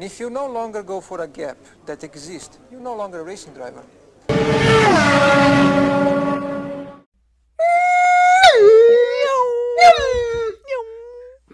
And 0.00 0.06
if 0.06 0.18
you 0.18 0.30
no 0.30 0.46
longer 0.46 0.82
go 0.82 1.02
for 1.02 1.20
a 1.20 1.28
gap 1.28 1.58
that 1.84 2.02
exists, 2.04 2.58
you're 2.70 2.80
no 2.80 2.96
longer 2.96 3.20
a 3.20 3.22
racing 3.22 3.52
driver. 3.52 3.84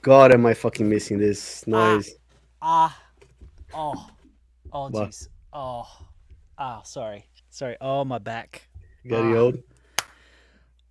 God, 0.02 0.32
am 0.32 0.46
I 0.46 0.54
fucking 0.54 0.88
missing 0.88 1.18
this 1.18 1.66
noise? 1.66 2.14
Ah. 2.62 2.96
Oh. 3.74 4.08
Oh, 4.72 4.88
What? 4.90 5.08
jeez. 5.10 5.28
Oh. 5.52 5.88
Ah, 6.56 6.82
sorry. 6.84 7.26
Sorry. 7.50 7.76
Oh, 7.80 8.04
my 8.04 8.18
back. 8.18 8.68
Getting 9.04 9.34
Ah. 9.34 9.40
old. 9.40 9.58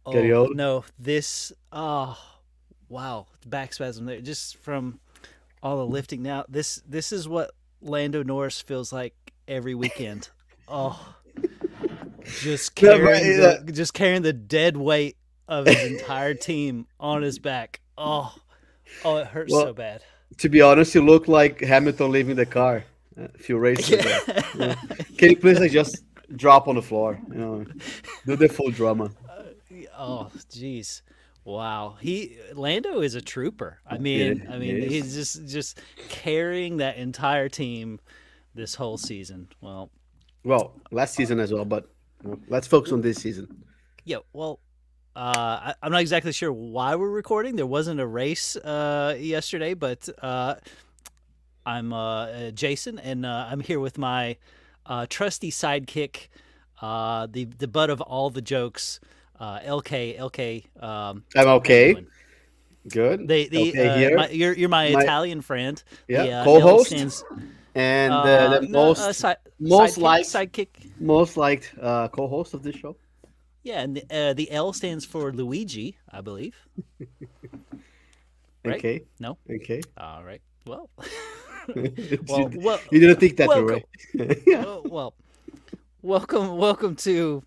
Oh, 0.06 0.12
Getting 0.12 0.34
old? 0.34 0.56
no. 0.58 0.84
This. 1.00 1.54
Oh. 1.72 2.18
Wow. 2.90 3.28
Back 3.48 3.74
spasm 3.74 4.06
there. 4.06 4.20
Just 4.20 4.58
from 4.58 5.00
all 5.66 5.78
the 5.78 5.86
lifting 5.86 6.22
now. 6.22 6.46
This 6.48 6.82
this 6.88 7.12
is 7.12 7.28
what 7.28 7.52
Lando 7.82 8.22
Norris 8.22 8.62
feels 8.62 8.94
like 8.94 9.16
every 9.48 9.74
weekend. 9.74 10.30
oh. 10.68 11.16
Just 12.42 12.80
Yeah, 12.82 12.92
but, 12.92 12.98
carrying, 12.98 13.40
uh, 13.40 13.58
the, 13.64 13.72
just 13.72 13.94
carrying 13.94 14.22
the 14.22 14.34
dead 14.34 14.78
weight 14.78 15.18
of 15.48 15.66
his 15.66 15.92
entire 15.92 16.34
team 16.36 16.86
on 17.00 17.24
his 17.24 17.40
back. 17.40 17.82
Oh. 17.98 18.34
Oh, 19.04 19.18
it 19.18 19.28
hurts 19.28 19.52
Well, 19.52 19.64
so 19.64 19.74
bad. 19.74 20.02
To 20.38 20.50
be 20.50 20.62
honest, 20.62 20.94
you 20.94 21.02
look 21.02 21.28
like 21.28 21.62
Hamilton 21.62 22.12
leaving 22.12 22.36
the 22.36 22.46
car. 22.46 22.84
A 23.18 23.30
few 23.38 23.58
races 23.58 23.92
ago. 23.92 24.20
Yeah. 24.56 24.76
Can 25.18 25.30
you 25.30 25.38
please 25.38 25.60
like, 25.60 25.72
just 25.72 26.04
drop 26.36 26.68
on 26.68 26.76
the 26.76 26.82
floor? 26.82 27.20
You 27.30 27.36
know, 27.36 27.66
do 28.26 28.36
the 28.36 28.50
full 28.50 28.72
drama. 28.72 29.10
Oh, 29.98 30.30
jeez. 30.52 31.02
Wow. 31.46 31.96
He 32.02 32.38
Lando 32.54 33.02
is 33.02 33.16
a 33.16 33.22
trooper. 33.22 33.80
I 33.88 33.98
mean, 34.00 34.42
It- 34.42 34.50
I 34.50 34.58
mean, 34.58 34.82
he's 34.90 35.14
just 35.16 35.48
just 35.48 35.80
carrying 36.10 36.78
that 36.78 36.98
entire 36.98 37.48
team 37.50 38.00
this 38.56 38.76
whole 38.76 38.98
season. 38.98 39.48
Well, 39.62 39.90
Well, 40.44 40.74
last 40.92 41.14
season 41.16 41.40
as 41.40 41.52
well, 41.54 41.66
but 41.66 41.88
let's 42.50 42.68
focus 42.68 42.92
on 42.92 43.02
this 43.02 43.18
season. 43.18 43.64
yeah. 44.04 44.18
Well, 44.34 44.60
uh, 45.16 45.72
I, 45.72 45.74
I'm 45.82 45.92
not 45.92 46.02
exactly 46.02 46.32
sure 46.34 46.52
why 46.52 46.96
we're 46.96 47.10
recording. 47.10 47.56
There 47.56 47.66
wasn't 47.68 48.00
a 48.00 48.08
race 48.08 48.56
uh, 48.58 49.16
yesterday, 49.20 49.74
but 49.74 50.10
uh, 50.22 50.56
I'm 51.66 51.94
uh, 51.94 52.26
uh, 52.26 52.52
Jason, 52.52 53.00
and 53.00 53.26
uh, 53.26 53.48
I'm 53.50 53.60
here 53.60 53.80
with 53.80 53.98
my 53.98 54.38
uh, 54.86 55.06
trusty 55.10 55.52
sidekick, 55.52 56.28
uh, 56.82 57.28
the 57.32 57.46
the 57.46 57.68
butt 57.68 57.90
of 57.90 58.02
all 58.02 58.30
the 58.30 58.42
jokes, 58.42 59.00
uh, 59.40 59.60
LK. 59.60 60.18
LK. 60.20 60.84
Um, 60.84 61.24
I'm 61.36 61.48
okay. 61.60 61.96
Good. 62.88 63.28
The 63.28 63.48
the 63.50 63.70
okay 63.70 64.14
uh, 64.14 64.16
my, 64.18 64.30
you're 64.30 64.54
you're 64.54 64.70
my, 64.70 64.92
My- 64.92 65.02
Italian 65.02 65.42
friend. 65.42 65.82
Yeah, 66.08 66.24
the, 66.24 66.32
uh, 66.32 66.44
co-host 66.44 66.88
stands- 66.88 67.24
and 67.74 68.14
uh, 68.14 68.18
uh, 68.18 68.60
the 68.60 68.70
most 68.70 69.02
uh, 69.02 69.12
si- 69.12 69.42
most 69.60 69.98
sidekick- 69.98 70.02
liked 70.02 70.28
sidekick. 70.28 70.68
most 71.00 71.36
liked 71.36 71.74
uh, 71.82 72.08
co-host 72.10 72.54
of 72.54 72.62
this 72.62 72.76
show. 72.76 72.96
Yeah, 73.64 73.82
and 73.82 73.96
the, 73.98 74.04
uh, 74.12 74.34
the 74.34 74.52
L 74.52 74.72
stands 74.74 75.04
for 75.06 75.32
Luigi, 75.34 75.98
I 76.12 76.22
believe. 76.22 76.56
Right? 78.64 78.78
Okay. 78.78 79.02
No. 79.20 79.38
Okay. 79.50 79.82
All 79.98 80.24
right. 80.24 80.42
Well, 80.66 80.90
you, 81.76 82.20
well, 82.28 82.50
well, 82.56 82.80
you 82.92 83.00
didn't 83.00 83.20
think 83.20 83.38
that 83.38 83.48
welcome. 83.48 83.82
right? 84.16 84.42
yeah. 84.48 84.64
well, 84.64 84.82
well, 84.90 85.14
welcome, 86.02 86.58
welcome 86.58 86.96
to, 86.98 87.44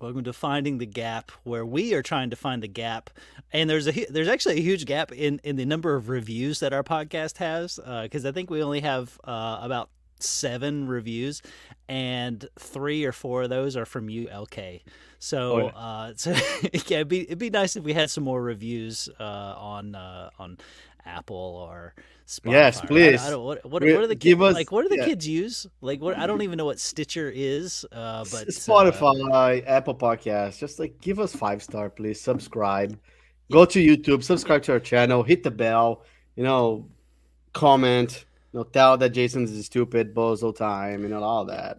welcome 0.00 0.24
to 0.24 0.32
finding 0.32 0.78
the 0.78 0.86
gap 0.86 1.32
where 1.42 1.64
we 1.66 1.94
are 1.94 2.02
trying 2.02 2.30
to 2.30 2.36
find 2.36 2.62
the 2.62 2.68
gap, 2.68 3.10
and 3.52 3.68
there's 3.68 3.88
a 3.88 4.06
there's 4.10 4.28
actually 4.28 4.58
a 4.58 4.62
huge 4.62 4.86
gap 4.86 5.12
in 5.12 5.40
in 5.44 5.56
the 5.56 5.64
number 5.64 5.94
of 5.94 6.08
reviews 6.08 6.60
that 6.60 6.72
our 6.72 6.82
podcast 6.82 7.38
has, 7.38 7.78
because 8.02 8.24
I 8.24 8.32
think 8.32 8.50
we 8.50 8.62
only 8.62 8.80
have 8.80 9.18
uh, 9.24 9.58
about 9.60 9.90
seven 10.20 10.88
reviews, 10.88 11.42
and 11.88 12.46
three 12.58 13.04
or 13.04 13.12
four 13.12 13.42
of 13.42 13.50
those 13.50 13.76
are 13.76 13.86
from 13.86 14.08
you, 14.08 14.26
LK. 14.26 14.82
So, 15.18 15.52
Oh, 15.52 15.58
yeah. 15.58 15.66
uh, 15.74 16.12
so 16.16 16.30
yeah, 16.30 16.98
it'd 16.98 17.08
be 17.08 17.22
it'd 17.22 17.38
be 17.38 17.50
nice 17.50 17.76
if 17.76 17.84
we 17.84 17.92
had 17.92 18.10
some 18.10 18.24
more 18.24 18.42
reviews 18.42 19.08
uh, 19.18 19.22
on 19.22 19.94
uh, 19.94 20.30
on 20.38 20.58
Apple 21.04 21.36
or 21.36 21.94
Spotify. 22.26 22.52
Yes, 22.52 22.80
please. 22.82 23.22
I, 23.22 23.30
don't, 23.30 23.44
what, 23.44 23.64
what, 23.64 23.82
what 23.82 23.84
are 23.84 24.06
the 24.06 24.14
give 24.14 24.38
kids 24.38 24.48
us- 24.50 24.54
like? 24.54 24.70
What 24.70 24.82
do 24.82 24.88
the 24.90 24.98
yeah. 24.98 25.04
kids 25.06 25.26
use? 25.26 25.66
Like, 25.80 26.00
what? 26.00 26.16
I 26.18 26.26
don't 26.26 26.42
even 26.48 26.56
know 26.58 26.66
what 26.66 26.78
Stitcher 26.78 27.32
is. 27.34 27.84
Uh, 27.90 28.24
but 28.30 28.42
uh, 28.42 28.50
Spotify, 28.50 29.64
Apple 29.66 29.94
Podcasts, 29.94 30.58
just 30.58 30.78
like 30.78 31.00
give 31.00 31.18
us 31.18 31.34
five 31.34 31.62
star, 31.62 31.88
please. 31.90 32.20
Subscribe. 32.20 32.98
Go 33.50 33.64
to 33.64 33.82
YouTube, 33.82 34.22
subscribe 34.22 34.62
to 34.64 34.72
our 34.72 34.80
channel, 34.80 35.22
hit 35.22 35.42
the 35.42 35.50
bell, 35.50 36.04
you 36.36 36.44
know, 36.44 36.86
comment, 37.54 38.26
you 38.52 38.58
know, 38.60 38.64
tell 38.64 38.98
that 38.98 39.08
Jason's 39.10 39.50
a 39.52 39.62
stupid 39.62 40.14
bozo 40.14 40.54
time, 40.54 41.02
you 41.02 41.08
know, 41.08 41.22
all 41.22 41.46
that. 41.46 41.78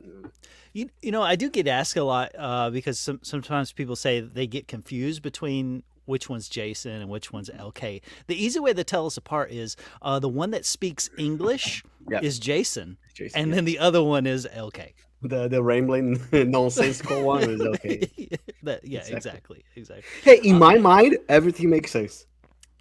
You, 0.79 0.90
you 1.01 1.12
know, 1.12 1.22
I 1.22 1.35
do 1.35 1.50
get 1.50 1.67
asked 1.67 1.97
a 1.97 2.03
lot 2.03 2.31
uh, 2.38 2.69
because 2.69 2.97
some, 3.00 3.19
sometimes 3.22 3.72
people 3.73 3.95
say 3.95 4.22
they 4.22 4.47
get 4.47 4.67
confused 4.67 5.22
between 5.22 5.84
which 6.06 6.29
one's 6.29 6.47
Jason 6.50 6.91
and 7.01 7.09
which 7.09 7.31
one's 7.34 7.50
LK. 7.50 8.01
The 8.28 8.35
easy 8.45 8.59
way 8.59 8.73
to 8.73 8.84
tell 8.84 9.06
us 9.06 9.18
apart 9.18 9.51
is 9.51 9.75
uh, 10.01 10.19
the 10.19 10.29
one 10.29 10.51
that 10.51 10.66
speaks 10.66 11.09
English 11.18 11.84
Yeah. 12.09 12.22
is 12.23 12.39
Jason, 12.39 12.97
Jason, 13.13 13.39
and 13.39 13.50
yeah. 13.50 13.56
then 13.56 13.66
the 13.66 13.78
other 13.78 14.01
one 14.01 14.25
is 14.25 14.47
LK. 14.47 14.94
the 15.22 15.47
the 15.47 15.62
rambling 15.62 16.19
nonsensical 16.31 17.23
one 17.23 17.44
is 17.44 17.62
okay. 17.62 18.09
That- 18.63 18.84
yeah, 18.84 19.00
Exactly. 19.01 19.63
exactly, 19.66 19.66
exactly. 19.75 20.03
Hey, 20.23 20.39
in 20.50 20.57
my 20.57 20.78
mind, 20.79 21.18
everything 21.28 21.69
makes 21.69 21.91
sense. 21.91 22.25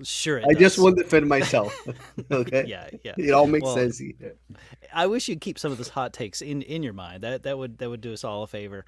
Sure, 0.02 0.38
it 0.38 0.46
I 0.48 0.54
just 0.54 0.78
want 0.78 0.96
to 0.96 1.02
defend 1.02 1.28
myself. 1.28 1.74
okay. 2.30 2.64
Yeah, 2.66 2.88
yeah. 3.02 3.14
It 3.18 3.32
all 3.32 3.46
makes 3.46 3.64
Well, 3.64 3.74
sense. 3.74 3.98
here. 3.98 4.34
I 4.94 5.06
wish 5.06 5.28
you'd 5.28 5.40
keep 5.40 5.58
some 5.58 5.72
of 5.72 5.78
those 5.78 5.88
hot 5.88 6.12
takes 6.12 6.40
in 6.40 6.62
in 6.62 6.82
your 6.82 6.92
mind. 6.92 7.22
That 7.24 7.42
that 7.42 7.58
would 7.58 7.78
that 7.78 7.90
would 7.90 8.00
do 8.00 8.12
us 8.12 8.22
all 8.24 8.42
a 8.44 8.46
favor. 8.46 8.84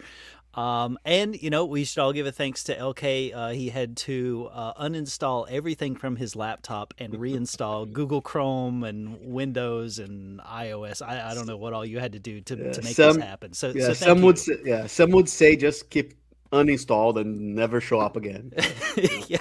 Um, 0.55 0.99
and 1.05 1.41
you 1.41 1.49
know, 1.49 1.65
we 1.65 1.85
should 1.85 2.01
all 2.01 2.13
give 2.13 2.27
a 2.27 2.33
thanks 2.33 2.65
to 2.65 2.77
LK. 2.77 3.33
Uh, 3.35 3.51
he 3.51 3.69
had 3.69 3.97
to 3.99 4.49
uh, 4.53 4.75
uninstall 4.83 5.47
everything 5.49 5.95
from 5.95 6.17
his 6.17 6.35
laptop 6.35 6.93
and 6.99 7.13
reinstall 7.15 7.91
Google 7.93 8.21
Chrome 8.21 8.83
and 8.83 9.17
Windows 9.33 10.01
and 10.01 10.41
iOS. 10.41 11.03
I, 11.07 11.31
I 11.31 11.35
don't 11.35 11.47
know 11.47 11.57
what 11.57 11.73
all 11.73 11.85
you 11.87 12.01
had 12.01 12.13
to 12.15 12.19
do 12.19 12.41
to, 12.41 12.57
Yeah, 12.57 12.73
to 12.73 12.83
make 12.83 12.97
some- 12.97 13.15
this 13.17 13.25
happen. 13.25 13.53
So, 13.53 13.69
Yeah, 13.75 13.87
so 13.89 13.93
some 13.95 14.09
thank 14.17 14.25
would 14.25 14.39
say, 14.41 14.55
yeah, 14.65 14.87
some 14.89 15.11
would 15.13 15.29
say 15.29 15.55
just 15.55 15.89
keep 15.91 16.15
uninstalled 16.53 17.21
and 17.21 17.55
never 17.55 17.81
show 17.81 18.01
up 18.01 18.17
again. 18.17 18.53
yeah. 19.29 19.39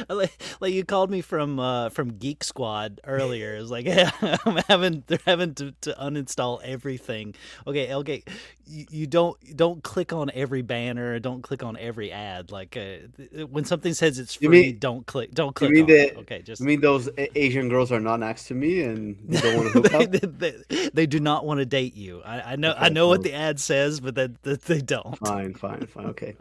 Like, 0.08 0.42
like 0.60 0.72
you 0.74 0.84
called 0.84 1.10
me 1.10 1.20
from 1.20 1.58
uh, 1.58 1.88
from 1.88 2.18
Geek 2.18 2.44
Squad 2.44 3.00
earlier. 3.04 3.54
It's 3.54 3.70
like 3.70 3.86
I'm 4.46 4.56
having 4.68 5.04
they're 5.06 5.18
having 5.26 5.54
to, 5.54 5.72
to 5.82 5.92
uninstall 6.00 6.60
everything. 6.62 7.34
Okay, 7.66 7.86
LK, 7.88 8.28
you, 8.66 8.86
you 8.90 9.06
don't 9.06 9.36
don't 9.56 9.82
click 9.82 10.12
on 10.12 10.30
every 10.34 10.62
banner. 10.62 11.18
Don't 11.18 11.42
click 11.42 11.62
on 11.62 11.76
every 11.76 12.12
ad. 12.12 12.50
Like 12.50 12.76
uh, 12.76 13.06
th- 13.16 13.48
when 13.48 13.64
something 13.64 13.94
says 13.94 14.18
it's 14.18 14.40
You 14.40 14.48
free, 14.48 14.62
mean- 14.62 14.78
don't 14.78 15.06
click. 15.06 15.30
Don't 15.32 15.48
You 15.48 15.52
click 15.52 15.70
mean 15.72 15.84
on 15.84 15.90
it. 15.90 16.16
Okay, 16.18 16.42
just 16.42 16.60
I 16.62 16.64
mean, 16.64 16.80
those 16.80 17.08
Asian 17.16 17.68
girls 17.68 17.90
are 17.92 18.00
not 18.00 18.20
next 18.20 18.44
to 18.48 18.54
me 18.54 18.82
and 18.82 19.16
they 19.28 19.40
don't 19.40 19.54
want 19.54 19.72
to 19.72 19.82
hook 19.82 19.92
they, 19.92 20.04
up. 20.04 20.10
they, 20.10 20.52
they, 20.68 20.88
they 20.92 21.06
do 21.06 21.20
not 21.20 21.44
want 21.46 21.58
to 21.58 21.66
date 21.66 21.94
you. 21.94 22.22
I, 22.22 22.52
I 22.52 22.56
know 22.56 22.72
I 22.72 22.86
Okay, 22.86 22.94
know 22.94 23.08
what 23.08 23.22
the 23.22 23.32
ad 23.32 23.58
says, 23.60 24.00
but 24.00 24.14
that, 24.16 24.42
that 24.42 24.62
they 24.62 24.80
don't. 24.80 25.16
Fine, 25.18 25.54
fine, 25.54 25.86
fine. 25.86 26.06
Okay, 26.06 26.36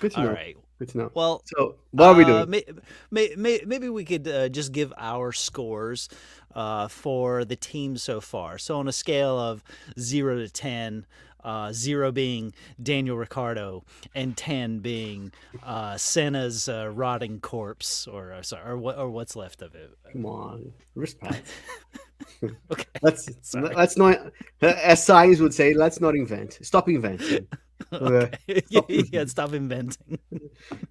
good 0.00 0.12
to 0.12 0.18
All 0.18 0.24
know. 0.24 0.32
right. 0.32 0.56
Good 0.78 0.88
to 0.90 0.98
know. 0.98 1.10
Well, 1.14 1.42
So, 1.56 1.76
what 1.92 2.06
are 2.08 2.14
we 2.14 2.24
Uh, 2.24 2.44
doing? 2.44 2.50
May, 2.50 2.64
may, 3.10 3.34
may, 3.36 3.60
maybe 3.66 3.88
we 3.88 4.04
could 4.04 4.28
uh, 4.28 4.48
just 4.50 4.72
give 4.72 4.92
our 4.98 5.32
scores 5.32 6.08
uh, 6.54 6.88
for 6.88 7.44
the 7.44 7.56
team 7.56 7.96
so 7.96 8.20
far. 8.20 8.58
So 8.58 8.78
on 8.78 8.86
a 8.88 8.92
scale 8.92 9.38
of 9.38 9.62
zero 9.98 10.36
to 10.36 10.48
ten, 10.50 11.06
uh, 11.44 11.72
zero 11.72 12.10
being 12.12 12.52
Daniel 12.82 13.16
Ricciardo 13.16 13.84
and 14.14 14.36
ten 14.36 14.80
being 14.80 15.32
uh, 15.62 15.96
Senna's 15.96 16.68
uh, 16.68 16.88
rotting 16.92 17.40
corpse, 17.40 18.06
or 18.06 18.32
uh, 18.32 18.42
sorry, 18.42 18.70
or 18.70 18.76
what, 18.76 18.98
or 18.98 19.08
what's 19.08 19.36
left 19.36 19.62
of 19.62 19.74
it. 19.74 19.90
Come 20.12 20.26
on, 20.26 20.72
respect. 20.94 21.46
Okay. 22.72 22.84
Let's 23.02 23.28
Sorry. 23.42 23.74
let's 23.74 23.96
not, 23.96 24.32
as 24.60 25.04
science 25.04 25.38
would 25.40 25.54
say, 25.54 25.74
let's 25.74 26.00
not 26.00 26.14
invent. 26.14 26.58
Stop 26.62 26.88
inventing. 26.88 27.46
okay. 27.92 28.30
yeah, 29.12 29.24
stop 29.26 29.52
inventing. 29.52 30.18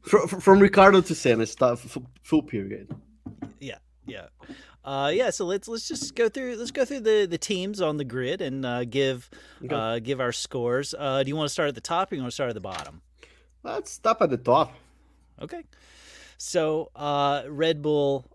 From, 0.02 0.28
from 0.28 0.60
Ricciardo 0.60 1.02
to 1.02 1.16
Senna, 1.16 1.46
stop 1.46 1.80
full 2.24 2.44
period. 2.44 2.94
yeah 3.60 3.78
yeah 4.08 4.28
uh 4.84 5.12
yeah 5.14 5.32
so 5.32 5.46
let's 5.46 5.68
let's 5.68 5.88
just 5.88 6.14
go 6.16 6.30
through 6.30 6.56
let's 6.58 6.70
go 6.72 6.86
through 6.86 7.00
the 7.00 7.26
the 7.28 7.40
teams 7.40 7.82
on 7.82 7.98
the 7.98 8.06
grid 8.06 8.40
and 8.40 8.64
uh 8.66 8.86
give 8.86 9.30
Okay. 9.64 9.74
uh 9.76 9.98
give 10.00 10.22
our 10.22 10.32
scores 10.32 10.94
uh 10.98 11.24
do 11.24 11.30
you 11.30 11.36
want 11.36 11.48
to 11.48 11.54
start 11.54 11.70
at 11.70 11.74
the 11.76 11.82
top 11.82 12.12
or 12.12 12.16
you 12.16 12.22
want 12.22 12.30
to 12.32 12.36
start 12.36 12.50
at 12.50 12.54
the 12.54 12.62
bottom 12.62 13.02
Let's 13.64 13.90
stop 13.92 14.22
at 14.22 14.30
the 14.30 14.38
top. 14.38 14.74
okay 15.42 15.64
so 16.38 16.92
uh 16.96 17.44
red 17.50 17.82
bull 17.82 18.26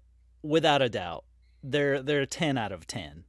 without 0.43 0.83
a 0.83 0.89
doubt 0.89 1.23
they're 1.63 2.03
they're 2.03 2.23
a 2.23 2.27
10 2.27 2.57
out 2.59 2.73
of 2.73 2.87
10 2.87 3.25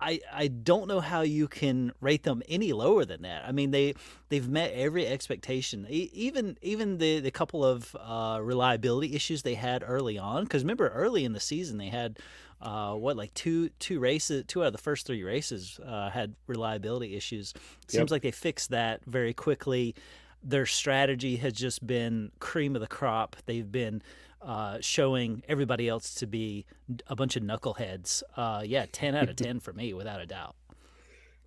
I, 0.00 0.20
I 0.32 0.48
don't 0.48 0.88
know 0.88 1.00
how 1.00 1.22
you 1.22 1.48
can 1.48 1.92
rate 2.00 2.22
them 2.22 2.42
any 2.48 2.72
lower 2.72 3.04
than 3.04 3.22
that. 3.22 3.44
I 3.46 3.52
mean 3.52 3.70
they 3.70 3.94
they've 4.28 4.48
met 4.48 4.72
every 4.72 5.06
expectation. 5.06 5.86
even 5.88 6.58
even 6.62 6.98
the 6.98 7.20
the 7.20 7.30
couple 7.30 7.64
of 7.64 7.94
uh, 7.98 8.38
reliability 8.42 9.14
issues 9.14 9.42
they 9.42 9.54
had 9.54 9.84
early 9.86 10.18
on. 10.18 10.44
Because 10.44 10.62
remember 10.62 10.88
early 10.88 11.24
in 11.24 11.32
the 11.32 11.40
season 11.40 11.78
they 11.78 11.88
had 11.88 12.18
uh, 12.60 12.94
what 12.94 13.16
like 13.16 13.32
two 13.34 13.68
two 13.78 14.00
races, 14.00 14.44
two 14.46 14.62
out 14.62 14.68
of 14.68 14.72
the 14.72 14.78
first 14.78 15.06
three 15.06 15.22
races 15.22 15.78
uh, 15.84 16.10
had 16.10 16.34
reliability 16.46 17.16
issues. 17.16 17.52
Seems 17.88 18.00
yep. 18.00 18.10
like 18.10 18.22
they 18.22 18.30
fixed 18.30 18.70
that 18.70 19.04
very 19.04 19.34
quickly. 19.34 19.94
Their 20.42 20.66
strategy 20.66 21.36
has 21.36 21.54
just 21.54 21.86
been 21.86 22.30
cream 22.38 22.74
of 22.74 22.80
the 22.80 22.86
crop. 22.86 23.36
They've 23.46 23.70
been 23.70 24.02
uh, 24.44 24.78
showing 24.80 25.42
everybody 25.48 25.88
else 25.88 26.14
to 26.16 26.26
be 26.26 26.66
a 27.06 27.16
bunch 27.16 27.36
of 27.36 27.42
knuckleheads. 27.42 28.22
Uh, 28.36 28.62
yeah, 28.64 28.86
10 28.92 29.14
out 29.14 29.28
of 29.28 29.36
10 29.36 29.60
for 29.60 29.72
me, 29.72 29.94
without 29.94 30.20
a 30.20 30.26
doubt. 30.26 30.54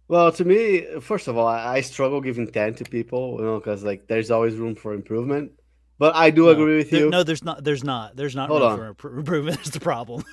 Well, 0.07 0.31
to 0.31 0.45
me, 0.45 0.85
first 1.01 1.27
of 1.27 1.38
all, 1.38 1.47
I, 1.47 1.81
struggle 1.81 2.21
giving 2.21 2.49
10 2.49 2.75
to 2.75 2.85
people, 2.85 3.35
you 3.39 3.45
know, 3.45 3.59
because 3.59 3.83
like 3.83 4.07
there's 4.07 4.31
always 4.31 4.55
room 4.55 4.75
for 4.75 4.94
improvement. 4.94 5.51
But 5.99 6.15
I 6.15 6.29
do 6.29 6.45
no, 6.45 6.49
agree 6.49 6.77
with 6.77 6.91
there, 6.91 7.01
you. 7.01 7.09
No, 7.09 7.23
there's 7.23 7.44
not. 7.44 7.63
There's 7.63 7.83
not. 7.83 8.15
There's 8.15 8.35
not 8.35 8.49
Hold 8.49 8.61
room 8.61 8.89
on. 8.89 8.95
for 8.95 9.17
improvement. 9.17 9.57
That's 9.57 9.71
the 9.71 9.79
problem. 9.79 10.23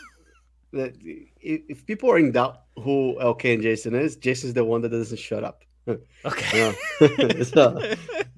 if 0.72 1.86
people 1.86 2.10
are 2.10 2.18
in 2.18 2.32
doubt 2.32 2.60
who 2.78 3.16
LK 3.20 3.54
and 3.54 3.62
Jason 3.62 3.94
is, 3.94 4.16
Jason's 4.16 4.54
the 4.54 4.64
one 4.64 4.82
that 4.82 4.90
doesn't 4.90 5.18
shut 5.18 5.44
up. 5.44 5.64
Okay. 6.24 6.74
so, 7.44 7.78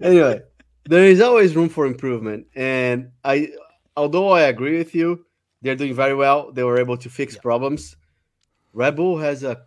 anyway, 0.02 0.40
there 0.86 1.04
is 1.04 1.20
always 1.20 1.54
room 1.54 1.68
for 1.68 1.86
improvement, 1.86 2.46
and 2.56 3.12
I 3.22 3.52
although 3.96 4.30
I 4.30 4.42
agree 4.42 4.78
with 4.78 4.94
you, 4.94 5.24
they're 5.62 5.76
doing 5.76 5.94
very 5.94 6.14
well. 6.14 6.52
They 6.52 6.62
were 6.62 6.78
able 6.78 6.96
to 6.98 7.08
fix 7.08 7.34
yeah. 7.34 7.40
problems. 7.40 7.96
Red 8.72 8.96
Bull 8.96 9.18
has 9.18 9.42
a 9.42 9.62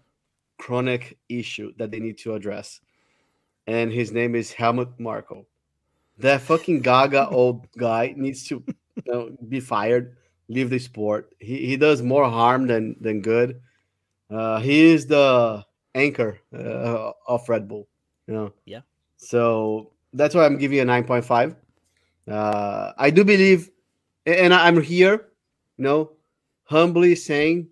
chronic 0.57 1.17
issue 1.29 1.73
that 1.77 1.91
they 1.91 1.99
need 1.99 2.17
to 2.19 2.35
address, 2.35 2.79
and 3.65 3.91
his 3.91 4.11
name 4.11 4.35
is 4.35 4.51
Helmut 4.51 4.99
Marko. 4.99 5.47
That 6.19 6.41
fucking 6.41 6.81
Gaga 6.81 7.29
old 7.31 7.67
guy 7.77 8.13
needs 8.15 8.43
to 8.49 8.63
you 8.67 9.03
know, 9.05 9.37
be 9.47 9.59
fired, 9.59 10.15
leave 10.47 10.69
the 10.69 10.79
sport. 10.79 11.33
He 11.39 11.65
he 11.65 11.77
does 11.77 12.01
more 12.01 12.29
harm 12.29 12.67
than 12.67 12.95
than 13.01 13.21
good. 13.21 13.61
Uh, 14.29 14.59
he 14.59 14.91
is 14.91 15.07
the 15.07 15.65
anchor 15.95 16.39
uh, 16.53 17.11
of 17.27 17.49
Red 17.49 17.67
Bull. 17.67 17.87
You 18.27 18.33
know. 18.33 18.53
Yeah. 18.65 18.81
So 19.17 19.91
that's 20.13 20.35
why 20.35 20.45
I'm 20.45 20.57
giving 20.57 20.77
you 20.77 20.83
a 20.83 20.85
nine 20.85 21.03
point 21.03 21.25
five. 21.25 21.55
Uh, 22.29 22.93
I 22.97 23.09
do 23.09 23.23
believe 23.23 23.71
and 24.25 24.53
I'm 24.53 24.81
here, 24.81 25.29
you 25.77 25.83
know, 25.83 26.11
humbly 26.63 27.15
saying 27.15 27.69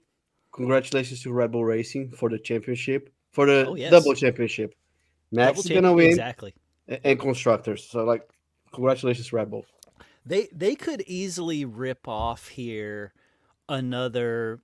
congratulations 0.51 1.21
to 1.23 1.31
Red 1.31 1.51
Bull 1.51 1.63
Racing 1.63 2.11
for 2.11 2.29
the 2.29 2.39
championship, 2.39 3.13
for 3.31 3.45
the 3.45 3.67
oh, 3.67 3.75
yes. 3.75 3.91
double 3.91 4.13
championship. 4.13 4.73
Max 5.31 5.57
double 5.57 5.59
is 5.59 5.73
gonna 5.73 5.93
win 5.93 6.07
exactly, 6.07 6.53
and 6.87 7.19
constructors. 7.19 7.87
So 7.89 8.03
like, 8.03 8.27
congratulations, 8.73 9.31
Red 9.31 9.51
Bull. 9.51 9.65
They 10.25 10.47
they 10.51 10.75
could 10.75 11.03
easily 11.07 11.63
rip 11.65 12.07
off 12.07 12.49
here 12.49 13.13
another. 13.69 14.61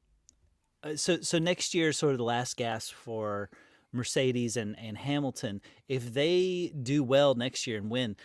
Uh, 0.83 0.95
so 0.95 1.21
so 1.21 1.39
next 1.39 1.73
year, 1.73 1.93
sort 1.93 2.13
of 2.13 2.17
the 2.17 2.23
last 2.23 2.57
gasp 2.57 2.93
for 2.93 3.49
Mercedes 3.91 4.57
and 4.57 4.77
and 4.79 4.97
Hamilton. 4.97 5.61
If 5.87 6.13
they 6.13 6.73
do 6.81 7.03
well 7.03 7.35
next 7.35 7.67
year 7.67 7.77
and 7.77 7.89
win, 7.89 8.15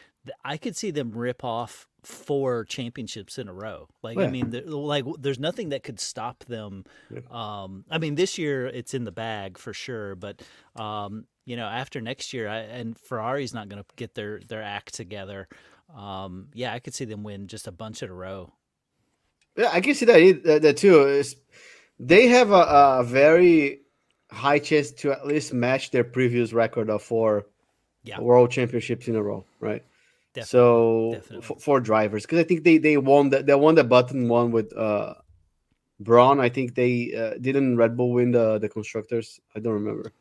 I 0.44 0.56
could 0.56 0.76
see 0.76 0.90
them 0.90 1.12
rip 1.12 1.44
off 1.44 1.86
four 2.08 2.64
championships 2.64 3.38
in 3.38 3.48
a 3.48 3.52
row. 3.52 3.86
Like 4.02 4.16
yeah. 4.16 4.24
I 4.24 4.30
mean, 4.30 4.50
like 4.66 5.04
there's 5.18 5.38
nothing 5.38 5.68
that 5.68 5.82
could 5.82 6.00
stop 6.00 6.44
them. 6.44 6.84
Yeah. 7.10 7.20
Um, 7.30 7.84
I 7.90 7.98
mean, 7.98 8.14
this 8.14 8.38
year 8.38 8.66
it's 8.66 8.94
in 8.94 9.04
the 9.04 9.12
bag 9.12 9.58
for 9.58 9.74
sure, 9.74 10.14
but 10.14 10.40
um, 10.74 11.26
you 11.44 11.56
know, 11.56 11.66
after 11.66 12.00
next 12.00 12.32
year, 12.32 12.48
I, 12.48 12.58
and 12.60 12.98
Ferrari's 12.98 13.52
not 13.52 13.68
going 13.68 13.82
to 13.82 13.88
get 13.96 14.14
their 14.14 14.40
their 14.40 14.62
act 14.62 14.94
together. 14.94 15.48
Um, 15.94 16.48
yeah, 16.54 16.72
I 16.72 16.78
could 16.78 16.94
see 16.94 17.04
them 17.04 17.24
win 17.24 17.46
just 17.46 17.66
a 17.66 17.72
bunch 17.72 18.02
in 18.02 18.08
a 18.08 18.14
row. 18.14 18.52
Yeah, 19.56 19.68
I 19.70 19.80
can 19.80 19.94
see 19.94 20.06
that 20.06 20.62
that 20.62 20.76
too. 20.78 21.02
Is 21.02 21.36
they 22.00 22.28
have 22.28 22.50
a, 22.50 23.00
a 23.00 23.04
very 23.04 23.82
high 24.30 24.60
chance 24.60 24.92
to 24.92 25.12
at 25.12 25.26
least 25.26 25.52
match 25.52 25.90
their 25.90 26.04
previous 26.04 26.54
record 26.54 26.88
of 26.88 27.02
four 27.02 27.46
yeah. 28.02 28.18
world 28.18 28.50
championships 28.50 29.08
in 29.08 29.16
a 29.16 29.22
row, 29.22 29.44
right? 29.60 29.84
Definitely, 30.34 30.48
so 30.48 31.10
definitely. 31.14 31.56
for 31.58 31.80
drivers, 31.80 32.22
because 32.24 32.38
I 32.38 32.44
think 32.44 32.62
they 32.62 32.78
they 32.78 32.96
won 32.96 33.30
the 33.30 33.42
they 33.42 33.54
won 33.54 33.74
the 33.74 33.84
button 33.84 34.28
one 34.28 34.50
with 34.50 34.76
uh 34.76 35.14
Brawn. 36.00 36.38
I 36.38 36.48
think 36.48 36.74
they 36.74 37.12
uh, 37.14 37.38
didn't 37.40 37.76
Red 37.76 37.96
Bull 37.96 38.12
win 38.12 38.30
the 38.30 38.58
the 38.58 38.68
constructors. 38.68 39.40
I 39.56 39.60
don't 39.60 39.74
remember, 39.74 40.12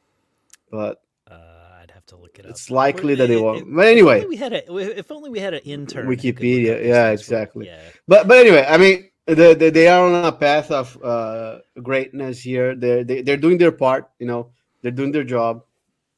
but 0.72 1.02
uh, 1.30 1.80
I'd 1.82 1.92
have 1.92 2.06
to 2.08 2.16
look 2.16 2.40
it 2.40 2.46
up. 2.46 2.52
It's 2.52 2.72
likely 2.72 3.16
that 3.16 3.28
they 3.28 3.38
won. 3.38 3.76
But 3.76 3.88
anyway, 3.88 4.26
we 4.26 4.38
had 4.38 4.54
a 4.54 4.76
if 4.76 5.12
only 5.12 5.30
we 5.30 5.40
had 5.40 5.54
an 5.54 5.62
intern. 5.66 6.08
Wikipedia, 6.08 6.84
yeah, 6.84 7.10
exactly. 7.12 7.68
Yeah. 7.68 7.82
But 8.08 8.28
but 8.28 8.40
anyway, 8.40 8.66
I 8.68 8.78
mean, 8.78 9.10
the, 9.28 9.54
the, 9.54 9.70
they 9.70 9.88
are 9.88 10.08
on 10.08 10.26
a 10.26 10.32
path 10.32 10.72
of 10.72 10.98
uh, 11.04 11.60
greatness 11.84 12.42
here. 12.42 12.76
They're 12.76 13.04
they, 13.04 13.22
they're 13.22 13.38
doing 13.38 13.58
their 13.58 13.72
part. 13.72 14.10
You 14.20 14.26
know, 14.26 14.52
they're 14.82 14.92
doing 14.92 15.12
their 15.12 15.26
job, 15.26 15.64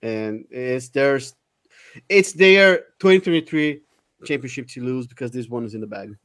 and 0.02 0.46
it's 0.52 0.90
there's 0.90 1.34
it's 2.08 2.34
their 2.34 2.78
2023 3.00 3.82
championship 4.26 4.68
to 4.68 4.82
lose 4.82 5.08
because 5.08 5.32
this 5.32 5.48
one 5.48 5.66
is 5.66 5.74
in 5.74 5.82
the 5.82 5.88
bag. 5.88 6.16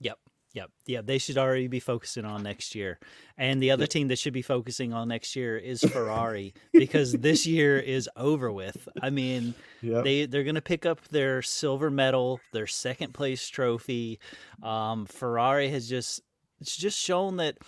Yep. 0.00 0.18
Yep. 0.52 0.70
Yeah, 0.86 1.00
they 1.02 1.18
should 1.18 1.38
already 1.38 1.68
be 1.68 1.78
focusing 1.78 2.24
on 2.24 2.42
next 2.42 2.74
year. 2.74 2.98
And 3.38 3.62
the 3.62 3.70
other 3.70 3.86
team 3.86 4.08
that 4.08 4.18
should 4.18 4.32
be 4.32 4.42
focusing 4.42 4.92
on 4.92 5.08
next 5.08 5.36
year 5.36 5.56
is 5.56 5.80
Ferrari 5.92 6.54
because 6.72 7.12
this 7.12 7.46
year 7.46 7.78
is 7.78 8.08
over 8.16 8.50
with. 8.50 8.88
I 9.00 9.10
mean, 9.10 9.54
yep. 9.80 10.02
they 10.02 10.26
they're 10.26 10.42
going 10.42 10.56
to 10.56 10.60
pick 10.60 10.86
up 10.86 11.06
their 11.08 11.40
silver 11.42 11.90
medal, 11.90 12.40
their 12.52 12.66
second 12.66 13.14
place 13.14 13.46
trophy. 13.48 14.18
Um, 14.60 15.06
Ferrari 15.06 15.68
has 15.68 15.88
just 15.88 16.20
it's 16.60 16.76
just 16.76 16.98
shown 16.98 17.36
that 17.36 17.58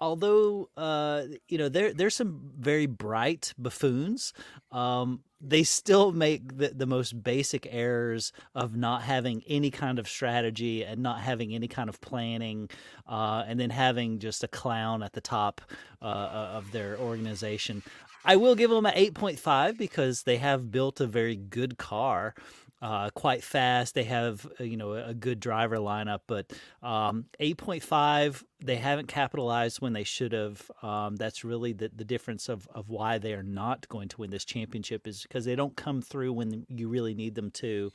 although 0.00 0.68
uh, 0.76 1.24
you 1.48 1.58
know 1.58 1.68
there 1.68 1.92
there's 1.92 2.16
some 2.16 2.52
very 2.58 2.86
bright 2.86 3.52
buffoons, 3.58 4.32
um, 4.72 5.20
they 5.40 5.62
still 5.62 6.12
make 6.12 6.58
the, 6.58 6.68
the 6.68 6.86
most 6.86 7.22
basic 7.22 7.66
errors 7.70 8.32
of 8.54 8.76
not 8.76 9.02
having 9.02 9.42
any 9.46 9.70
kind 9.70 9.98
of 9.98 10.08
strategy 10.08 10.84
and 10.84 11.02
not 11.02 11.20
having 11.20 11.54
any 11.54 11.68
kind 11.68 11.88
of 11.88 12.00
planning, 12.00 12.68
uh, 13.06 13.44
and 13.46 13.58
then 13.58 13.70
having 13.70 14.18
just 14.18 14.44
a 14.44 14.48
clown 14.48 15.02
at 15.02 15.12
the 15.12 15.20
top 15.20 15.60
uh, 16.02 16.04
of 16.04 16.72
their 16.72 16.98
organization. 16.98 17.82
I 18.22 18.36
will 18.36 18.54
give 18.54 18.68
them 18.68 18.84
an 18.84 18.94
8.5 18.94 19.78
because 19.78 20.24
they 20.24 20.36
have 20.36 20.70
built 20.70 21.00
a 21.00 21.06
very 21.06 21.36
good 21.36 21.78
car 21.78 22.34
uh, 22.82 23.10
quite 23.10 23.42
fast. 23.42 23.94
They 23.94 24.04
have 24.04 24.46
uh, 24.58 24.64
you 24.64 24.76
know 24.76 24.92
a 24.94 25.14
good 25.14 25.40
driver 25.40 25.76
lineup, 25.76 26.20
but 26.26 26.52
um, 26.82 27.26
8.5 27.40 28.42
they 28.62 28.76
haven't 28.76 29.08
capitalized 29.08 29.80
when 29.80 29.92
they 29.92 30.04
should 30.04 30.32
have. 30.32 30.70
Um, 30.82 31.16
that's 31.16 31.44
really 31.44 31.72
the, 31.72 31.90
the 31.94 32.04
difference 32.04 32.48
of, 32.48 32.68
of 32.74 32.90
why 32.90 33.18
they 33.18 33.32
are 33.32 33.42
not 33.42 33.88
going 33.88 34.08
to 34.08 34.18
win 34.18 34.30
this 34.30 34.44
championship 34.44 35.06
is 35.06 35.22
because 35.22 35.44
they 35.44 35.56
don't 35.56 35.76
come 35.76 36.02
through 36.02 36.32
when 36.32 36.66
you 36.68 36.88
really 36.88 37.14
need 37.14 37.34
them 37.34 37.50
to. 37.52 37.90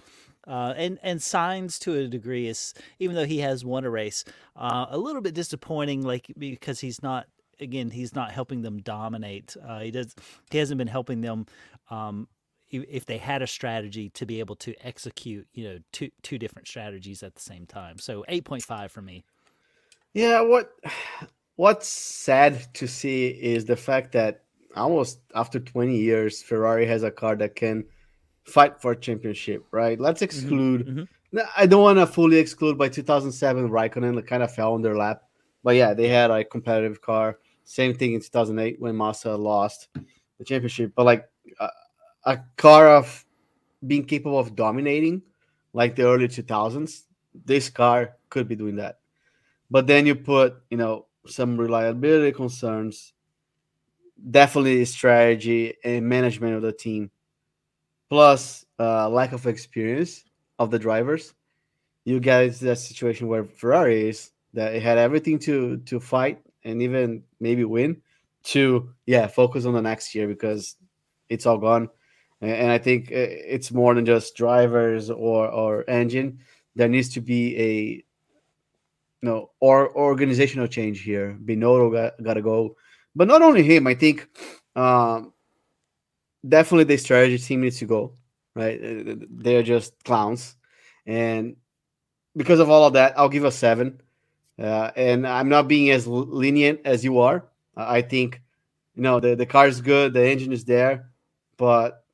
Uh, 0.47 0.73
and 0.75 0.99
and 1.01 1.19
Sainz 1.19 1.79
to 1.79 1.93
a 1.95 2.07
degree 2.07 2.47
is 2.47 2.73
even 2.99 3.15
though 3.15 3.25
he 3.25 3.39
has 3.39 3.65
won 3.65 3.85
a 3.85 3.89
race, 3.89 4.23
uh, 4.55 4.85
a 4.89 4.97
little 4.97 5.21
bit 5.21 5.33
disappointing. 5.33 6.03
Like 6.03 6.31
because 6.37 6.79
he's 6.79 7.01
not 7.01 7.27
again 7.59 7.89
he's 7.89 8.13
not 8.13 8.31
helping 8.31 8.61
them 8.61 8.79
dominate. 8.79 9.55
Uh, 9.65 9.79
he 9.79 9.91
does 9.91 10.15
he 10.51 10.59
hasn't 10.59 10.77
been 10.77 10.87
helping 10.87 11.21
them 11.21 11.45
um, 11.89 12.27
if 12.89 13.05
they 13.05 13.17
had 13.17 13.41
a 13.41 13.47
strategy 13.47 14.09
to 14.09 14.25
be 14.25 14.39
able 14.39 14.55
to 14.57 14.73
execute, 14.85 15.47
you 15.53 15.63
know, 15.63 15.79
two 15.91 16.09
two 16.21 16.37
different 16.37 16.67
strategies 16.67 17.23
at 17.23 17.35
the 17.35 17.41
same 17.41 17.65
time. 17.65 17.97
So 17.99 18.25
8.5 18.29 18.91
for 18.91 19.01
me. 19.01 19.23
Yeah, 20.13 20.41
what 20.41 20.71
what's 21.55 21.87
sad 21.87 22.73
to 22.75 22.87
see 22.87 23.27
is 23.27 23.65
the 23.65 23.75
fact 23.75 24.11
that 24.13 24.43
almost 24.75 25.19
after 25.33 25.59
20 25.59 25.95
years 25.97 26.41
Ferrari 26.41 26.85
has 26.85 27.03
a 27.03 27.11
car 27.11 27.35
that 27.37 27.55
can 27.55 27.85
fight 28.43 28.81
for 28.81 28.91
a 28.91 28.99
championship, 28.99 29.65
right? 29.71 29.99
Let's 29.99 30.21
mm-hmm, 30.21 30.25
exclude 30.25 30.87
mm-hmm. 30.87 31.03
I 31.57 31.65
don't 31.65 31.81
want 31.81 31.99
to 31.99 32.07
fully 32.07 32.37
exclude 32.37 32.77
by 32.77 32.89
2007 32.89 33.69
Raikkonen 33.69 34.25
kind 34.25 34.43
of 34.43 34.53
fell 34.53 34.73
on 34.73 34.81
their 34.81 34.95
lap. 34.95 35.23
But 35.63 35.75
yeah, 35.75 35.93
they 35.93 36.07
had 36.07 36.31
a 36.31 36.43
competitive 36.43 37.01
car. 37.01 37.39
Same 37.63 37.93
thing 37.93 38.13
in 38.13 38.21
2008 38.21 38.79
when 38.79 38.95
Massa 38.95 39.35
lost 39.35 39.89
the 40.37 40.45
championship. 40.45 40.93
But 40.95 41.05
like 41.05 41.27
uh, 41.59 41.67
a 42.25 42.39
car 42.57 42.89
of 42.89 43.25
being 43.85 44.05
capable 44.05 44.39
of 44.39 44.55
dominating 44.55 45.21
like 45.73 45.95
the 45.95 46.03
early 46.03 46.27
2000s 46.27 47.03
this 47.45 47.69
car 47.69 48.15
could 48.29 48.47
be 48.47 48.55
doing 48.55 48.77
that. 48.77 48.99
But 49.69 49.87
then 49.87 50.05
you 50.05 50.15
put 50.15 50.55
you 50.69 50.77
know 50.77 51.07
some 51.27 51.57
reliability 51.57 52.31
concerns 52.31 53.13
definitely 54.31 54.85
strategy 54.85 55.73
and 55.83 56.07
management 56.07 56.55
of 56.55 56.61
the 56.61 56.71
team 56.71 57.11
plus 58.09 58.65
uh, 58.79 59.09
lack 59.09 59.31
of 59.33 59.45
experience 59.47 60.23
of 60.59 60.71
the 60.71 60.79
drivers. 60.79 61.33
You 62.05 62.19
get 62.19 62.43
into 62.43 62.65
that 62.65 62.77
situation 62.77 63.27
where 63.27 63.43
ferrari 63.43 64.09
is 64.09 64.31
that 64.53 64.75
it 64.75 64.83
had 64.83 64.97
everything 64.97 65.39
to 65.39 65.77
to 65.77 65.99
fight 65.99 66.39
and 66.63 66.81
even 66.81 67.23
maybe 67.39 67.65
win 67.65 68.01
to 68.43 68.89
yeah 69.05 69.27
focus 69.27 69.65
on 69.65 69.73
the 69.73 69.81
next 69.81 70.13
year 70.15 70.27
because 70.27 70.75
it's 71.29 71.45
all 71.45 71.57
gone 71.57 71.89
and, 72.41 72.71
i 72.71 72.77
think 72.77 73.11
uh, 73.11 73.15
it's 73.55 73.71
more 73.71 73.93
than 73.93 74.05
just 74.05 74.35
drivers 74.35 75.09
or 75.09 75.47
or 75.49 75.89
engine. 75.89 76.39
There 76.75 76.89
needs 76.89 77.09
to 77.13 77.21
be 77.21 77.57
a 77.57 77.71
you 77.71 78.03
know 79.21 79.51
or 79.59 79.95
organizational 79.95 80.67
change 80.67 81.01
here. 81.01 81.37
Binotto 81.43 81.91
got, 81.91 82.21
got 82.21 82.33
to 82.33 82.41
go. 82.41 82.75
But 83.15 83.27
not 83.27 83.41
only 83.41 83.63
him 83.63 83.87
i 83.87 83.93
think 83.93 84.27
um 84.75 85.31
definitely 86.47 86.83
the 86.83 86.97
strategy 86.97 87.37
team 87.37 87.61
needs 87.61 87.79
to 87.79 87.85
go 87.85 88.13
right? 88.55 88.81
Uh, 88.81 89.15
they're 89.29 89.63
just 89.63 89.93
clowns. 90.03 90.55
And 91.05 91.57
because 92.35 92.59
of 92.59 92.69
all 92.69 92.87
of 92.87 92.93
that 92.93 93.17
i'll 93.17 93.29
give 93.29 93.45
a 93.45 93.51
seven. 93.51 94.01
Uh, 94.57 94.89
and 94.95 95.27
i'm 95.27 95.49
not 95.49 95.67
being 95.67 95.91
as 95.91 96.07
lenient 96.07 96.79
as 96.85 97.03
you 97.03 97.19
are. 97.19 97.45
I 97.77 98.01
think, 98.01 98.41
you 98.95 99.03
know, 99.03 99.19
the, 99.19 99.35
the 99.35 99.45
car 99.45 99.67
is 99.67 99.81
good, 99.81 100.13
the 100.13 100.25
engine 100.25 100.53
is 100.53 100.63
there, 100.63 101.09
but 101.57 102.04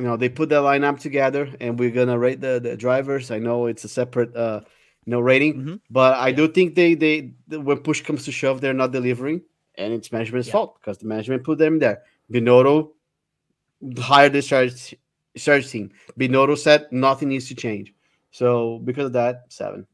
you 0.00 0.06
know, 0.08 0.16
they 0.16 0.28
put 0.28 0.48
that 0.48 0.62
lineup 0.62 0.98
together 0.98 1.48
and 1.60 1.78
we're 1.78 1.90
gonna 1.90 2.18
rate 2.18 2.40
the, 2.40 2.60
the 2.62 2.76
drivers. 2.76 3.30
I 3.30 3.38
know 3.38 3.66
it's 3.66 3.84
a 3.84 3.88
separate 3.88 4.34
uh 4.36 4.60
you 5.04 5.10
know 5.12 5.20
rating, 5.20 5.54
Mhm. 5.54 5.80
but 5.90 6.14
I 6.28 6.32
do 6.32 6.48
think 6.48 6.74
they 6.74 6.94
they 6.94 7.16
when 7.48 7.78
push 7.78 8.00
comes 8.02 8.24
to 8.24 8.32
shove, 8.32 8.60
they're 8.60 8.74
not 8.84 8.92
delivering, 8.92 9.42
and 9.76 9.92
it's 9.92 10.10
management's 10.12 10.48
Yeah. 10.48 10.52
fault 10.52 10.70
because 10.80 10.98
the 10.98 11.06
management 11.06 11.44
put 11.44 11.58
them 11.58 11.78
there. 11.78 12.02
Binotto 12.32 12.92
hired 13.98 14.32
the 14.32 14.42
search 14.42 14.94
strategy 15.36 15.68
team. 15.68 15.90
Binotto 16.18 16.56
said 16.56 16.86
nothing 16.90 17.28
needs 17.28 17.48
to 17.48 17.54
change. 17.54 17.94
So 18.30 18.78
because 18.84 19.06
of 19.06 19.12
that, 19.14 19.44
seven. 19.48 19.86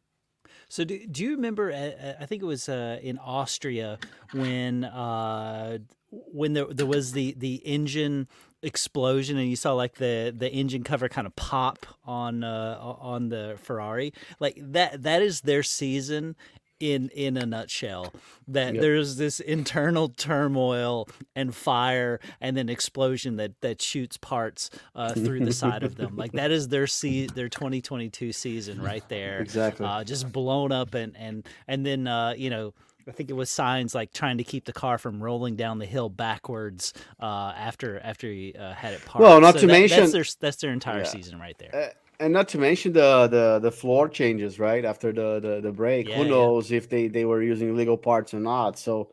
So 0.68 0.84
do, 0.84 1.06
do 1.06 1.22
you 1.24 1.30
remember? 1.36 1.70
uh, 1.70 1.76
uh, 1.76 2.14
I 2.20 2.26
think 2.26 2.42
it 2.42 2.46
was 2.46 2.68
uh, 2.68 2.98
in 3.02 3.18
Austria 3.18 3.98
when 4.32 4.84
uh, 4.84 5.78
when 6.10 6.52
there 6.54 6.66
there 6.66 6.86
was 6.86 7.12
the 7.12 7.34
the 7.38 7.56
engine 7.64 8.26
explosion 8.62 9.36
and 9.38 9.48
you 9.48 9.56
saw 9.56 9.72
like 9.72 9.94
the 9.96 10.34
the 10.36 10.50
engine 10.50 10.82
cover 10.82 11.08
kind 11.08 11.26
of 11.26 11.34
pop 11.36 11.86
on 12.04 12.42
uh, 12.44 12.78
on 12.80 13.28
the 13.28 13.56
Ferrari. 13.62 14.12
Like 14.40 14.58
that 14.60 15.02
that 15.02 15.22
is 15.22 15.42
their 15.42 15.62
season 15.62 16.36
in 16.80 17.08
in 17.10 17.36
a 17.36 17.46
nutshell. 17.46 18.12
That 18.48 18.74
Yep. 18.74 18.82
there's 18.82 19.16
this 19.16 19.40
internal 19.40 20.08
turmoil 20.10 21.08
and 21.34 21.54
fire 21.54 22.20
and 22.40 22.56
then 22.56 22.68
explosion 22.68 23.36
that 23.36 23.60
that 23.62 23.80
shoots 23.80 24.16
parts 24.16 24.68
uh, 24.94 25.12
through 25.14 25.40
the 25.44 25.52
side 25.52 25.82
of 25.82 25.94
them. 25.96 26.16
Like 26.16 26.32
that 26.32 26.50
is 26.50 26.68
their 26.68 26.86
se- 26.86 27.28
their 27.34 27.48
2022 27.48 28.32
season 28.32 28.82
right 28.82 29.06
there 29.08 29.40
Exactly. 29.42 29.86
uh, 29.86 30.04
just 30.04 30.30
blown 30.32 30.70
up 30.72 30.94
and 30.94 31.16
and 31.16 31.46
and 31.66 31.86
then 31.86 32.06
uh, 32.06 32.34
you 32.36 32.50
know 32.50 32.74
I 33.08 33.12
think 33.12 33.30
it 33.30 33.34
was 33.34 33.48
Sainz 33.50 33.94
like 33.94 34.12
trying 34.12 34.38
to 34.38 34.44
keep 34.44 34.64
the 34.64 34.72
car 34.72 34.98
from 34.98 35.22
rolling 35.22 35.54
down 35.56 35.78
the 35.78 35.86
hill 35.86 36.08
backwards 36.08 36.92
uh, 37.20 37.52
after 37.56 38.00
after 38.00 38.28
he 38.28 38.54
uh, 38.58 38.72
had 38.74 38.94
it 38.94 39.04
parked. 39.04 39.20
Well, 39.22 39.40
not 39.40 39.54
to 39.58 39.60
that- 39.66 39.72
mention- 39.72 40.00
that's 40.00 40.12
their 40.12 40.24
that's 40.40 40.56
their 40.56 40.72
entire 40.72 40.98
Yeah. 41.00 41.04
season 41.04 41.38
right 41.38 41.56
there. 41.58 41.74
Uh, 41.74 41.88
and 42.18 42.32
not 42.32 42.48
to 42.48 42.58
mention 42.58 42.92
the 42.94 43.28
the 43.28 43.58
the 43.60 43.70
floor 43.70 44.08
changes 44.08 44.58
right 44.58 44.84
after 44.84 45.12
the 45.12 45.38
the, 45.40 45.60
the 45.60 45.72
break. 45.72 46.08
Yeah, 46.08 46.16
Who 46.16 46.24
yeah. 46.24 46.30
knows 46.30 46.72
if 46.72 46.88
they 46.88 47.08
they 47.08 47.24
were 47.24 47.42
using 47.42 47.76
legal 47.76 47.96
parts 47.98 48.34
or 48.34 48.40
not? 48.40 48.78
So 48.78 49.12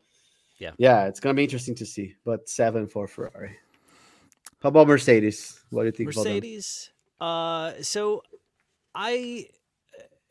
Yeah. 0.57 0.71
yeah, 0.77 1.05
it's 1.07 1.19
gonna 1.19 1.35
be 1.35 1.43
interesting 1.43 1.75
to 1.75 1.85
see. 1.85 2.15
But 2.25 2.49
seven 2.49 2.87
for 2.87 3.07
Ferrari. 3.07 3.57
How 4.61 4.69
about 4.69 4.87
Mercedes? 4.87 5.59
What 5.69 5.81
do 5.83 5.87
you 5.87 5.91
think 5.91 6.15
Mercedes. 6.15 6.89
Uh, 7.19 7.73
so 7.81 8.23
I 8.95 9.47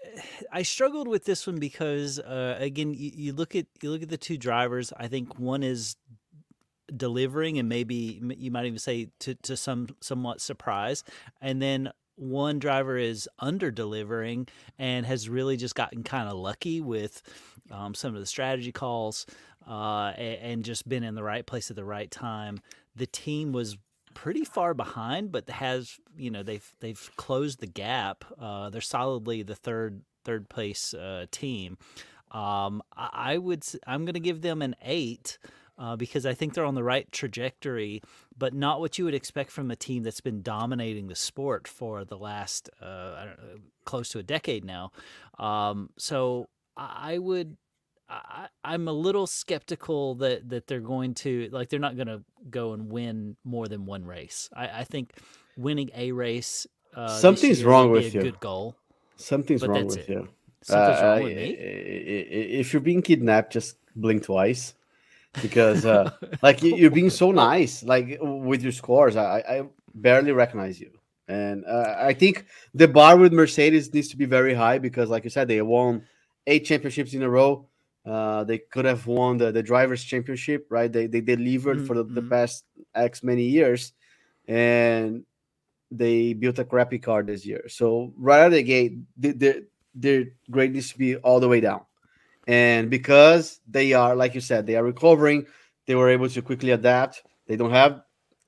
I 0.53 0.63
struggled 0.63 1.09
with 1.09 1.25
this 1.25 1.47
one 1.47 1.59
because 1.59 2.19
uh, 2.19 2.57
again, 2.59 2.95
you, 2.95 3.11
you 3.15 3.33
look 3.33 3.55
at 3.55 3.67
you 3.83 3.91
look 3.91 4.03
at 4.03 4.09
the 4.09 4.19
two 4.19 4.37
drivers. 4.37 4.93
I 4.97 5.09
think 5.09 5.39
one 5.39 5.63
is 5.63 5.97
delivering, 6.95 7.59
and 7.59 7.69
maybe 7.69 8.21
you 8.37 8.51
might 8.51 8.67
even 8.67 8.79
say 8.79 9.09
to 9.21 9.35
to 9.35 9.57
some 9.57 9.89
somewhat 10.01 10.41
surprise, 10.41 11.05
and 11.41 11.61
then 11.61 11.91
one 12.17 12.59
driver 12.59 12.97
is 12.99 13.29
under 13.39 13.71
delivering 13.71 14.47
and 14.79 15.07
has 15.07 15.29
really 15.29 15.57
just 15.57 15.75
gotten 15.75 16.03
kind 16.03 16.29
of 16.29 16.37
lucky 16.37 16.81
with 16.81 17.23
um, 17.71 17.95
some 17.95 18.15
of 18.15 18.21
the 18.21 18.27
strategy 18.27 18.71
calls 18.71 19.27
uh, 19.69 20.13
a- 20.17 20.39
and 20.43 20.65
just 20.65 20.89
been 20.89 21.03
in 21.03 21.15
the 21.15 21.23
right 21.23 21.47
place 21.47 21.71
at 21.71 21.77
the 21.77 21.85
right 21.85 22.11
time. 22.11 22.61
The 22.95 23.07
team 23.07 23.53
was 23.53 23.79
pretty 24.15 24.45
far 24.45 24.75
behind, 24.75 25.33
but 25.33 25.49
has 25.51 25.99
you 26.17 26.31
know 26.31 26.43
they've 26.43 26.75
they've 26.81 27.11
closed 27.17 27.61
the 27.61 27.67
gap. 27.67 28.25
Uh, 28.39 28.71
they're 28.71 28.81
solidly 28.81 29.43
the 29.43 29.55
third 29.55 30.03
third 30.25 30.49
place 30.49 30.95
uh, 30.95 31.27
team. 31.31 31.79
Um, 32.31 32.83
I, 32.97 33.09
I 33.13 33.39
would 33.39 33.65
I'm 33.87 34.05
going 34.05 34.15
to 34.15 34.21
give 34.21 34.43
them 34.43 34.63
an 34.63 34.77
eight. 34.83 35.39
Uh, 35.79 35.97
because 35.97 36.27
I 36.27 36.35
think 36.35 36.53
they're 36.53 36.67
on 36.67 36.75
the 36.75 36.85
right 36.85 37.11
trajectory, 37.11 38.03
but 38.37 38.53
not 38.53 38.79
what 38.79 38.99
you 38.99 39.07
would 39.07 39.15
expect 39.15 39.51
from 39.51 39.71
a 39.71 39.75
team 39.75 40.03
that's 40.03 40.21
been 40.21 40.43
dominating 40.43 41.09
the 41.09 41.17
sport 41.17 41.67
for 41.67 42.05
the 42.05 42.17
last 42.17 42.69
uh, 42.81 42.85
know, 42.85 43.35
close 43.85 44.11
to 44.11 44.19
a 44.19 44.23
decade 44.23 44.67
now. 44.67 44.93
Um, 45.39 45.89
so 45.97 46.51
I 46.77 47.19
would 47.19 47.57
I, 48.09 48.49
I'm 48.65 48.89
a 48.89 48.93
little 48.93 49.27
skeptical 49.27 50.17
that 50.17 50.49
that 50.51 50.67
they're 50.67 50.81
going 50.81 51.15
to 51.15 51.49
like 51.51 51.69
they're 51.71 51.81
not 51.81 51.97
going 51.97 52.09
to 52.09 52.23
go 52.51 52.73
and 52.75 52.91
win 52.91 53.37
more 53.45 53.69
than 53.69 53.87
one 53.87 54.05
race. 54.05 54.51
I, 54.55 54.81
I 54.81 54.85
think 54.85 55.13
winning 55.57 55.91
a 55.95 56.13
race. 56.13 56.67
Uh, 56.95 57.09
Something's 57.09 57.65
wrong 57.65 57.91
with 57.91 58.05
a 58.07 58.11
you. 58.11 58.21
Good 58.23 58.41
goal. 58.41 58.77
Something's 59.17 59.67
wrong 59.67 59.87
with 59.87 59.99
it. 59.99 60.09
you. 60.09 60.29
Something's 60.63 60.99
Uh, 61.01 61.05
wrong 61.05 61.23
with 61.25 61.37
me. 61.37 61.51
If 62.61 62.73
you're 62.73 62.83
being 62.83 63.03
kidnapped, 63.03 63.53
just 63.53 63.77
blink 63.97 64.25
twice, 64.25 64.75
because 65.41 65.87
uh, 65.87 66.11
like 66.43 66.63
you- 66.63 66.77
you're 66.77 66.91
being 66.91 67.11
so 67.11 67.31
nice, 67.33 67.83
like 67.83 68.19
with 68.21 68.63
your 68.63 68.73
scores. 68.73 69.17
I, 69.17 69.39
I 69.49 69.63
barely 69.95 70.33
recognize 70.33 70.79
you, 70.81 70.91
and 71.29 71.65
uh, 71.65 71.97
I 71.99 72.13
think 72.13 72.45
the 72.75 72.89
bar 72.89 73.17
with 73.17 73.33
Mercedes 73.33 73.93
needs 73.95 74.09
to 74.09 74.17
be 74.17 74.27
very 74.27 74.55
high 74.55 74.79
because, 74.79 75.09
like 75.09 75.25
you 75.25 75.31
said, 75.31 75.49
they 75.49 75.63
won 75.63 76.05
eight 76.47 76.65
championships 76.67 77.15
in 77.15 77.23
a 77.23 77.29
row. 77.31 77.67
Uh, 78.05 78.45
they 78.45 78.59
could 78.59 78.85
have 78.85 79.07
won 79.07 79.39
the, 79.39 79.53
the 79.53 79.63
drivers' 79.63 80.05
championship, 80.05 80.67
right? 80.71 80.93
They 80.93 81.07
they 81.07 81.21
delivered 81.21 81.81
Mhm, 81.81 81.87
for 81.87 81.95
the, 81.95 82.05
the 82.05 82.23
mhm. 82.23 82.31
past 82.31 82.65
X 82.95 83.23
many 83.23 83.45
years, 83.45 83.93
and 84.47 85.25
they 85.91 86.33
built 86.35 86.59
a 86.59 86.65
crappy 86.65 86.99
car 86.99 87.23
this 87.23 87.45
year. 87.47 87.65
So 87.69 88.13
right 88.17 88.41
out 88.41 88.47
of 88.47 88.53
the 88.53 88.63
gate, 88.63 88.99
the, 89.17 89.33
the, 89.33 89.67
their 89.95 90.25
grade 90.51 90.73
needs 90.73 90.91
to 90.93 90.99
be 90.99 91.17
all 91.17 91.41
the 91.41 91.49
way 91.49 91.61
down. 91.61 91.83
And 92.47 92.91
because 92.91 93.61
they 93.69 93.93
are, 93.93 94.15
like 94.17 94.35
you 94.35 94.41
said, 94.41 94.67
they 94.67 94.77
are 94.77 94.85
recovering, 94.85 95.47
they 95.87 95.95
were 95.95 96.09
able 96.11 96.29
to 96.29 96.43
quickly 96.43 96.71
adapt. 96.71 97.23
They 97.47 97.57
don't 97.57 97.71
have 97.71 98.03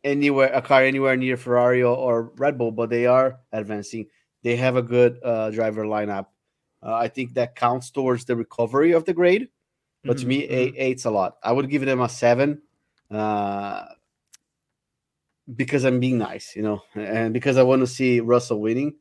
anywhere 0.05 0.51
a 0.53 0.63
car 0.63 0.83
anywhere 0.83 1.17
near 1.17 1.37
Ferrari 1.37 1.83
or, 1.83 1.97
or 1.97 2.33
Red 2.37 2.59
Bull, 2.59 2.73
but 2.73 2.91
they 2.91 3.07
are 3.07 3.39
advancing. 3.53 4.07
They 4.43 4.57
have 4.57 4.77
a 4.77 4.83
good 4.83 5.19
uh, 5.25 5.51
driver 5.51 5.85
lineup. 5.85 6.27
Uh, 6.85 6.95
I 6.95 7.09
think 7.09 7.35
that 7.35 7.57
counts 7.57 7.91
towards 7.91 8.27
the 8.27 8.37
recovery 8.37 8.93
of 8.93 9.05
the 9.07 9.15
grade. 9.15 9.49
But 10.05 10.19
to 10.19 10.25
Mhm, 10.25 10.29
me, 10.29 10.43
mhm. 10.43 10.51
eight, 10.51 10.75
eight's 10.77 11.05
a 11.07 11.11
lot. 11.11 11.39
I 11.43 11.51
would 11.53 11.71
give 11.71 11.85
them 11.85 12.01
a 12.01 12.09
seven. 12.09 12.63
Uh, 13.11 13.87
because 15.55 15.85
I'm 15.85 16.01
being 16.01 16.19
nice, 16.19 16.57
you 16.57 16.63
know, 16.63 16.83
and 16.95 17.35
because 17.35 17.57
I 17.59 17.63
want 17.63 17.81
to 17.81 17.87
see 17.87 18.21
Russell 18.21 18.61
winning, 18.61 18.97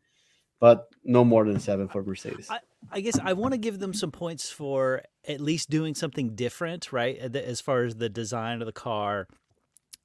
but 0.59 0.89
no 1.03 1.23
more 1.23 1.45
than 1.45 1.59
seven 1.59 1.87
for 1.87 2.03
Mercedes. 2.03 2.49
I 2.91 2.99
guess 2.99 3.17
I 3.17 3.33
want 3.33 3.53
to 3.53 3.57
give 3.57 3.79
them 3.79 3.93
some 3.93 4.11
points 4.11 4.49
for 4.49 5.03
at 5.25 5.39
least 5.39 5.69
doing 5.69 5.95
something 5.95 6.35
different, 6.35 6.91
right? 6.91 7.17
As 7.17 7.61
far 7.61 7.85
as 7.85 7.95
the 7.95 8.09
design 8.09 8.61
of 8.61 8.65
the 8.65 8.73
car, 8.73 9.27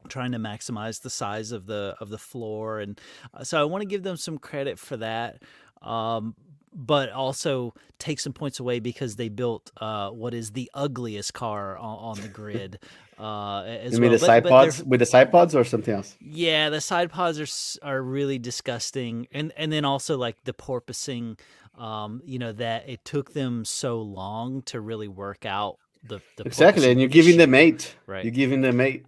trying 0.08 0.30
to 0.32 0.38
maximize 0.38 1.02
the 1.02 1.10
size 1.10 1.50
of 1.50 1.66
the 1.66 1.96
of 2.00 2.08
the 2.08 2.18
floor, 2.18 2.78
and 2.78 3.00
uh, 3.34 3.42
so 3.42 3.60
I 3.60 3.64
want 3.64 3.82
to 3.82 3.88
give 3.88 4.04
them 4.04 4.16
some 4.16 4.38
credit 4.38 4.78
for 4.78 4.96
that. 4.98 5.42
Um, 5.82 6.36
but 6.78 7.10
also 7.10 7.74
take 7.98 8.20
some 8.20 8.32
points 8.32 8.60
away 8.60 8.78
because 8.78 9.16
they 9.16 9.28
built 9.28 9.72
uh, 9.78 10.10
what 10.10 10.32
is 10.32 10.52
the 10.52 10.70
ugliest 10.72 11.34
car 11.34 11.76
on, 11.76 11.98
on 11.98 12.20
the 12.22 12.28
grid. 12.28 12.78
Uh, 13.18 13.62
as 13.64 13.94
you 13.94 13.98
mean 13.98 14.10
well. 14.10 14.18
the 14.20 14.24
side 14.24 14.44
but 14.44 14.50
pods 14.50 14.76
they're- 14.76 14.86
with 14.86 15.00
the 15.00 15.06
side 15.06 15.32
pods 15.32 15.52
or 15.52 15.64
something 15.64 15.92
else? 15.92 16.16
yeah, 16.20 16.70
the 16.70 16.80
side 16.80 17.10
pods 17.10 17.40
are 17.40 17.88
are 17.88 18.00
really 18.00 18.38
disgusting, 18.38 19.26
and 19.32 19.52
and 19.56 19.72
then 19.72 19.84
also 19.84 20.16
like 20.16 20.36
the 20.44 20.52
porpoising, 20.52 21.36
um, 21.76 22.22
you 22.24 22.38
know 22.38 22.52
that 22.52 22.88
it 22.88 23.04
took 23.04 23.32
them 23.32 23.64
so 23.64 24.00
long 24.00 24.62
to 24.62 24.80
really 24.80 25.08
work 25.08 25.44
out 25.44 25.78
the, 26.04 26.20
the 26.36 26.44
Exactly, 26.44 26.92
and 26.92 27.00
you're 27.00 27.08
giving 27.08 27.38
them 27.38 27.54
eight. 27.54 27.96
Right. 28.06 28.24
You're 28.24 28.30
giving 28.30 28.60
them 28.60 28.80
eight. 28.80 29.04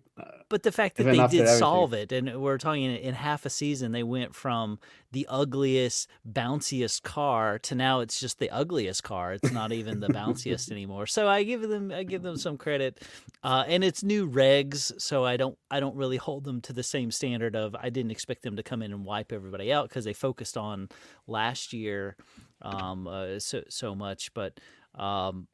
But 0.51 0.65
the 0.65 0.73
fact 0.73 0.97
that 0.97 1.05
even 1.05 1.13
they 1.13 1.27
did 1.29 1.41
everything. 1.43 1.59
solve 1.59 1.93
it, 1.95 2.11
and 2.11 2.43
we're 2.43 2.59
talking 2.59 2.83
in, 2.83 2.97
in 2.97 3.15
half 3.15 3.47
a 3.47 3.51
season, 3.51 3.93
they 3.93 4.03
went 4.03 4.35
from 4.35 4.81
the 5.13 5.25
ugliest, 5.31 6.09
bounciest 6.31 7.03
car 7.03 7.61
to 7.61 7.77
now 7.77 8.01
it's 8.01 8.19
just 8.19 8.41
the 8.41 8.51
ugliest 8.51 9.05
car. 9.05 9.33
It's 9.33 9.53
not 9.53 9.71
even 9.71 10.01
the 10.01 10.09
bounciest 10.09 10.71
anymore. 10.73 11.07
So 11.07 11.29
I 11.29 11.45
give 11.45 11.63
them, 11.63 11.93
I 11.93 12.03
give 12.03 12.23
them 12.23 12.37
some 12.37 12.59
credit, 12.59 13.01
uh, 13.45 13.63
and 13.69 13.85
it's 13.85 14.03
new 14.03 14.29
regs, 14.29 14.93
so 15.01 15.25
I 15.25 15.37
don't, 15.37 15.57
I 15.71 15.79
don't 15.79 15.95
really 15.95 16.17
hold 16.17 16.43
them 16.43 16.61
to 16.63 16.73
the 16.73 16.83
same 16.83 17.13
standard 17.13 17.55
of. 17.55 17.77
I 17.77 17.89
didn't 17.89 18.11
expect 18.11 18.43
them 18.43 18.57
to 18.57 18.65
come 18.65 18.83
in 18.83 18.93
and 18.93 19.05
wipe 19.05 19.33
everybody 19.33 19.73
out 19.73 19.89
because 19.89 20.05
they 20.05 20.13
focused 20.15 20.57
on 20.57 20.89
last 21.29 21.73
year, 21.73 22.17
um, 22.61 23.07
uh, 23.07 23.39
so 23.39 23.63
so 23.69 23.95
much, 23.95 24.35
but. 24.35 24.59
Um, 24.97 25.47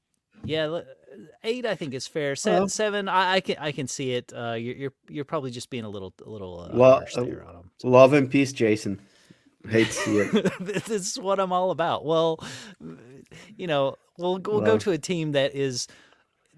Yeah, 0.45 0.81
eight 1.45 1.67
I 1.67 1.75
think 1.75 1.95
is 1.95 2.07
fair. 2.07 2.37
Seven, 2.37 2.59
Well- 2.61 2.69
seven 2.69 3.09
I, 3.09 3.35
I 3.35 3.41
can 3.41 3.57
I 3.59 3.73
can 3.73 3.87
see 3.89 4.13
it. 4.13 4.33
Uh, 4.37 4.53
you're 4.53 4.75
you're 4.77 4.93
you're 5.09 5.25
probably 5.25 5.51
just 5.51 5.71
being 5.71 5.85
a 5.85 5.89
little 5.89 6.15
a 6.25 6.29
little 6.31 6.61
uh, 6.61 6.77
Well, 6.77 6.93
harsh 6.99 7.17
uh, 7.17 7.25
there 7.25 7.45
on 7.45 7.57
'em. 7.57 7.71
Love 7.85 8.13
and 8.13 8.31
peace, 8.31 8.53
Jason. 8.53 9.01
Hate 9.69 9.89
to 9.89 9.93
see 9.93 10.19
it. 10.19 10.53
this 10.61 10.89
is 10.89 11.19
what 11.19 11.41
I'm 11.41 11.53
all 11.53 11.73
about. 11.73 12.05
Well, 12.05 12.39
you 13.57 13.67
know, 13.67 13.97
we'll 14.19 14.39
we'll 14.45 14.61
go 14.61 14.79
to 14.79 14.93
a 14.93 14.99
team 14.99 15.33
that 15.33 15.55
is 15.57 15.89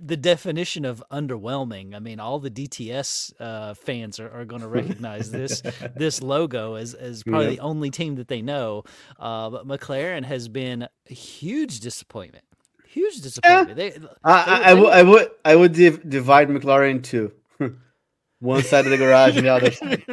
the 0.01 0.17
definition 0.17 0.85
of 0.85 1.03
underwhelming. 1.11 1.95
I 1.95 1.99
mean, 2.01 2.21
all 2.21 2.39
the 2.39 2.51
DTS 2.51 3.33
uh, 3.41 3.75
fans 3.75 4.21
are, 4.21 4.31
are 4.31 4.45
going 4.45 4.61
to 4.69 4.69
recognize 4.69 5.31
this 5.31 5.63
this 5.97 6.21
logo 6.23 6.75
as 6.75 6.93
as 6.95 7.23
probably 7.23 7.47
Yeah. 7.47 7.51
the 7.53 7.61
only 7.61 7.91
team 7.91 8.17
that 8.17 8.29
they 8.29 8.43
know. 8.43 8.85
Uh, 9.19 9.49
but 9.51 9.67
McLaren 9.67 10.25
has 10.25 10.49
been 10.49 10.87
a 11.11 11.15
huge 11.15 11.81
disappointment. 11.81 12.45
Huge 12.91 13.21
disappointment. 13.21 13.77
They, 13.77 13.93
I, 14.25 14.33
I, 14.33 14.71
I, 14.71 14.75
would, 14.75 14.93
I 14.93 15.03
would 15.03 15.31
I 15.45 15.57
would 15.57 15.73
div- 15.73 16.09
divide 16.09 16.49
McLaren 16.49 16.91
in 16.91 17.03
two. 17.03 17.33
One 18.41 18.63
side 18.63 18.85
of 18.87 18.91
the 18.93 18.97
garage 18.97 19.37
and 19.37 19.45
the 19.45 19.51
other 19.51 19.71
side. 19.73 20.05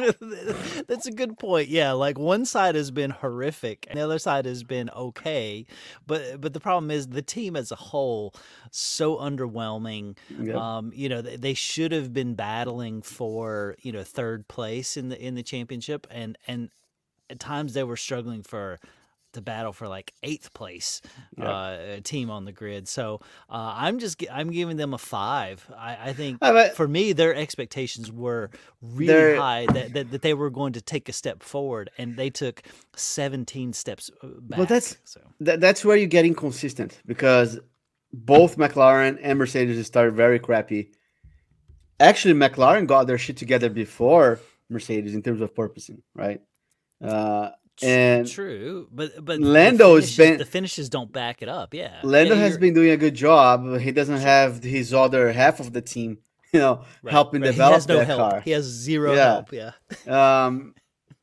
That's 0.88 1.06
a 1.06 1.12
good 1.12 1.38
point. 1.38 1.68
Yeah, 1.68 1.92
like 1.92 2.18
one 2.18 2.44
side 2.44 2.74
has 2.74 2.90
been 2.90 3.10
horrific, 3.10 3.86
and 3.88 3.98
the 3.98 4.02
other 4.02 4.18
side 4.18 4.46
has 4.46 4.64
been 4.64 4.90
okay. 4.90 5.64
But 6.08 6.40
but 6.40 6.52
the 6.52 6.58
problem 6.58 6.90
is 6.90 7.06
the 7.06 7.22
team 7.22 7.54
as 7.54 7.70
a 7.70 7.76
whole 7.76 8.34
so 8.72 9.16
underwhelming. 9.16 10.16
Yep. 10.40 10.56
Um, 10.56 10.92
you 10.92 11.08
know, 11.08 11.22
they, 11.22 11.36
they 11.36 11.54
should 11.54 11.92
have 11.92 12.12
been 12.12 12.34
battling 12.34 13.00
for 13.00 13.76
you 13.80 13.92
know 13.92 14.02
third 14.02 14.48
place 14.48 14.96
in 14.96 15.08
the 15.08 15.24
in 15.24 15.36
the 15.36 15.44
championship, 15.44 16.06
and 16.10 16.36
and 16.48 16.70
at 17.30 17.38
times 17.38 17.74
they 17.74 17.84
were 17.84 17.96
struggling 17.96 18.42
for 18.42 18.80
to 19.36 19.40
battle 19.42 19.72
for 19.72 19.88
like 19.88 20.12
eighth 20.22 20.52
place 20.52 21.00
Yep. 21.38 21.46
uh, 21.48 21.76
team 22.02 22.28
on 22.30 22.44
the 22.44 22.52
grid. 22.52 22.88
So 22.88 23.20
uh, 23.48 23.72
I'm 23.76 23.98
just 23.98 24.22
I'm 24.30 24.50
giving 24.50 24.76
them 24.76 24.92
a 24.92 24.98
five. 24.98 25.64
I, 25.78 26.10
I 26.10 26.12
think 26.12 26.42
for 26.74 26.88
me 26.88 27.12
their 27.12 27.34
expectations 27.34 28.10
were 28.12 28.50
really 28.82 29.36
high 29.38 29.66
that, 29.72 29.92
that 29.94 30.10
that 30.10 30.22
they 30.22 30.34
were 30.34 30.50
going 30.50 30.72
to 30.74 30.80
take 30.82 31.08
a 31.08 31.12
step 31.12 31.42
forward, 31.42 31.88
and 31.98 32.16
they 32.16 32.30
took 32.30 32.62
17 32.96 33.72
steps 33.72 34.10
uh, 34.22 34.26
back. 34.40 34.58
Well 34.58 34.66
that's- 34.66 34.96
so 35.04 35.20
That, 35.40 35.60
that's 35.60 35.84
where 35.84 35.96
you 35.96 36.06
get 36.06 36.24
inconsistent 36.26 37.00
because 37.06 37.58
both 38.12 38.56
McLaren 38.56 39.18
and 39.22 39.38
Mercedes 39.38 39.86
started 39.86 40.14
very 40.14 40.38
crappy. 40.38 40.92
Actually, 41.98 42.34
McLaren 42.34 42.86
got 42.86 43.06
their 43.06 43.18
shit 43.18 43.36
together 43.36 43.68
before 43.70 44.38
Mercedes 44.68 45.14
in 45.14 45.22
terms 45.22 45.40
of 45.40 45.54
porpoising, 45.54 46.02
right? 46.14 46.40
Uh, 47.02 47.50
and 47.82 48.26
true, 48.28 48.88
but 48.92 49.24
but 49.24 49.40
Lando 49.40 49.96
has 49.96 50.16
been- 50.16 50.38
the 50.38 50.44
finishes 50.44 50.88
don't 50.88 51.12
back 51.12 51.42
it 51.42 51.48
up. 51.48 51.74
Yeah, 51.74 52.00
Lando 52.02 52.34
Yeah, 52.34 52.40
has 52.40 52.50
you're- 52.52 52.60
been 52.60 52.74
doing 52.74 52.90
a 52.90 52.96
good 52.96 53.14
job. 53.14 53.64
But 53.64 53.80
he 53.82 53.92
doesn't 53.92 54.20
have 54.20 54.62
his 54.62 54.92
other 54.94 55.32
half 55.32 55.60
of 55.60 55.72
the 55.72 55.82
team, 55.82 56.18
you 56.52 56.60
know, 56.60 56.84
right, 57.02 57.12
helping 57.12 57.42
right. 57.42 57.48
develop 57.50 57.72
He 57.72 57.74
has 57.74 57.88
no 57.88 57.98
that 57.98 58.06
help. 58.06 58.30
car. 58.30 58.40
He 58.40 58.50
has 58.52 58.64
zero 58.64 59.14
Yeah. 59.14 59.24
help. 59.24 59.52
Yeah, 59.52 59.72
Um, 60.46 60.74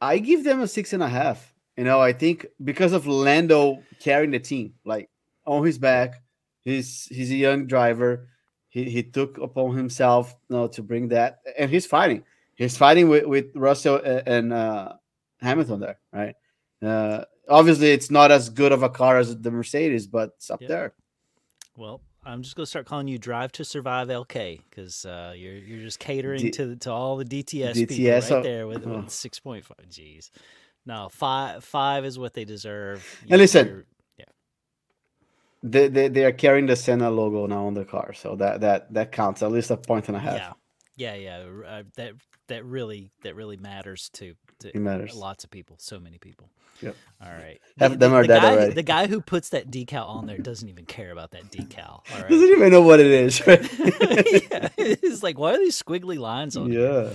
I 0.01 0.19
give 0.19 0.43
them 0.43 0.61
a 0.61 0.67
six 0.67 0.93
and 0.93 1.01
a 1.03 1.09
half. 1.09 1.53
You 1.77 1.85
know, 1.85 1.99
I 1.99 2.13
think 2.13 2.45
because 2.63 2.93
of 2.93 3.07
Lando 3.07 3.81
carrying 3.99 4.31
the 4.31 4.39
team, 4.39 4.73
like 4.85 5.09
on 5.45 5.65
his 5.65 5.77
back, 5.79 6.21
he's 6.63 7.07
he's 7.07 7.31
a 7.31 7.35
young 7.35 7.65
driver. 7.67 8.27
He 8.69 8.83
he 8.89 9.01
took 9.03 9.37
upon 9.39 9.75
himself, 9.77 10.35
you 10.49 10.55
know, 10.55 10.67
to 10.67 10.83
bring 10.83 11.09
that, 11.09 11.39
and 11.57 11.69
he's 11.71 11.85
fighting. 11.85 12.23
He's 12.55 12.77
fighting 12.77 13.09
with 13.09 13.25
with 13.25 13.45
Russell 13.55 13.99
and 14.03 14.53
uh, 14.53 14.93
Hamilton 15.41 15.79
there, 15.79 15.97
right? 16.11 16.35
Uh, 16.83 17.25
obviously, 17.49 17.91
it's 17.91 18.11
not 18.11 18.31
as 18.31 18.49
good 18.49 18.71
of 18.71 18.83
a 18.83 18.89
car 18.89 19.17
as 19.17 19.37
the 19.39 19.51
Mercedes, 19.51 20.07
but 20.07 20.31
it's 20.37 20.49
up 20.49 20.61
Yeah. 20.61 20.67
there. 20.67 20.93
Well, 21.77 22.01
I'm 22.25 22.41
just 22.41 22.55
gonna 22.55 22.65
start 22.65 22.85
calling 22.85 23.07
you 23.07 23.17
Drive 23.17 23.51
to 23.53 23.65
Survive 23.65 24.07
LK 24.09 24.61
because 24.69 25.05
uh, 25.05 25.33
you're 25.35 25.55
you're 25.55 25.81
just 25.81 25.99
catering 25.99 26.41
D- 26.41 26.51
to 26.51 26.75
to 26.77 26.91
all 26.91 27.17
the 27.17 27.25
DTS, 27.25 27.73
people 27.73 28.05
right 28.11 28.31
oh, 28.31 28.43
there 28.43 28.67
with, 28.67 28.85
oh. 28.87 28.97
with 29.01 29.09
six 29.09 29.39
point 29.39 29.65
five. 29.65 29.85
Jeez, 29.89 30.29
no 30.85 31.09
five 31.09 31.63
five 31.63 32.05
is 32.05 32.17
what 32.19 32.33
they 32.33 32.45
deserve. 32.45 33.03
And 33.29 33.39
listen, 33.39 33.67
You're- 33.67 33.83
They, 35.65 35.87
they 35.87 36.09
they 36.09 36.25
are 36.25 36.33
carrying 36.33 36.65
the 36.65 36.75
Senna 36.75 37.09
logo 37.09 37.45
now 37.47 37.67
on 37.67 37.73
the 37.73 37.85
car, 37.85 38.13
so 38.13 38.35
that 38.35 38.59
that 38.61 38.93
that 38.93 39.11
counts 39.13 39.41
at 39.41 39.51
least 39.51 39.71
a 39.71 39.77
point 39.77 40.09
and 40.09 40.17
a 40.17 40.19
half. 40.19 40.55
yeah, 40.97 41.15
yeah, 41.15 41.15
yeah. 41.15 41.67
Uh, 41.67 41.83
that 41.95 42.13
that 42.47 42.65
really 42.65 43.11
that 43.23 43.35
really 43.35 43.55
matters 43.57 44.09
to 44.13 44.35
to 44.63 44.69
It 44.75 44.79
matters. 44.79 45.15
lots 45.15 45.43
of 45.45 45.49
people, 45.51 45.77
so 45.79 45.99
many 45.99 46.17
people. 46.17 46.49
Yep. 46.81 46.95
All 47.23 47.31
right, 47.31 47.59
Half 47.77 47.89
The- 47.91 47.93
of 47.93 47.99
them 47.99 48.11
the- 48.11 48.17
are 48.17 48.21
the 48.23 48.27
dead 48.27 48.41
guy, 48.41 48.51
already. 48.53 48.73
The 48.73 48.83
guy 48.83 49.07
who 49.07 49.21
puts 49.21 49.49
that 49.49 49.69
decal 49.71 50.07
on 50.09 50.25
there 50.25 50.37
doesn't 50.39 50.67
even 50.67 50.85
care 50.85 51.11
about 51.11 51.31
that 51.31 51.51
decal. 51.51 52.01
All 52.11 52.19
right. 52.19 52.29
Doesn't 52.29 52.49
even 52.49 52.71
know 52.71 52.81
what 52.81 52.99
it 52.99 53.07
is, 53.07 53.45
right? 53.47 53.61
yeah, 53.79 54.69
it's 54.77 55.23
like 55.23 55.37
why 55.37 55.53
are 55.53 55.57
these 55.59 55.81
squiggly 55.81 56.17
lines 56.17 56.57
on? 56.57 56.71
yeah. 56.71 57.09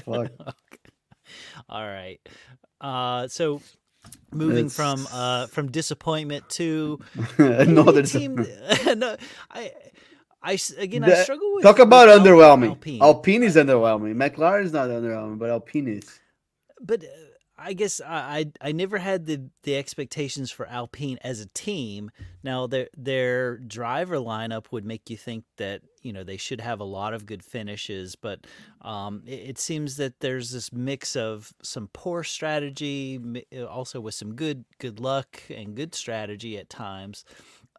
Fuck. 0.00 0.32
All 1.68 1.82
right. 1.86 2.20
Uh, 2.80 3.28
so 3.28 3.60
moving 4.32 4.66
It's- 4.66 4.76
from 4.76 5.06
uh, 5.12 5.46
from 5.46 5.70
disappointment 5.70 6.48
to 6.50 7.00
Another 7.38 8.02
team. 8.02 8.44
no, 8.86 9.16
I, 9.50 9.72
I 10.42 10.58
again 10.78 11.04
I 11.04 11.10
The- 11.10 11.16
struggle 11.24 11.54
with 11.54 11.62
Talk 11.64 11.78
about 11.78 12.08
underwhelming. 12.08 12.68
Alpine. 12.70 13.02
Alpine. 13.02 13.42
is 13.44 13.56
underwhelming. 13.56 14.14
McLaren 14.14 14.64
is 14.64 14.72
not 14.72 14.88
underwhelming, 14.88 15.38
but 15.38 15.50
Alpine 15.50 15.88
is. 15.88 16.20
But 16.80 17.04
uh, 17.04 17.08
I 17.58 17.72
guess 17.72 18.02
I, 18.04 18.52
I 18.60 18.72
never 18.72 18.98
had 18.98 19.24
the 19.24 19.48
the 19.62 19.76
expectations 19.76 20.50
for 20.50 20.66
Alpine 20.66 21.18
as 21.22 21.40
a 21.40 21.46
team. 21.46 22.10
Now 22.42 22.66
their 22.66 22.88
their 22.96 23.56
driver 23.56 24.16
lineup 24.16 24.66
would 24.72 24.84
make 24.84 25.08
you 25.08 25.16
think 25.16 25.44
that 25.56 25.80
you 26.02 26.12
know 26.12 26.22
they 26.22 26.36
should 26.36 26.60
have 26.60 26.80
a 26.80 26.84
lot 26.84 27.14
of 27.14 27.24
good 27.24 27.42
finishes, 27.42 28.14
but 28.14 28.46
um, 28.82 29.22
it, 29.26 29.50
it 29.50 29.58
seems 29.58 29.96
that 29.96 30.20
there's 30.20 30.50
this 30.50 30.70
mix 30.70 31.16
of 31.16 31.54
some 31.62 31.88
poor 31.94 32.22
strategy, 32.22 33.18
uh, 33.56 33.64
also 33.64 34.00
with 34.00 34.14
some 34.14 34.34
good 34.34 34.66
good 34.78 35.00
luck 35.00 35.42
and 35.48 35.74
good 35.74 35.94
strategy 35.94 36.58
at 36.58 36.68
times. 36.68 37.24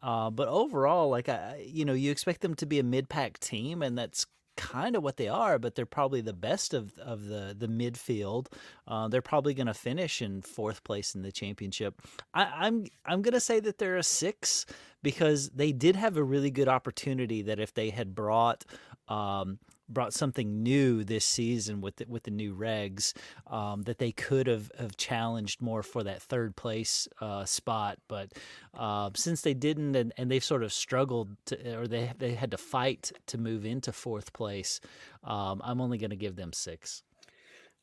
Uh, 0.02 0.30
but 0.30 0.48
overall, 0.48 1.10
like 1.10 1.30
I, 1.30 1.64
you 1.68 1.86
know, 1.86 1.94
you 1.94 2.12
expect 2.12 2.42
them 2.42 2.56
to 2.56 2.66
be 2.66 2.80
a 2.80 2.84
mid-pack 2.84 3.40
team, 3.40 3.82
and 3.82 3.98
that's 3.98 4.26
kind 4.58 4.96
of 4.96 5.04
what 5.04 5.16
they 5.18 5.30
are. 5.30 5.58
But 5.58 5.76
they're 5.76 5.86
probably 5.86 6.22
the 6.22 6.34
best 6.34 6.74
of 6.74 6.98
of 6.98 7.26
the 7.26 7.56
the 7.58 7.68
midfield. 7.68 8.48
Uh, 8.88 9.08
they're 9.08 9.22
probably 9.22 9.54
going 9.54 9.68
to 9.68 9.74
finish 9.74 10.22
in 10.22 10.42
fourth 10.42 10.84
place 10.84 11.16
in 11.16 11.22
the 11.22 11.32
championship. 11.32 12.02
I, 12.34 12.44
I'm 12.68 12.86
I'm 13.06 13.22
going 13.22 13.34
to 13.34 13.40
say 13.40 13.60
that 13.62 13.78
they're 13.78 13.98
a 13.98 14.04
six 14.04 14.66
because 15.04 15.50
they 15.52 15.72
did 15.72 15.96
have 15.96 16.18
a 16.18 16.24
really 16.24 16.52
good 16.52 16.68
opportunity 16.68 17.44
that 17.44 17.60
if 17.60 17.74
they 17.74 17.90
had 17.90 18.14
brought. 18.14 18.66
Um, 19.08 19.60
brought 19.90 20.14
something 20.14 20.64
new 20.64 21.04
this 21.04 21.26
season 21.26 21.82
with 21.82 21.98
the, 21.98 22.06
with 22.08 22.24
the 22.24 22.32
new 22.32 22.54
regs 22.56 23.14
um, 23.48 23.84
that 23.84 24.00
they 24.00 24.12
could 24.12 24.48
have, 24.48 24.72
have 24.78 24.98
challenged 24.98 25.62
more 25.62 25.84
for 25.84 26.04
that 26.04 26.22
third 26.22 26.56
place 26.56 27.08
uh, 27.22 27.46
spot 27.46 27.98
but 28.08 28.32
uh, 28.74 29.10
since 29.16 29.42
they 29.42 29.54
didn't 29.54 29.96
and, 29.96 30.14
and 30.18 30.30
they've 30.30 30.44
sort 30.44 30.64
of 30.64 30.74
struggled 30.74 31.30
to, 31.46 31.78
or 31.78 31.88
they 31.88 32.12
they 32.18 32.34
had 32.34 32.52
to 32.52 32.58
fight 32.58 33.12
to 33.26 33.38
move 33.38 33.66
into 33.66 33.92
fourth 33.92 34.34
place 34.34 34.80
um, 35.24 35.62
I'm 35.64 35.82
only 35.82 35.98
going 35.98 36.10
to 36.12 36.16
give 36.16 36.36
them 36.36 36.54
six 36.54 37.04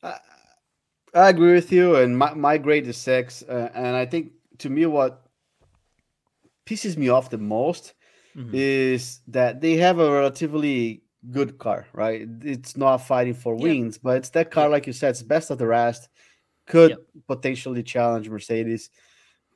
I, 0.03 0.19
I 1.13 1.29
agree 1.29 1.53
with 1.53 1.71
you, 1.71 1.95
and 1.95 2.17
my, 2.17 2.33
my 2.33 2.57
grade 2.57 2.87
is 2.87 2.97
six. 2.97 3.41
Uh, 3.43 3.71
and 3.73 3.95
I 3.95 4.05
think 4.05 4.33
to 4.59 4.69
me, 4.69 4.85
what 4.85 5.25
pisses 6.65 6.97
me 6.97 7.09
off 7.09 7.29
the 7.29 7.37
most 7.37 7.93
Mhm. 8.35 8.53
is 8.53 9.21
that 9.27 9.61
they 9.61 9.77
have 9.77 9.99
a 9.99 10.11
relatively 10.11 11.04
good 11.31 11.57
car, 11.57 11.87
right? 11.93 12.27
It's 12.43 12.77
not 12.77 12.97
fighting 12.97 13.33
for 13.33 13.55
Yeah. 13.55 13.63
wins, 13.63 13.97
but 13.97 14.17
it's 14.17 14.29
that 14.31 14.51
car, 14.51 14.69
like 14.69 14.87
you 14.87 14.93
said, 14.93 15.09
it's 15.09 15.21
best 15.21 15.49
of 15.51 15.57
the 15.57 15.67
rest. 15.67 16.09
Could 16.67 16.91
Yep. 16.91 17.01
potentially 17.27 17.83
challenge 17.83 18.29
Mercedes, 18.29 18.89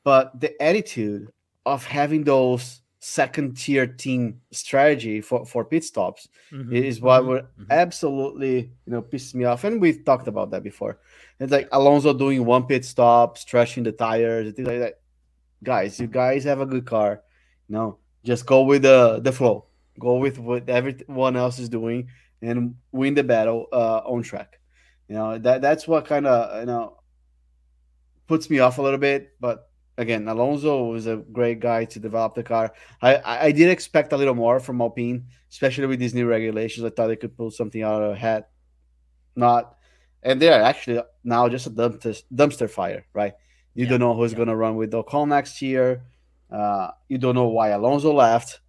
but 0.04 0.40
the 0.40 0.62
attitude 0.62 1.32
of 1.66 1.86
having 1.86 2.24
those 2.24 2.82
second 3.00 3.56
tier 3.58 3.88
team 3.88 4.42
strategy 4.52 5.22
for, 5.22 5.46
for 5.46 5.64
pit 5.66 5.84
stops 5.84 6.28
Mhm, 6.52 6.74
is 6.74 7.00
what 7.02 7.24
mhm, 7.24 7.28
would 7.28 7.44
mhm. 7.60 7.70
absolutely 7.70 8.56
you 8.86 8.92
know 8.92 9.02
pisses 9.02 9.34
me 9.34 9.46
off. 9.46 9.64
And 9.64 9.82
we've 9.82 10.04
talked 10.04 10.28
about 10.28 10.52
that 10.52 10.64
before. 10.64 11.00
It's 11.40 11.52
like 11.52 11.70
Alonso 11.72 12.14
doing 12.14 12.44
one 12.46 12.66
pit 12.68 12.84
stop, 12.86 13.38
stretching 13.38 13.84
the 13.84 13.92
tires, 13.94 14.48
and 14.48 14.56
things 14.56 14.68
like 14.68 14.80
that. 14.80 15.00
Guys, 15.64 16.00
you 16.00 16.08
guys 16.08 16.44
have 16.44 16.62
a 16.62 16.66
good 16.66 16.86
car. 16.86 17.24
No, 17.70 17.98
just 18.24 18.46
go 18.46 18.64
with 18.64 18.82
the 18.84 19.20
the 19.24 19.32
flow. 19.32 19.66
Go 20.00 20.16
with 20.18 20.40
what 20.40 20.70
everyone 20.70 21.36
else 21.36 21.60
is 21.60 21.70
doing 21.70 22.10
and 22.42 22.76
win 22.92 23.16
the 23.16 23.24
battle 23.24 23.68
uh, 23.72 23.98
on 24.06 24.24
track. 24.24 24.60
You 25.08 25.16
know 25.16 25.38
that 25.40 25.62
that's 25.62 25.88
what 25.88 26.06
kind 26.06 26.26
of 26.28 26.60
you 26.62 26.66
know 26.66 26.98
puts 28.28 28.50
me 28.50 28.60
off 28.60 28.78
a 28.78 28.82
little 28.82 29.00
bit. 29.00 29.32
But 29.40 29.70
again, 29.98 30.28
Alonso 30.28 30.86
was 30.86 31.08
a 31.08 31.18
great 31.18 31.60
guy 31.60 31.86
to 31.86 32.00
develop 32.00 32.36
the 32.36 32.44
car. 32.44 32.74
I 33.02 33.48
I, 33.48 33.52
did 33.52 33.70
expect 33.70 34.14
a 34.14 34.18
little 34.18 34.36
more 34.36 34.60
from 34.60 34.82
Alpine, 34.82 35.26
especially 35.52 35.88
with 35.88 36.00
these 36.00 36.14
new 36.14 36.28
regulations. 36.28 36.86
I 36.86 36.90
thought 36.90 37.08
they 37.08 37.16
could 37.16 37.36
pull 37.36 37.52
something 37.52 37.82
out 37.84 38.02
of 38.04 38.12
a 38.12 38.16
hat. 38.16 38.50
Not, 39.36 39.76
and 40.24 40.42
they're 40.42 40.62
actually 40.62 41.02
now 41.24 41.50
just 41.50 41.68
a 41.68 41.72
dumpster 41.72 42.22
dumpster 42.34 42.70
fire, 42.70 43.06
right? 43.14 43.34
You 43.74 43.86
Yeah, 43.86 43.92
don't 43.92 44.00
know 44.00 44.16
who's 44.16 44.32
yeah. 44.32 44.38
going 44.38 44.50
to 44.50 44.56
run 44.56 44.76
with 44.76 44.92
Ocon 44.92 45.30
next 45.30 45.62
year. 45.62 46.04
Uh, 46.52 46.92
you 47.08 47.18
don't 47.18 47.36
know 47.36 47.48
why 47.48 47.70
Alonso 47.70 48.14
left, 48.14 48.60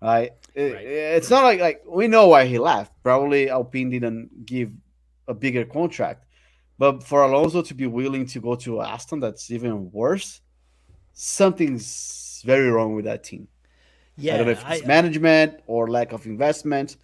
right? 0.00 0.32
It- 0.54 0.74
Right. 0.74 0.86
Eh, 0.86 1.16
it's 1.16 1.30
not 1.30 1.44
like 1.44 1.60
like 1.60 1.82
we 1.86 2.08
know 2.08 2.26
why 2.28 2.44
he 2.46 2.58
left. 2.58 2.92
Probably 3.02 3.48
Alpine 3.50 3.90
didn't 3.90 4.46
give 4.46 4.70
a 5.28 5.34
bigger 5.34 5.64
contract, 5.64 6.24
but 6.78 7.02
for 7.04 7.22
Alonso 7.22 7.62
to 7.62 7.74
be 7.74 7.86
willing 7.86 8.26
to 8.26 8.40
go 8.40 8.54
to 8.56 8.80
Aston, 8.80 9.20
that's 9.20 9.50
even 9.50 9.90
worse. 9.92 10.40
Something's 11.12 12.42
very 12.44 12.68
wrong 12.70 12.94
with 12.94 13.04
that 13.04 13.22
team. 13.24 13.46
Yeah, 14.16 14.34
I 14.34 14.36
don't 14.38 14.46
know 14.46 14.52
if 14.52 14.64
I- 14.64 14.76
it's 14.76 14.86
management 14.86 15.60
or 15.66 15.88
lack 15.88 16.12
of 16.12 16.26
investment, 16.26 16.96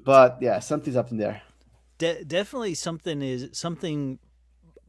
but 0.00 0.38
yeah, 0.40 0.58
something's 0.60 0.96
up 0.96 1.10
in 1.10 1.18
there. 1.18 1.42
de- 1.98 2.24
definitely 2.24 2.74
something 2.74 3.22
is 3.22 3.48
something 3.52 4.18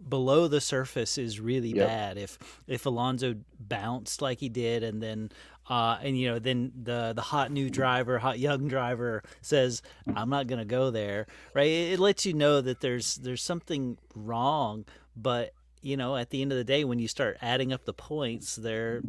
below 0.09 0.47
the 0.47 0.61
surface 0.61 1.17
is 1.17 1.39
really 1.39 1.73
Yep. 1.73 1.87
bad 1.87 2.17
if 2.17 2.37
if 2.67 2.85
Alonso 2.85 3.35
bounced 3.59 4.21
like 4.21 4.39
he 4.39 4.49
did 4.49 4.83
and 4.83 5.01
then 5.01 5.31
uh 5.69 5.97
and 6.01 6.17
you 6.19 6.27
know 6.29 6.39
then 6.39 6.71
the 6.83 7.13
the 7.15 7.21
hot 7.21 7.51
new 7.51 7.69
driver 7.69 8.19
hot 8.19 8.39
young 8.39 8.67
driver 8.67 9.23
says 9.41 9.81
I'm 10.13 10.29
not 10.29 10.47
going 10.47 10.59
to 10.59 10.65
go 10.65 10.91
there 10.91 11.27
right 11.53 11.67
it, 11.67 11.93
it 11.93 11.99
lets 11.99 12.25
you 12.25 12.33
know 12.33 12.61
that 12.61 12.81
there's 12.81 13.15
there's 13.15 13.41
something 13.43 13.97
wrong 14.15 14.85
but 15.15 15.53
you 15.81 15.95
know 15.97 16.15
at 16.17 16.29
the 16.31 16.41
end 16.41 16.51
of 16.51 16.57
the 16.57 16.63
day 16.65 16.83
when 16.83 16.99
you 16.99 17.07
start 17.07 17.37
adding 17.41 17.71
up 17.71 17.85
the 17.85 17.93
points 17.93 18.55
they're 18.57 19.03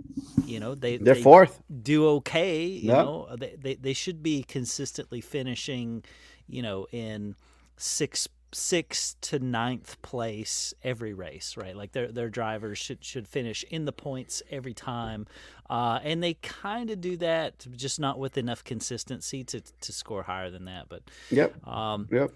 you 0.44 0.60
know 0.60 0.74
they 0.74 0.98
They're 0.98 1.14
they 1.14 1.22
fourth. 1.22 1.60
do 1.82 2.06
okay 2.08 2.64
you 2.66 2.88
Yeah. 2.88 2.96
know 2.96 3.28
they, 3.36 3.56
they 3.60 3.74
they 3.74 3.92
should 3.92 4.22
be 4.22 4.42
consistently 4.44 5.20
finishing 5.20 6.04
you 6.46 6.62
know 6.62 6.86
in 6.92 7.34
six 7.76 8.28
six 8.54 9.16
to 9.20 9.38
ninth 9.38 10.00
place 10.02 10.72
every 10.82 11.12
race 11.12 11.56
right? 11.56 11.76
Like 11.76 11.92
their 11.92 12.10
their 12.10 12.28
drivers 12.30 12.78
should 12.78 13.04
should 13.04 13.26
finish 13.28 13.64
in 13.70 13.84
the 13.84 13.92
points 13.92 14.42
every 14.50 14.74
time. 14.74 15.26
Uh 15.68 15.98
and 16.02 16.22
they 16.22 16.34
kind 16.34 16.90
of 16.90 17.00
do 17.00 17.16
that 17.18 17.66
just 17.72 17.98
not 18.00 18.18
with 18.18 18.38
enough 18.38 18.64
consistency 18.64 19.44
to 19.44 19.60
to 19.60 19.92
score 19.92 20.22
higher 20.22 20.50
than 20.50 20.64
that 20.66 20.88
but 20.88 21.02
Yep. 21.30 21.66
um 21.66 22.08
Yep. 22.10 22.32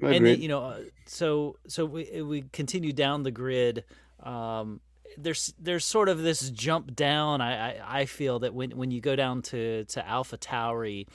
and 0.00 0.24
you 0.42 0.48
know 0.48 0.62
uh, 0.64 0.80
so 1.06 1.56
so 1.68 1.84
we 1.84 2.22
we 2.22 2.42
continue 2.52 2.92
down 2.92 3.22
the 3.22 3.30
grid. 3.30 3.84
Um 4.22 4.80
there's 5.18 5.54
there's 5.58 5.84
sort 5.84 6.08
of 6.10 6.20
this 6.22 6.50
jump 6.50 6.94
down 6.94 7.40
i 7.40 7.70
i, 7.70 8.00
I 8.00 8.04
feel 8.06 8.40
that 8.40 8.52
when 8.52 8.72
when 8.72 8.90
you 8.90 9.00
go 9.00 9.16
down 9.16 9.40
to 9.42 9.84
to 9.86 10.06
alpha 10.06 10.36
tauri 10.36 11.06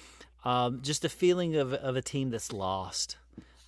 um 0.44 0.82
just 0.82 1.06
a 1.06 1.10
feeling 1.10 1.56
of 1.58 1.74
of 1.74 1.96
a 1.96 2.02
team 2.02 2.32
that's 2.32 2.52
lost 2.52 3.18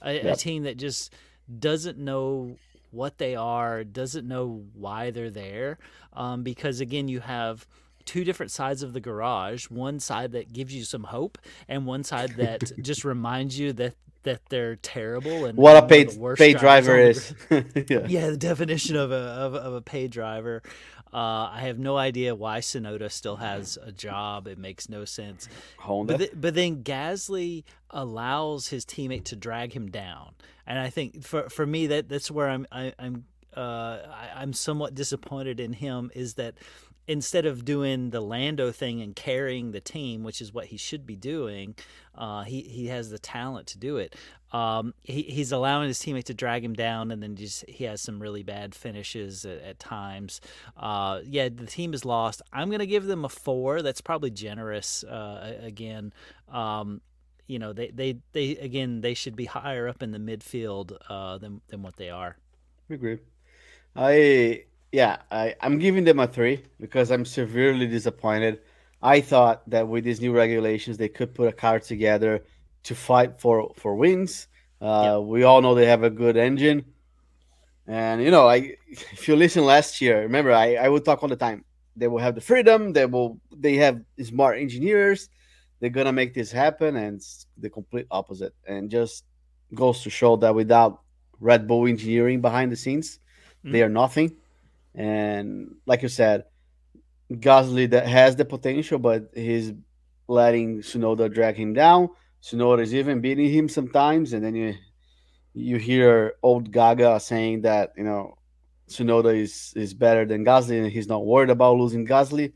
a, 0.03 0.19
a 0.31 0.35
team 0.35 0.63
that 0.63 0.77
just 0.77 1.13
doesn't 1.59 1.97
know 1.97 2.55
what 2.91 3.17
they 3.17 3.35
are 3.35 3.83
doesn't 3.83 4.27
know 4.27 4.63
why 4.73 5.09
they're 5.09 5.31
there 5.31 5.77
um 6.13 6.43
because 6.43 6.79
again 6.79 7.07
you 7.07 7.19
have 7.19 7.65
two 8.05 8.23
different 8.23 8.51
sides 8.51 8.83
of 8.83 8.93
the 8.93 8.99
garage 8.99 9.65
one 9.69 9.99
side 9.99 10.31
that 10.31 10.53
gives 10.53 10.73
you 10.73 10.83
some 10.83 11.05
hope 11.05 11.37
and 11.67 11.85
one 11.85 12.03
side 12.03 12.31
that 12.37 12.71
just 12.81 13.03
reminds 13.03 13.57
you 13.57 13.73
that 13.73 13.95
that 14.23 14.41
they're 14.49 14.75
terrible 14.77 15.45
and 15.45 15.57
what 15.57 15.81
a 15.81 15.85
paid 15.85 16.13
worst 16.13 16.39
paid 16.39 16.57
driver 16.57 16.97
is. 16.97 17.33
yeah. 17.49 18.05
yeah, 18.07 18.29
the 18.29 18.37
definition 18.37 18.95
of 18.95 19.11
a 19.11 19.15
of, 19.15 19.55
of 19.55 19.73
a 19.73 19.81
paid 19.81 20.11
driver. 20.11 20.61
Uh, 21.13 21.51
I 21.53 21.61
have 21.61 21.77
no 21.77 21.95
idea 21.95 22.33
why 22.33 22.59
Tsunoda 22.59 23.11
still 23.11 23.35
has 23.35 23.77
a 23.79 23.91
job. 23.91 24.47
It 24.47 24.57
makes 24.57 24.89
no 24.89 25.05
sense. 25.05 25.47
Honda. 25.77 26.13
But, 26.13 26.17
th- 26.17 26.31
but 26.33 26.55
then 26.55 26.83
Gasly 26.83 27.65
allows 27.91 28.69
his 28.69 28.83
teammate 28.83 29.25
to 29.25 29.35
drag 29.35 29.73
him 29.73 29.91
down, 29.91 30.33
and 30.65 30.79
I 30.79 30.89
think 30.89 31.23
for 31.23 31.49
for 31.49 31.67
me 31.67 31.87
that 31.87 32.09
that's 32.09 32.31
where 32.31 32.49
I'm 32.49 32.65
I, 32.71 32.93
I'm 32.97 33.25
uh, 33.55 33.99
I, 34.09 34.29
I'm 34.41 34.53
somewhat 34.53 34.95
disappointed 34.95 35.59
in 35.59 35.73
him 35.73 36.09
is 36.15 36.35
that 36.35 36.55
instead 37.07 37.45
of 37.45 37.65
doing 37.65 38.11
the 38.11 38.21
Lando 38.21 38.71
thing 38.71 39.01
and 39.01 39.15
carrying 39.15 39.71
the 39.71 39.81
team, 39.81 40.23
which 40.23 40.41
is 40.41 40.53
what 40.53 40.65
he 40.65 40.77
should 40.77 41.05
be 41.05 41.15
doing, 41.15 41.75
uh, 42.15 42.43
he 42.43 42.61
he 42.61 42.87
has 42.87 43.09
the 43.09 43.19
talent 43.19 43.67
to 43.67 43.77
do 43.77 43.97
it. 43.97 44.15
Um, 44.51 44.93
he, 45.01 45.23
he's 45.23 45.51
allowing 45.51 45.87
his 45.87 45.99
teammate 45.99 46.25
to 46.25 46.33
drag 46.33 46.63
him 46.63 46.73
down, 46.73 47.11
and 47.11 47.21
then 47.21 47.35
just 47.35 47.67
he 47.67 47.85
has 47.85 48.01
some 48.01 48.21
really 48.21 48.43
bad 48.43 48.75
finishes 48.75 49.45
at, 49.45 49.61
at 49.61 49.79
times. 49.79 50.41
Uh, 50.77 51.21
yeah, 51.25 51.49
the 51.49 51.65
team 51.65 51.93
is 51.93 52.05
lost. 52.05 52.41
I'm 52.51 52.69
gonna 52.69 52.85
give 52.85 53.05
them 53.05 53.25
a 53.25 53.29
four. 53.29 53.81
That's 53.81 54.01
probably 54.01 54.31
generous. 54.31 55.03
Uh, 55.03 55.57
again, 55.61 56.13
um, 56.49 57.01
you 57.47 57.59
know, 57.59 57.73
they, 57.73 57.89
they 57.89 58.17
they 58.31 58.51
again 58.57 59.01
they 59.01 59.13
should 59.13 59.35
be 59.35 59.45
higher 59.45 59.87
up 59.87 60.01
in 60.01 60.11
the 60.11 60.19
midfield 60.19 60.97
uh, 61.09 61.37
than 61.37 61.61
than 61.67 61.81
what 61.81 61.97
they 61.97 62.09
are. 62.09 62.37
Agree. 62.89 63.19
I 63.95 64.65
yeah, 64.93 65.17
I, 65.31 65.55
I'm 65.61 65.79
giving 65.79 66.05
them 66.05 66.19
a 66.19 66.27
three 66.27 66.63
because 66.79 67.11
I'm 67.11 67.25
severely 67.25 67.87
disappointed. 67.87 68.61
I 69.01 69.21
thought 69.21 69.69
that 69.71 69.87
with 69.89 70.05
these 70.05 70.21
new 70.21 70.33
regulations 70.33 70.97
they 70.97 71.09
could 71.09 71.35
put 71.35 71.49
a 71.49 71.53
car 71.53 71.79
together 71.81 72.45
to 72.85 72.95
fight 72.95 73.41
for 73.41 73.73
for 73.75 73.95
wins. 73.95 74.47
Uh, 74.81 75.21
We 75.25 75.43
all 75.43 75.61
know 75.61 75.75
they 75.75 75.87
have 75.87 76.03
a 76.03 76.11
good 76.11 76.37
engine, 76.37 76.85
and 77.87 78.23
you 78.23 78.31
know, 78.31 78.47
I 78.47 78.75
if 78.87 79.27
you 79.27 79.35
listen 79.35 79.65
last 79.65 80.01
year, 80.01 80.21
remember 80.21 80.53
I, 80.53 80.75
I 80.75 80.89
would 80.89 81.05
talk 81.05 81.23
all 81.23 81.29
the 81.29 81.37
time. 81.37 81.65
They 81.97 82.07
will 82.07 82.19
have 82.19 82.35
the 82.35 82.41
freedom. 82.41 82.93
They 82.93 83.05
will. 83.05 83.39
They 83.55 83.75
have 83.77 84.01
smart 84.23 84.59
engineers. 84.59 85.29
They're 85.79 85.89
gonna 85.89 86.13
make 86.13 86.33
this 86.33 86.51
happen, 86.51 86.95
and 86.97 87.17
it's 87.17 87.47
the 87.57 87.69
complete 87.71 88.07
opposite. 88.11 88.53
And 88.67 88.91
just 88.91 89.25
goes 89.75 90.03
to 90.03 90.11
show 90.11 90.37
that 90.37 90.55
without 90.55 91.01
Red 91.39 91.67
Bull 91.67 91.87
engineering 91.87 92.41
behind 92.41 92.71
the 92.71 92.77
scenes, 92.77 93.19
they 93.69 93.83
are 93.83 93.89
nothing. 93.89 94.37
And 94.95 95.75
like 95.85 96.01
you 96.01 96.09
said, 96.09 96.45
Gasly 97.31 97.89
that 97.91 98.05
has 98.07 98.35
the 98.35 98.45
potential, 98.45 98.99
but 98.99 99.29
he's 99.33 99.73
letting 100.27 100.79
Tsunoda 100.81 101.33
drag 101.33 101.55
him 101.55 101.73
down. 101.73 102.09
Tsunoda 102.41 102.81
is 102.81 102.93
even 102.93 103.21
beating 103.21 103.49
him 103.51 103.69
sometimes, 103.69 104.33
and 104.33 104.43
then 104.43 104.55
you 104.55 104.75
you 105.53 105.77
hear 105.77 106.33
old 106.43 106.71
Gaga 106.71 107.19
saying 107.19 107.61
that 107.61 107.93
you 107.97 108.03
know 108.03 108.37
Tsunoda 108.87 109.35
is 109.35 109.73
is 109.75 109.93
better 109.93 110.25
than 110.25 110.45
Gasly, 110.45 110.77
and 110.83 110.91
he's 110.91 111.07
not 111.07 111.25
worried 111.25 111.49
about 111.49 111.77
losing 111.77 112.05
Gasly. 112.05 112.45
It 112.45 112.53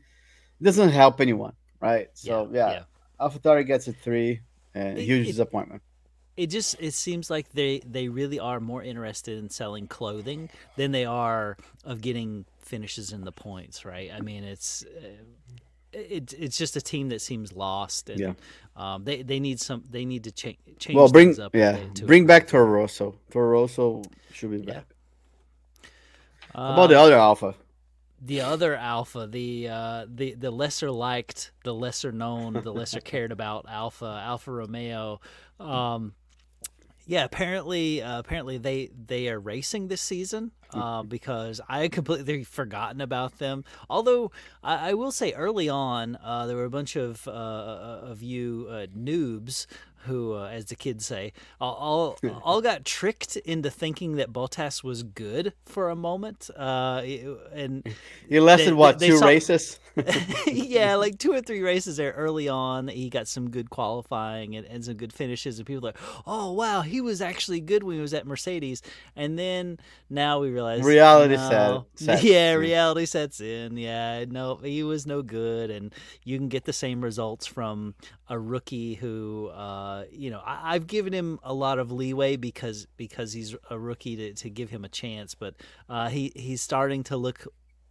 doesn't 0.62 0.90
help 0.90 1.20
anyone, 1.20 1.54
right? 1.80 2.08
So 2.14 2.48
yeah, 2.52 2.82
AlphaTauri 3.20 3.66
gets 3.66 3.88
a 3.88 3.92
three, 3.92 4.40
and 4.74 4.98
It- 4.98 5.04
huge 5.04 5.28
it- 5.28 5.32
disappointment. 5.32 5.82
It 6.38 6.50
just 6.50 6.76
it 6.80 6.94
seems 6.94 7.30
like 7.30 7.50
they 7.52 7.80
they 7.80 8.08
really 8.08 8.38
are 8.38 8.60
more 8.60 8.82
interested 8.82 9.38
in 9.38 9.50
selling 9.50 9.88
clothing 9.88 10.48
than 10.76 10.92
they 10.92 11.04
are 11.04 11.56
of 11.84 12.00
getting 12.00 12.44
finishes 12.60 13.12
in 13.12 13.24
the 13.24 13.32
points 13.32 13.84
right 13.84 14.10
i 14.14 14.20
mean 14.20 14.44
it's 14.44 14.84
uh, 14.84 15.08
it, 15.92 16.34
it's 16.38 16.56
just 16.56 16.76
a 16.76 16.80
team 16.80 17.08
that 17.08 17.20
seems 17.20 17.52
lost 17.52 18.08
and 18.10 18.20
Yeah. 18.20 18.34
um, 18.76 19.04
they 19.04 19.22
they 19.22 19.40
need 19.40 19.58
some 19.58 19.82
they 19.90 20.04
need 20.04 20.24
to 20.24 20.30
change 20.32 20.58
change 20.78 20.96
Well, 20.96 21.08
bring 21.08 21.40
up 21.40 21.54
yeah, 21.56 21.76
bring 22.04 22.26
back 22.26 22.46
Toro 22.46 22.66
Rosso. 22.66 23.16
Toro 23.32 23.48
Rosso 23.50 24.02
should 24.32 24.50
be 24.52 24.58
Yeah. 24.58 24.74
back. 24.74 24.86
Uh, 26.54 26.66
How 26.68 26.72
about 26.74 26.86
the 26.90 26.98
other 27.00 27.16
Alpha? 27.16 27.54
the 28.20 28.40
other 28.40 28.74
alpha 28.74 29.28
the 29.30 29.68
uh 29.68 30.04
the 30.12 30.34
the 30.34 30.50
lesser 30.50 30.90
liked 30.90 31.52
the 31.62 31.72
lesser 31.72 32.10
known 32.10 32.52
the 32.52 32.72
lesser 32.72 33.00
cared 33.00 33.30
about 33.30 33.64
alpha 33.68 34.20
Alfa 34.26 34.50
Romeo 34.50 35.20
um 35.60 36.14
yeah 37.08 37.24
apparently 37.24 38.00
uh, 38.00 38.20
apparently 38.20 38.58
they 38.58 38.90
they 39.06 39.28
are 39.28 39.40
racing 39.40 39.88
this 39.88 40.00
season 40.02 40.52
uh, 40.74 41.02
because 41.02 41.60
i 41.68 41.80
had 41.80 41.92
completely 41.92 42.44
forgotten 42.44 43.00
about 43.00 43.38
them. 43.38 43.64
Although 43.90 44.30
i, 44.62 44.90
I 44.90 44.94
will 44.94 45.10
say 45.10 45.32
early 45.32 45.68
on 45.68 46.16
uh, 46.22 46.46
there 46.46 46.56
were 46.56 46.64
a 46.64 46.70
bunch 46.70 46.94
of 46.94 47.26
uh, 47.26 47.30
of 47.32 48.22
you 48.22 48.68
uh, 48.70 48.86
noobs 48.96 49.66
who, 50.06 50.34
uh, 50.34 50.48
as 50.48 50.66
the 50.66 50.76
kids 50.76 51.04
say, 51.06 51.32
all, 51.60 51.74
all 52.22 52.40
all 52.42 52.60
got 52.62 52.84
tricked 52.84 53.36
into 53.36 53.70
thinking 53.70 54.16
that 54.16 54.32
Bottas 54.32 54.82
was 54.84 55.02
good 55.02 55.52
for 55.66 55.90
a 55.90 55.96
moment, 55.96 56.50
uh, 56.56 57.02
and 57.52 57.86
He 58.28 58.40
lasted 58.40 58.70
they- 58.70 58.72
what 58.72 58.98
they 58.98 59.08
two 59.08 59.18
saw- 59.18 59.26
races? 59.26 59.78
yeah, 60.46 60.94
like 60.94 61.18
two 61.18 61.32
or 61.32 61.40
three 61.40 61.60
races 61.60 61.96
there 61.96 62.12
early 62.12 62.48
on. 62.48 62.86
He 62.86 63.10
got 63.10 63.26
some 63.26 63.50
good 63.50 63.68
qualifying 63.68 64.54
and, 64.54 64.64
and 64.66 64.84
some 64.84 64.94
good 64.94 65.12
finishes, 65.12 65.58
and 65.58 65.66
people 65.66 65.84
are 65.88 65.90
like, 65.90 65.98
"Oh 66.24 66.52
wow, 66.52 66.82
he 66.82 67.00
was 67.00 67.20
actually 67.20 67.60
good 67.60 67.82
when 67.82 67.96
he 67.96 68.00
was 68.00 68.14
at 68.14 68.24
Mercedes." 68.24 68.80
And 69.16 69.36
then 69.36 69.78
now 70.08 70.38
we 70.38 70.50
realize 70.50 70.84
Reality 70.84 71.34
no. 71.36 71.86
set- 71.96 72.04
sets 72.06 72.22
yeah, 72.24 72.52
reality 72.52 73.06
sets 73.06 73.40
in. 73.40 73.76
Yeah, 73.76 74.24
no, 74.28 74.56
he 74.62 74.84
was 74.84 75.04
no 75.04 75.20
good, 75.22 75.70
and 75.70 75.92
you 76.22 76.38
can 76.38 76.48
get 76.48 76.64
the 76.64 76.72
same 76.72 77.02
results 77.02 77.46
from 77.46 77.94
a 78.28 78.38
rookie 78.38 78.94
who, 78.94 79.48
uh, 79.48 79.87
you 80.10 80.30
know, 80.30 80.40
I, 80.44 80.74
I've 80.74 80.86
given 80.86 81.12
him 81.12 81.38
a 81.42 81.52
lot 81.54 81.78
of 81.78 81.90
leeway 81.92 82.36
because 82.36 82.86
because 82.96 83.32
he's 83.32 83.54
a 83.70 83.78
rookie 83.78 84.16
to, 84.16 84.34
to 84.34 84.50
give 84.50 84.70
him 84.70 84.84
a 84.84 84.88
chance, 84.88 85.34
but 85.34 85.54
uh, 85.88 86.08
he 86.08 86.32
he's 86.36 86.62
starting 86.62 87.02
to 87.04 87.16
look 87.16 87.46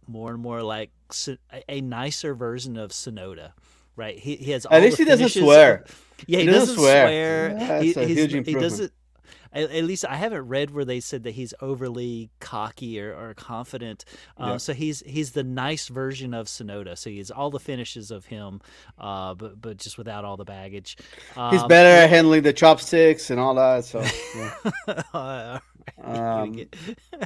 more 0.06 0.30
and 0.32 0.40
more 0.40 0.62
like 0.62 0.90
a- 1.52 1.62
a 1.68 1.80
nicer 1.80 2.34
version 2.34 2.76
of 2.76 2.90
Tsunoda. 2.90 3.52
Right, 3.96 4.16
he, 4.16 4.36
he 4.36 4.52
has 4.52 4.64
all 4.64 4.76
At 4.76 4.82
least 4.84 4.98
the 4.98 5.02
he 5.04 5.10
doesn't 5.10 5.28
swear. 5.30 5.82
of- 5.84 6.04
yeah, 6.28 6.38
he, 6.38 6.44
He 6.44 6.50
doesn't 6.50 6.60
doesn't 6.60 6.76
swear. 6.76 7.06
swear. 7.08 7.56
Yeah, 7.58 7.80
he, 7.82 7.94
a 7.94 8.06
he's- 8.06 8.30
huge 8.30 8.46
he 8.46 8.54
doesn't. 8.54 8.92
At, 9.52 9.70
at, 9.70 9.84
least 9.84 10.04
I 10.04 10.16
haven't 10.16 10.48
read 10.48 10.70
where 10.70 10.84
they 10.84 11.00
said 11.00 11.24
that 11.24 11.32
he's 11.32 11.54
overly 11.60 12.30
cocky 12.40 13.00
or, 13.00 13.14
or 13.14 13.34
confident. 13.34 14.04
Uh, 14.38 14.46
yeah. 14.46 14.56
So 14.58 14.72
he's 14.72 15.02
he's 15.06 15.32
the 15.32 15.44
nice 15.44 15.88
version 15.88 16.34
of 16.34 16.46
Tsunoda. 16.46 16.96
So 16.96 17.10
he 17.10 17.18
has 17.18 17.30
all 17.30 17.50
the 17.50 17.60
finishes 17.60 18.10
of 18.10 18.26
him, 18.26 18.60
uh, 18.98 19.34
but 19.34 19.60
but 19.60 19.76
just 19.78 19.98
without 19.98 20.24
all 20.24 20.36
the 20.36 20.44
baggage. 20.44 20.96
Um, 21.36 21.52
he's 21.52 21.64
better 21.64 21.88
at 21.88 22.10
handling 22.10 22.42
the 22.42 22.52
chopsticks 22.52 23.30
and 23.30 23.40
all 23.40 23.54
that. 23.54 23.84
So. 23.84 24.04
Yeah. 24.36 25.58
um, 26.02 26.66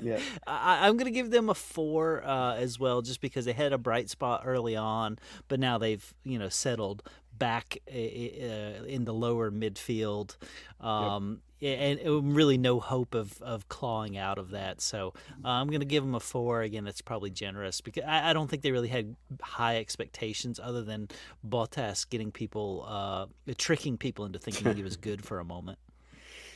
yeah, 0.02 0.18
I, 0.46 0.88
am 0.88 0.96
going 0.96 1.06
to 1.06 1.10
give 1.10 1.30
them 1.30 1.48
a 1.48 1.54
four 1.54 2.24
uh, 2.24 2.56
as 2.56 2.78
well, 2.78 3.02
just 3.02 3.20
because 3.20 3.44
they 3.44 3.52
had 3.52 3.72
a 3.72 3.78
bright 3.78 4.10
spot 4.10 4.42
early 4.44 4.76
on, 4.76 5.18
but 5.48 5.60
now 5.60 5.78
they've 5.78 6.14
you 6.24 6.38
know 6.38 6.48
settled 6.48 7.02
back 7.42 7.76
uh, 7.92 7.98
in 7.98 9.04
the 9.04 9.12
lower 9.12 9.50
midfield. 9.50 10.36
Um, 10.80 11.40
yep. 11.58 12.00
And 12.00 12.36
really 12.36 12.56
no 12.56 12.78
hope 12.78 13.16
of, 13.16 13.42
of 13.42 13.68
clawing 13.68 14.16
out 14.16 14.38
of 14.38 14.50
that. 14.50 14.80
So 14.80 15.12
uh, 15.44 15.48
I'm 15.48 15.66
going 15.66 15.80
to 15.80 15.86
give 15.86 16.04
them 16.04 16.14
a 16.14 16.20
four. 16.20 16.62
Again, 16.62 16.84
that's 16.84 17.02
probably 17.02 17.30
generous 17.30 17.80
because 17.80 18.04
I, 18.06 18.30
I, 18.30 18.32
don't 18.32 18.48
think 18.48 18.62
they 18.62 18.70
really 18.70 18.86
had 18.86 19.16
high 19.40 19.78
expectations 19.78 20.60
other 20.62 20.82
than 20.82 21.08
Bottas 21.44 22.08
getting 22.08 22.30
people, 22.30 22.84
uh, 22.86 23.26
tricking 23.58 23.98
people 23.98 24.24
into 24.24 24.38
thinking 24.38 24.76
he 24.76 24.84
was 24.84 24.96
good 24.96 25.24
for 25.24 25.40
a 25.40 25.44
moment. 25.44 25.78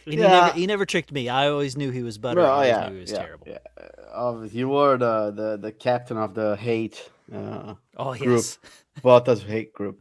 And 0.04 0.14
yeah. 0.14 0.20
he, 0.20 0.28
never, 0.28 0.52
he 0.58 0.66
never 0.68 0.86
tricked 0.86 1.10
me. 1.10 1.28
I 1.28 1.48
always 1.48 1.76
knew 1.76 1.90
he 1.90 2.04
was 2.04 2.16
butter. 2.16 2.42
Well, 2.42 2.60
I 2.60 2.68
yeah, 2.68 2.88
knew 2.88 2.94
he 2.94 3.00
was 3.00 3.10
yeah, 3.10 3.18
terrible. 3.18 3.48
Yeah. 3.48 4.46
You 4.52 4.68
were 4.68 4.96
the, 4.98 5.32
the, 5.32 5.56
the 5.56 5.72
captain 5.72 6.16
of 6.16 6.34
the 6.34 6.54
hate 6.54 7.10
uh, 7.34 7.74
oh, 7.96 8.14
group. 8.14 8.36
Yes. 8.36 8.58
Bottas 9.02 9.44
hate 9.44 9.72
group. 9.72 10.00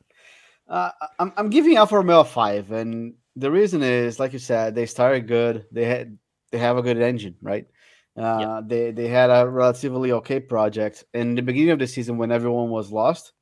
Uh, 0.67 0.91
I'm 1.19 1.31
I'm 1.37 1.49
giving 1.49 1.77
Alfa 1.77 1.95
Romeo 1.95 2.21
a 2.21 2.25
five, 2.25 2.71
and 2.71 3.13
the 3.35 3.51
reason 3.51 3.83
is, 3.83 4.19
like 4.19 4.33
you 4.33 4.39
said, 4.39 4.73
they 4.73 4.85
started 4.85 5.27
good. 5.27 5.65
They 5.71 5.85
had 5.85 6.17
they 6.51 6.57
have 6.57 6.77
a 6.77 6.81
good 6.81 6.99
engine, 6.99 7.35
right? 7.41 7.67
Uh, 8.17 8.59
yep. 8.61 8.69
They 8.69 8.91
they 8.91 9.07
had 9.07 9.29
a 9.29 9.47
relatively 9.47 10.11
okay 10.13 10.39
project. 10.39 11.03
In 11.13 11.35
the 11.35 11.41
beginning 11.41 11.71
of 11.71 11.79
the 11.79 11.87
season, 11.87 12.17
when 12.17 12.31
everyone 12.31 12.69
was 12.69 12.91
lost, 12.91 13.33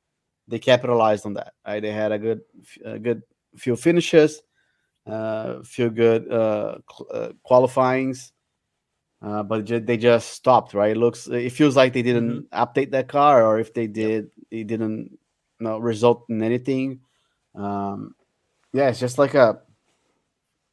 they 0.47 0.59
capitalized 0.59 1.25
on 1.25 1.36
that. 1.36 1.53
Right? 1.65 1.81
They 1.81 1.91
had 1.91 2.12
a 2.12 2.19
good 2.19 2.41
a 2.83 2.99
good 2.99 3.21
few 3.55 3.75
finishes, 3.75 4.41
uh, 5.05 5.62
few 5.63 5.89
good 5.91 6.29
uh, 6.31 6.77
uh 7.12 7.33
qualifyings, 7.43 8.33
uh, 9.21 9.43
but 9.43 9.67
they 9.86 9.95
just 9.95 10.31
stopped. 10.31 10.73
Right? 10.73 10.91
It 10.91 10.99
looks 10.99 11.27
it 11.27 11.51
feels 11.51 11.75
like 11.75 11.93
they 11.93 12.01
didn't 12.01 12.49
mm-hmm. 12.49 12.62
update 12.62 12.91
that 12.91 13.07
car, 13.07 13.45
or 13.45 13.59
if 13.59 13.73
they 13.73 13.88
did, 13.88 14.31
it 14.49 14.67
didn't 14.67 15.17
you 15.59 15.67
know, 15.67 15.77
result 15.77 16.25
in 16.29 16.41
anything. 16.41 16.99
Um, 17.55 18.15
yeah, 18.71 18.89
it's 18.89 18.99
just 18.99 19.17
like 19.17 19.33
a, 19.35 19.59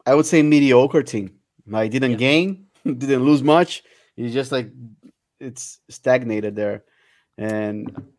I 0.06 0.14
would 0.14 0.26
say 0.26 0.42
mediocre 0.42 1.02
team. 1.02 1.36
I 1.72 1.88
didn't 1.88 2.12
yeah. 2.12 2.16
gain, 2.16 2.66
didn't 2.84 3.24
lose 3.24 3.42
much. 3.42 3.84
It's 4.16 4.34
just 4.34 4.52
like 4.52 4.70
it's 5.38 5.78
stagnated 5.88 6.56
there, 6.56 6.84
and 7.38 8.10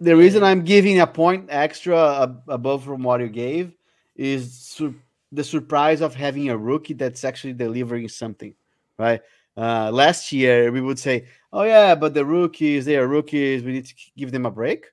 the 0.00 0.16
reason 0.16 0.42
I'm 0.42 0.64
giving 0.64 1.00
a 1.00 1.06
point 1.06 1.46
extra 1.50 2.34
above 2.48 2.84
from 2.84 3.02
what 3.02 3.20
you 3.20 3.28
gave 3.28 3.72
is 4.16 4.58
sur- 4.58 4.94
the 5.30 5.44
surprise 5.44 6.00
of 6.00 6.14
having 6.14 6.50
a 6.50 6.56
rookie 6.56 6.94
that's 6.94 7.24
actually 7.24 7.54
delivering 7.54 8.08
something, 8.08 8.54
right? 8.98 9.20
Uh, 9.56 9.90
last 9.92 10.32
year 10.32 10.72
we 10.72 10.80
would 10.80 10.98
say, 10.98 11.26
"Oh 11.52 11.62
yeah, 11.62 11.94
but 11.94 12.14
the 12.14 12.24
rookies, 12.24 12.84
they 12.84 12.96
are 12.96 13.06
rookies. 13.06 13.62
We 13.62 13.72
need 13.72 13.86
to 13.86 13.94
give 14.16 14.32
them 14.32 14.46
a 14.46 14.50
break." 14.50 14.86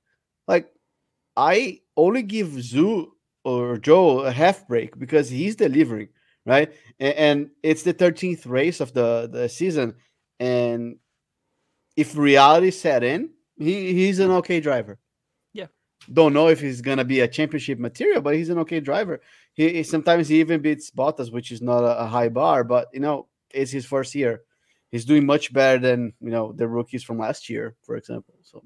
I 1.36 1.82
only 1.96 2.24
give 2.24 2.48
Zhou 2.48 3.08
or 3.44 3.78
Joe 3.78 4.22
a 4.22 4.32
half 4.32 4.68
break 4.68 4.98
because 4.98 5.30
he's 5.30 5.56
delivering, 5.56 6.10
right? 6.46 6.74
And, 7.00 7.16
and 7.16 7.50
it's 7.64 7.84
the 7.84 7.94
13th 7.94 8.48
race 8.48 8.80
of 8.80 8.94
the, 8.94 9.30
the 9.32 9.50
season. 9.50 9.96
And 10.40 10.98
if 11.96 12.16
reality 12.18 12.72
set 12.72 13.04
in, 13.04 13.32
he, 13.58 13.94
he's 13.94 14.20
an 14.20 14.32
okay 14.32 14.60
driver. 14.60 15.00
Yeah. 15.54 15.68
Don't 16.12 16.34
know 16.34 16.48
if 16.48 16.62
he's 16.62 16.82
gonna 16.82 17.06
be 17.06 17.22
a 17.22 17.28
championship 17.28 17.80
material, 17.80 18.22
but 18.22 18.36
he's 18.36 18.50
an 18.50 18.60
okay 18.60 18.80
driver. 18.80 19.22
He, 19.54 19.70
he 19.74 19.84
sometimes 19.84 20.28
he 20.28 20.40
even 20.40 20.62
beats 20.62 20.92
Bottas, 20.92 21.32
which 21.32 21.52
is 21.52 21.62
not 21.62 21.84
a, 21.84 22.00
a 22.00 22.06
high 22.06 22.30
bar, 22.30 22.64
but 22.64 22.88
you 22.94 23.00
know, 23.00 23.28
it's 23.52 23.72
his 23.72 23.86
first 23.86 24.16
year. 24.16 24.42
He's 24.92 25.06
doing 25.06 25.26
much 25.26 25.54
better 25.54 25.80
than 25.80 26.14
you 26.20 26.30
know 26.30 26.52
the 26.54 26.68
rookies 26.68 27.04
from 27.04 27.20
last 27.20 27.50
year, 27.50 27.76
for 27.84 27.96
example. 27.96 28.36
So 28.44 28.64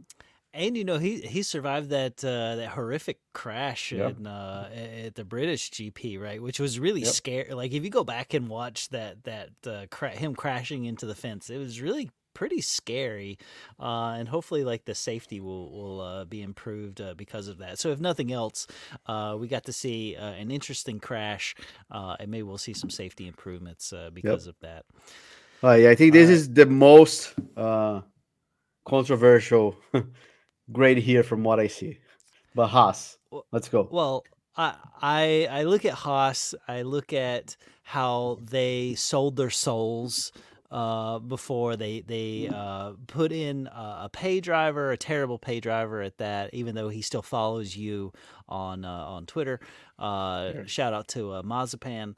and 0.54 0.78
you 0.78 0.84
know 0.84 0.98
he 0.98 1.22
he 1.22 1.42
survived 1.42 1.90
that 1.90 2.24
uh, 2.24 2.56
that 2.56 2.70
horrific 2.70 3.20
crash 3.34 3.92
yep. 3.92 4.18
in, 4.18 4.28
uh, 4.28 4.70
at 5.06 5.16
the 5.16 5.26
British 5.26 5.72
GP, 5.72 6.20
right? 6.22 6.42
Which 6.42 6.60
was 6.60 6.80
really 6.80 7.02
yep. 7.02 7.14
scary. 7.14 7.54
Like 7.54 7.72
if 7.72 7.84
you 7.84 7.90
go 7.90 8.04
back 8.04 8.34
and 8.34 8.48
watch 8.48 8.90
that 8.90 9.24
that 9.24 9.50
uh, 9.66 9.86
cra- 9.90 10.12
him 10.12 10.36
crashing 10.36 10.86
into 10.86 11.06
the 11.06 11.16
fence, 11.16 11.50
it 11.50 11.58
was 11.58 11.82
really 11.82 12.12
pretty 12.36 12.62
scary. 12.62 13.38
Uh, 13.80 14.16
and 14.18 14.28
hopefully, 14.28 14.64
like 14.64 14.86
the 14.86 14.94
safety 14.94 15.40
will 15.40 15.72
will 15.72 16.02
uh, 16.02 16.26
be 16.26 16.42
improved 16.42 17.02
uh, 17.02 17.16
because 17.16 17.48
of 17.48 17.58
that. 17.58 17.80
So 17.80 17.90
if 17.90 18.00
nothing 18.00 18.32
else, 18.32 18.68
we 19.08 19.48
got 19.48 19.66
to 19.66 19.74
see 19.74 20.16
an 20.16 20.52
interesting 20.52 21.00
crash, 21.00 21.56
and 21.90 22.30
maybe 22.30 22.44
we'll 22.44 22.58
see 22.60 22.74
some 22.74 22.92
safety 22.92 23.28
improvements 23.28 23.92
because 24.14 24.46
yep. 24.46 24.56
of 24.56 24.60
that. 24.62 24.86
yeah, 25.82 25.90
I 25.90 25.96
think 25.96 26.14
this 26.14 26.30
is 26.30 26.54
the 26.54 26.68
most 26.68 27.34
controversial 28.86 29.78
great 30.72 30.98
here 30.98 31.24
from 31.24 31.44
what 31.44 31.60
I 31.60 31.68
see. 31.68 32.00
But 32.56 32.68
Haas, 32.68 33.18
let's 33.52 33.70
go. 33.70 33.88
Well, 33.92 34.24
I, 34.56 34.76
I 35.02 35.48
I 35.50 35.64
look 35.64 35.86
at 35.86 35.94
Haas. 35.94 36.54
I 36.68 36.84
look 36.84 37.14
at 37.14 37.58
how 37.84 38.40
they 38.42 38.94
sold 38.96 39.36
their 39.36 39.50
souls 39.50 40.32
uh, 40.72 41.20
before 41.20 41.76
they 41.76 42.02
they 42.02 42.50
uh, 42.54 42.94
put 43.08 43.32
in 43.32 43.68
a, 43.68 44.02
a, 44.04 44.10
pay 44.12 44.40
driver, 44.40 44.92
a 44.92 44.98
terrible 44.98 45.38
pay 45.38 45.60
driver 45.60 46.02
at 46.02 46.18
that. 46.18 46.54
Even 46.54 46.76
though 46.76 46.90
he 46.90 47.02
still 47.02 47.22
follows 47.22 47.76
you 47.76 48.12
on 48.48 48.86
uh, 48.86 48.90
on 48.90 49.26
Twitter. 49.26 49.60
Uh, 49.98 50.52
sure. 50.52 50.68
Shout 50.68 50.94
out 50.94 51.08
to 51.10 51.32
uh, 51.32 51.42
Mazepin. 51.44 52.16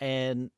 And 0.00 0.50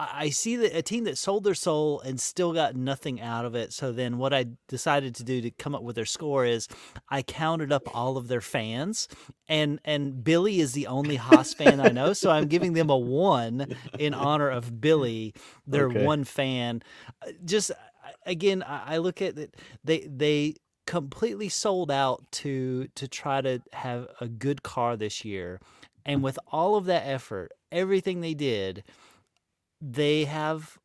I 0.00 0.30
see 0.30 0.56
that 0.56 0.74
a 0.74 0.80
team 0.80 1.04
that 1.04 1.18
sold 1.18 1.44
their 1.44 1.54
soul 1.54 2.00
and 2.00 2.18
still 2.18 2.54
got 2.54 2.74
nothing 2.74 3.20
out 3.20 3.44
of 3.44 3.54
it. 3.54 3.72
So 3.72 3.92
then, 3.92 4.16
what 4.16 4.32
I 4.32 4.46
decided 4.66 5.14
to 5.16 5.24
do 5.24 5.42
to 5.42 5.50
come 5.50 5.74
up 5.74 5.82
with 5.82 5.96
their 5.96 6.06
score 6.06 6.46
is, 6.46 6.68
I 7.10 7.22
counted 7.22 7.70
up 7.70 7.82
all 7.94 8.16
of 8.16 8.28
their 8.28 8.40
fans, 8.40 9.08
and 9.46 9.78
and 9.84 10.24
Billy 10.24 10.60
is 10.60 10.72
the 10.72 10.86
only 10.86 11.16
Haas 11.16 11.52
fan 11.52 11.80
I 11.80 11.88
know, 11.88 12.14
so 12.14 12.30
I'm 12.30 12.46
giving 12.46 12.72
them 12.72 12.88
a 12.88 12.96
one 12.96 13.76
in 13.98 14.14
honor 14.14 14.48
of 14.48 14.80
Billy, 14.80 15.34
their 15.66 15.88
okay. 15.88 16.04
one 16.04 16.24
fan. 16.24 16.82
Uh, 17.20 17.32
just 17.44 17.70
again, 18.24 18.64
I 18.66 18.96
look 18.98 19.20
at 19.20 19.38
it; 19.38 19.56
they 19.84 20.00
they 20.00 20.54
completely 20.86 21.50
sold 21.50 21.90
out 21.90 22.24
to 22.32 22.88
to 22.94 23.06
try 23.06 23.42
to 23.42 23.60
have 23.74 24.08
a 24.20 24.28
good 24.28 24.62
car 24.62 24.96
this 24.96 25.26
year, 25.26 25.60
and 26.06 26.22
with 26.22 26.38
all 26.50 26.76
of 26.76 26.86
that 26.86 27.02
effort, 27.06 27.52
everything 27.70 28.22
they 28.22 28.34
did 28.34 28.82
they 29.80 30.24
have 30.24 30.78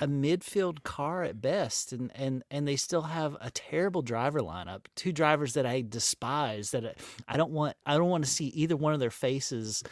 a 0.00 0.06
midfield 0.06 0.82
car 0.82 1.22
at 1.22 1.40
best 1.40 1.92
and 1.92 2.10
and 2.14 2.42
and 2.50 2.68
they 2.68 2.76
still 2.76 3.02
have 3.02 3.36
a 3.40 3.50
terrible 3.50 4.02
driver 4.02 4.40
lineup 4.40 4.84
two 4.94 5.12
drivers 5.12 5.54
that 5.54 5.64
i 5.64 5.82
despise 5.86 6.70
that 6.70 6.98
i 7.28 7.36
don't 7.36 7.50
want 7.50 7.74
i 7.86 7.96
don't 7.96 8.10
want 8.10 8.24
to 8.24 8.30
see 8.30 8.46
either 8.48 8.76
one 8.76 8.92
of 8.92 9.00
their 9.00 9.10
faces 9.10 9.82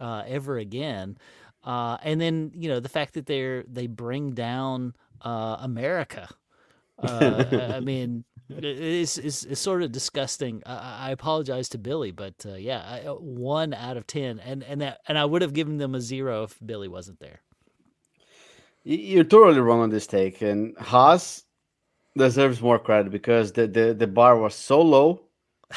uh, 0.00 0.22
ever 0.26 0.58
again 0.58 1.16
uh, 1.64 1.96
and 2.02 2.20
then 2.20 2.50
you 2.54 2.68
know 2.68 2.80
the 2.80 2.88
fact 2.88 3.14
that 3.14 3.26
they're 3.26 3.64
they 3.66 3.86
bring 3.86 4.32
down 4.32 4.94
uh, 5.22 5.56
america 5.60 6.28
uh, 7.02 7.44
i 7.72 7.80
mean 7.80 8.24
it's, 8.50 9.16
it's, 9.16 9.44
it's 9.44 9.60
sort 9.60 9.82
of 9.82 9.90
disgusting. 9.90 10.62
I, 10.66 11.08
I 11.08 11.10
apologize 11.12 11.70
to 11.70 11.78
Billy, 11.78 12.10
but 12.10 12.34
uh, 12.46 12.56
yeah, 12.56 12.80
I, 12.80 13.08
one 13.08 13.72
out 13.72 13.96
of 13.96 14.06
ten, 14.06 14.38
and 14.38 14.62
and 14.62 14.82
that, 14.82 15.00
and 15.08 15.16
I 15.16 15.24
would 15.24 15.40
have 15.40 15.54
given 15.54 15.78
them 15.78 15.94
a 15.94 16.00
zero 16.00 16.42
if 16.42 16.58
Billy 16.64 16.88
wasn't 16.88 17.20
there. 17.20 17.40
You're 18.84 19.24
totally 19.24 19.60
wrong 19.60 19.80
on 19.80 19.90
this 19.90 20.06
take, 20.06 20.42
and 20.42 20.76
Haas 20.78 21.44
deserves 22.16 22.60
more 22.60 22.78
credit 22.78 23.10
because 23.10 23.52
the, 23.52 23.66
the, 23.66 23.94
the 23.94 24.06
bar 24.06 24.38
was 24.38 24.54
so 24.54 24.82
low 24.82 25.22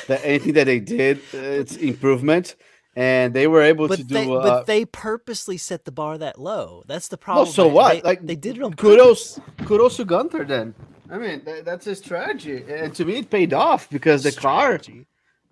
that 0.07 0.21
anything 0.23 0.53
that 0.53 0.65
they 0.65 0.81
did, 0.81 1.17
uh, 1.33 1.37
it's 1.37 1.77
improvement, 1.77 2.55
and 2.97 3.33
they 3.33 3.47
were 3.47 3.61
able 3.61 3.87
but 3.87 3.99
to 3.99 4.03
they, 4.03 4.25
do. 4.25 4.33
Uh, 4.33 4.43
but 4.43 4.65
they 4.65 4.83
purposely 4.83 5.57
set 5.57 5.85
the 5.85 5.91
bar 5.91 6.17
that 6.17 6.39
low. 6.39 6.83
That's 6.85 7.07
the 7.07 7.17
problem. 7.17 7.45
Well, 7.45 7.53
so 7.53 7.67
what? 7.67 7.93
They, 7.93 8.01
like 8.01 8.25
they 8.25 8.35
did 8.35 8.57
it 8.57 8.63
on 8.63 8.73
kudos, 8.73 9.39
purpose. 9.39 9.67
kudos 9.67 9.97
to 9.97 10.05
Gunther. 10.05 10.43
Then 10.43 10.75
I 11.09 11.17
mean 11.17 11.43
that, 11.45 11.63
that's 11.63 11.85
his 11.85 11.99
strategy, 11.99 12.63
and 12.67 12.93
to 12.95 13.05
me 13.05 13.19
it 13.19 13.29
paid 13.29 13.53
off 13.53 13.89
because 13.89 14.23
the 14.23 14.31
strategy. 14.31 15.07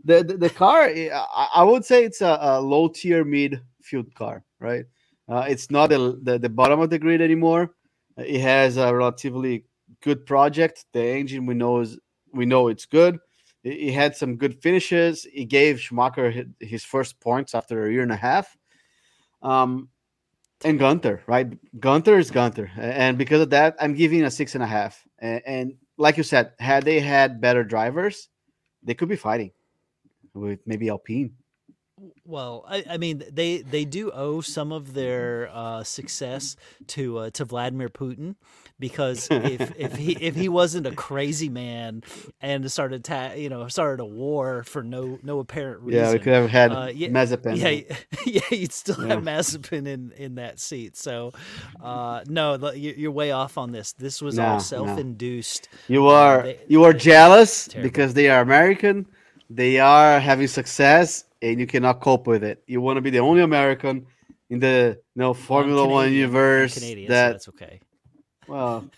car, 0.06 0.22
the, 0.24 0.24
the, 0.24 0.38
the 0.38 0.50
car, 0.50 0.84
I, 0.84 1.48
I 1.56 1.64
would 1.64 1.86
say 1.86 2.04
it's 2.04 2.22
a, 2.22 2.38
a 2.40 2.62
low 2.62 2.90
tier 2.90 3.24
midfield 3.24 4.14
car, 4.14 4.44
right? 4.60 4.86
Uh, 5.28 5.46
it's 5.48 5.72
not 5.72 5.90
the, 5.90 6.20
the, 6.22 6.38
the 6.38 6.50
bottom 6.50 6.80
of 6.80 6.90
the 6.90 7.00
grid 7.00 7.22
anymore. 7.22 7.72
It 8.18 8.42
has 8.42 8.78
a 8.78 8.96
relatively 8.96 9.66
good 10.02 10.26
project. 10.26 10.86
The 10.94 11.04
engine 11.04 11.46
we 11.46 11.56
know 11.56 11.80
is 11.80 12.00
we 12.32 12.46
know 12.46 12.68
it's 12.68 12.86
good. 12.86 13.18
It, 13.64 13.94
had 13.94 14.16
some 14.16 14.38
good 14.38 14.62
finishes. 14.62 15.26
It 15.34 15.46
gave 15.46 15.82
Schumacher 15.82 16.46
his 16.60 16.84
first 16.84 17.20
points 17.20 17.56
after 17.56 17.88
a 17.88 17.92
year 17.92 18.04
and 18.04 18.12
a 18.12 18.16
half. 18.16 18.56
Um, 19.42 19.90
and 20.64 20.80
Gunther, 20.80 21.24
right? 21.28 21.48
Gunther 21.80 22.18
is 22.18 22.32
Gunther, 22.32 22.72
and 22.78 23.18
because 23.18 23.42
of 23.42 23.50
that, 23.50 23.76
I'm 23.80 23.94
giving 23.94 24.24
a 24.24 24.32
six 24.32 24.56
and 24.56 24.64
a 24.64 24.68
half. 24.68 25.04
And, 25.20 25.42
and 25.46 25.74
like 25.98 26.18
you 26.18 26.24
said, 26.24 26.54
had 26.60 26.86
they 26.86 27.00
had 27.00 27.42
better 27.42 27.64
drivers, 27.64 28.30
they 28.82 28.94
could 28.94 29.10
be 29.10 29.16
fighting 29.16 29.52
with 30.34 30.60
maybe 30.66 30.90
Alpine. 30.90 31.34
Well, 32.26 32.66
I, 32.68 32.84
I 32.92 32.98
mean, 32.98 33.24
they 33.32 33.60
they 33.60 33.86
do 33.86 34.12
owe 34.12 34.42
some 34.42 34.74
of 34.74 34.94
their 34.94 35.50
uh, 35.54 35.84
success 35.86 36.58
to 36.88 37.18
uh, 37.20 37.30
to 37.32 37.46
Vladimir 37.46 37.88
Putin 37.88 38.36
because 38.78 39.30
if, 39.32 39.72
if 39.78 39.96
he 39.96 40.12
if 40.20 40.36
he 40.36 40.50
wasn't 40.50 40.88
a 40.88 40.92
crazy 40.92 41.48
man 41.48 42.04
and 42.42 42.70
started 42.70 43.06
ta- 43.06 43.32
you 43.38 43.48
know 43.48 43.66
started 43.70 44.02
a 44.04 44.06
war 44.06 44.64
for 44.64 44.84
no 44.84 45.18
no 45.24 45.40
apparent 45.40 45.84
reason, 45.84 46.02
Yeah, 46.04 46.12
we 46.12 46.20
could 46.20 46.34
have 46.34 46.50
had 46.50 46.72
Uh, 46.74 46.90
yeah, 46.94 47.08
Mazepin. 47.08 47.56
yeah, 47.56 47.96
yeah, 48.26 48.42
you'd 48.52 48.74
still 48.74 48.98
Yeah. 49.00 49.14
have 49.16 49.24
Mazepin 49.24 49.88
in 49.88 50.12
in 50.18 50.36
that 50.36 50.60
seat. 50.60 50.98
So, 50.98 51.32
uh, 51.82 52.26
no, 52.28 52.58
you- 52.74 52.96
you're 52.98 53.12
way 53.12 53.32
off 53.32 53.58
on 53.58 53.72
this. 53.72 53.94
This 53.94 54.22
was 54.22 54.36
No, 54.36 54.44
no. 54.44 54.50
all 54.56 54.60
self-induced. 54.60 55.70
You 55.88 56.08
are 56.08 56.42
they- 56.44 56.60
you 56.68 56.84
are 56.84 56.92
jealous 56.94 57.70
Terrible. 57.70 57.88
because 57.90 58.14
they 58.16 58.30
are 58.30 58.42
American. 58.42 59.06
They 59.50 59.80
are 59.80 60.20
having 60.20 60.48
success, 60.48 61.26
and 61.42 61.60
you 61.60 61.68
cannot 61.68 62.02
cope 62.02 62.28
with 62.28 62.44
it. 62.44 62.64
You 62.68 62.82
want 62.82 62.98
to 62.98 63.02
be 63.02 63.10
the 63.10 63.20
only 63.20 63.42
American 63.42 64.06
in 64.50 64.60
the 64.60 64.98
you 65.16 65.20
know, 65.20 65.34
Formula 65.34 65.84
I'm 65.84 65.92
One 65.92 66.12
universe 66.12 66.74
Canadian, 66.74 67.10
so 67.10 67.14
that's 67.14 67.50
okay. 67.50 67.80
well, 68.48 68.90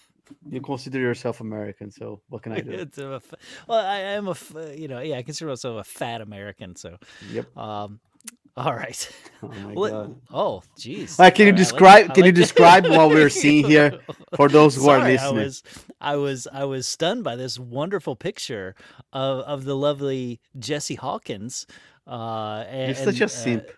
you 0.49 0.61
consider 0.61 0.99
yourself 0.99 1.41
American. 1.41 1.91
So 1.91 2.21
what 2.29 2.43
can 2.43 2.53
I 2.53 2.61
do? 2.61 2.71
It's 2.87 2.97
a 2.97 3.15
f- 3.15 3.33
well, 3.67 3.85
I 3.85 3.99
am 3.99 4.27
a 4.27 4.35
you 4.75 4.87
know 4.87 4.99
yeah 5.01 5.17
I 5.17 5.23
consider 5.23 5.49
myself 5.49 5.81
a 5.81 5.83
fat 5.83 6.21
American. 6.21 6.75
So, 6.75 6.97
yep. 7.31 7.55
um, 7.57 7.99
all 8.57 8.73
right. 8.75 9.09
Oh 9.43 9.49
my 9.49 9.73
What- 9.73 9.91
god. 9.91 10.21
Oh, 10.33 10.63
jeez. 10.79 11.19
All 11.19 11.25
right, 11.25 11.35
can 11.35 11.45
you 11.45 11.51
All 11.53 11.53
right, 11.53 11.59
I 11.59 11.61
like- 11.61 11.69
describe? 11.69 12.05
Can 12.15 12.23
you 12.23 12.31
like 12.31 12.35
that. 12.35 12.41
describe 12.41 12.87
what 12.87 13.09
we're 13.15 13.29
seeing 13.29 13.63
here 13.67 13.99
for 14.35 14.49
those 14.57 14.75
who 14.75 14.89
are 14.89 14.97
listening? 14.99 15.37
I 15.37 15.43
was, 15.43 15.63
I 16.01 16.15
was, 16.15 16.47
I 16.51 16.63
was 16.65 16.87
stunned 16.87 17.23
by 17.23 17.35
this 17.35 17.59
wonderful 17.59 18.15
picture 18.15 18.73
of, 19.13 19.41
of 19.41 19.63
the 19.65 19.75
lovely 19.75 20.39
Jessie 20.57 20.95
Hawkins. 20.95 21.67
Uh, 22.07 22.65
and, 22.67 22.87
You're 22.97 23.05
such 23.05 23.21
a 23.21 23.25
uh, 23.25 23.27
simp, 23.27 23.69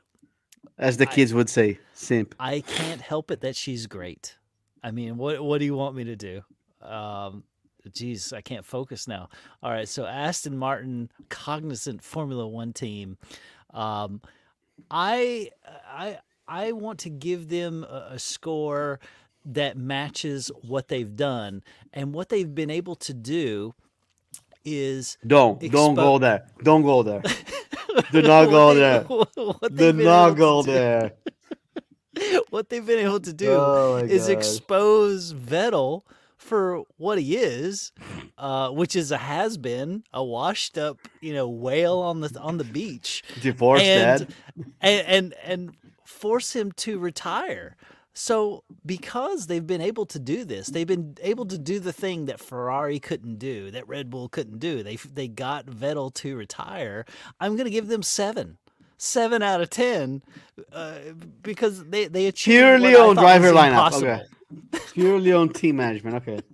as 0.77 0.95
the 0.95 1.09
I- 1.09 1.13
kids 1.13 1.33
would 1.33 1.49
say. 1.49 1.79
Simp. 1.93 2.33
I 2.39 2.61
can't 2.61 3.01
help 3.01 3.29
it 3.29 3.41
that 3.41 3.57
she's 3.57 3.85
great. 3.85 4.37
I 4.81 4.91
mean, 4.91 5.17
what 5.17 5.43
what 5.43 5.57
do 5.59 5.65
you 5.65 5.75
want 5.75 5.93
me 5.93 6.05
to 6.05 6.15
do? 6.15 6.41
Um, 6.81 7.43
geez, 7.91 8.31
I 8.31 8.39
can't 8.39 8.63
focus 8.65 9.09
now. 9.09 9.27
All 9.61 9.71
right, 9.71 9.89
so 9.89 10.05
Aston 10.05 10.57
Martin, 10.57 11.11
cognizant 11.27 12.01
Formula 12.01 12.47
One 12.47 12.71
team. 12.71 13.17
Um, 13.73 14.21
I 14.89 15.49
I 15.87 16.19
I 16.47 16.71
want 16.71 16.99
to 16.99 17.09
give 17.09 17.49
them 17.49 17.83
a, 17.83 18.09
a 18.13 18.19
score 18.19 18.99
that 19.45 19.77
matches 19.77 20.51
what 20.67 20.87
they've 20.87 21.15
done 21.15 21.63
and 21.93 22.13
what 22.13 22.29
they've 22.29 22.53
been 22.53 22.69
able 22.69 22.95
to 22.95 23.13
do 23.13 23.73
is 24.65 25.17
Don't 25.25 25.59
don't 25.71 25.95
go 25.95 26.17
there. 26.17 26.45
Don't 26.63 26.83
go 26.83 27.03
there. 27.03 27.21
Do 28.11 28.21
not 28.21 28.45
go 28.45 28.73
there. 28.73 29.03
Do 29.75 29.93
not 29.93 30.31
go 30.31 30.61
there. 30.63 31.13
what 32.49 32.69
they've 32.69 32.85
been 32.85 32.99
able 32.99 33.19
to 33.19 33.33
do 33.33 33.51
Oh 33.51 33.97
is 33.97 34.27
God. 34.27 34.31
expose 34.37 35.33
Vettel 35.33 36.03
for 36.39 36.83
what 36.97 37.19
he 37.19 37.35
is, 37.35 37.91
uh, 38.37 38.69
which 38.69 38.95
is 38.95 39.11
a 39.11 39.17
has 39.17 39.57
been, 39.57 40.03
a 40.13 40.23
washed 40.23 40.77
up, 40.77 40.97
you 41.21 41.33
know, 41.33 41.47
whale 41.47 41.99
on 41.99 42.21
the 42.21 42.39
on 42.39 42.57
the 42.57 42.63
beach, 42.63 43.23
divorced 43.41 43.83
and, 43.83 44.19
dad. 44.19 44.33
and 44.81 45.05
and 45.05 45.35
and 45.43 45.75
force 46.05 46.55
him 46.55 46.71
to 46.71 46.97
retire. 46.97 47.75
So 48.13 48.63
because 48.85 49.47
they've 49.47 49.65
been 49.65 49.81
able 49.81 50.05
to 50.07 50.19
do 50.19 50.43
this, 50.43 50.67
they've 50.67 50.87
been 50.87 51.15
able 51.21 51.45
to 51.45 51.57
do 51.57 51.79
the 51.79 51.93
thing 51.93 52.25
that 52.25 52.39
Ferrari 52.39 52.99
couldn't 52.99 53.37
do, 53.37 53.69
that 53.71 53.87
Red 53.87 54.09
Bull 54.09 54.29
couldn't 54.29 54.59
do. 54.59 54.81
They 54.81 54.95
they 54.95 55.27
got 55.27 55.67
Vettel 55.67 56.13
to 56.15 56.35
retire. 56.35 57.05
I'm 57.39 57.55
going 57.55 57.65
to 57.65 57.71
give 57.71 57.87
them 57.87 58.01
seven, 58.01 58.57
seven 58.97 59.43
out 59.43 59.61
of 59.61 59.69
ten, 59.69 60.23
uh, 60.71 60.99
because 61.43 61.83
they 61.85 62.07
they 62.07 62.27
achieved 62.27 62.55
Purely 62.55 62.95
on 62.95 63.15
driver 63.15 63.51
lineup, 63.51 63.93
okay. 63.93 64.23
Purely 64.93 65.33
on 65.33 65.49
team 65.49 65.77
management. 65.77 66.15
Okay. 66.17 66.41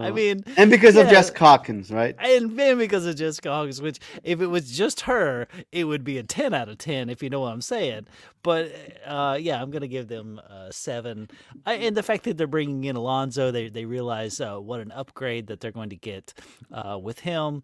I 0.00 0.08
Uh, 0.08 0.12
mean, 0.12 0.44
and 0.56 0.70
because 0.70 0.96
of 0.96 1.06
yeah. 1.06 1.10
Jess 1.10 1.30
Hawkins, 1.36 1.90
right? 1.90 2.16
and 2.18 2.58
then 2.58 2.78
because 2.78 3.06
of 3.06 3.16
Jessica 3.16 3.50
Hawkins, 3.50 3.82
which 3.82 3.98
if 4.24 4.40
it 4.40 4.46
was 4.46 4.70
just 4.76 5.02
her, 5.02 5.48
it 5.72 5.84
would 5.84 6.04
be 6.04 6.18
a 6.18 6.22
ten 6.22 6.54
out 6.54 6.68
of 6.68 6.78
ten, 6.78 7.10
if 7.10 7.22
you 7.22 7.30
know 7.30 7.40
what 7.40 7.52
I'm 7.52 7.60
saying. 7.62 8.06
But 8.42 8.72
uh, 9.06 9.38
yeah, 9.40 9.60
I'm 9.60 9.70
gonna 9.70 9.88
give 9.88 10.08
them 10.08 10.40
uh, 10.48 10.70
seven. 10.70 11.28
I, 11.66 11.74
and 11.74 11.96
the 11.96 12.02
fact 12.04 12.24
that 12.24 12.38
they're 12.38 12.46
bringing 12.46 12.84
in 12.84 12.96
Alonso, 12.96 13.50
they 13.50 13.68
they 13.68 13.84
realize 13.86 14.40
uh, 14.40 14.58
what 14.58 14.80
an 14.80 14.92
upgrade 14.92 15.48
that 15.48 15.60
they're 15.60 15.72
going 15.72 15.90
to 15.90 15.96
get 15.96 16.34
uh, 16.72 16.98
with 17.02 17.20
him. 17.20 17.62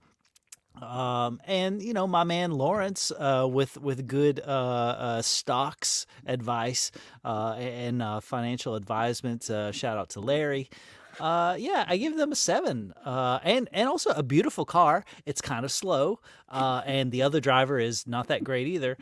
Um, 0.81 1.41
and 1.47 1.83
you 1.83 1.93
know 1.93 2.07
my 2.07 2.25
man 2.25 2.53
Lawrence 2.53 3.13
uh, 3.19 3.47
with 3.51 3.77
with 3.77 4.07
good 4.07 4.41
uh, 4.41 4.51
uh, 4.51 5.23
stocks 5.23 6.07
advice 6.27 6.91
uh, 7.25 7.55
and 7.59 8.03
uh, 8.03 8.21
financial 8.21 8.75
advisement. 8.75 9.51
Uh, 9.51 9.73
shout 9.73 9.99
out 9.99 10.11
to 10.11 10.21
Larry. 10.21 10.71
Uh, 11.19 11.55
yeah, 11.59 11.85
I 11.87 11.97
give 11.97 12.17
them 12.17 12.33
a 12.33 12.37
seven. 12.37 12.95
Uh, 13.05 13.41
and 13.43 13.69
and 13.73 13.89
also 13.89 14.11
a 14.11 14.23
beautiful 14.23 14.65
car. 14.65 15.05
It's 15.27 15.41
kind 15.41 15.65
of 15.65 15.73
slow, 15.73 16.21
uh, 16.49 16.83
and 16.87 17.13
the 17.13 17.23
other 17.23 17.41
driver 17.41 17.79
is 17.79 18.07
not 18.07 18.29
that 18.29 18.43
great 18.45 18.67
either. 18.67 18.97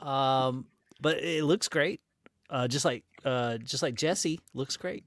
Um, 0.00 0.66
but 1.00 1.18
it 1.18 1.44
looks 1.44 1.68
great. 1.68 2.00
Uh, 2.48 2.68
just 2.68 2.84
like 2.84 3.04
uh, 3.24 3.58
just 3.58 3.82
like 3.82 3.94
Jesse 3.94 4.38
looks 4.52 4.76
great. 4.76 5.04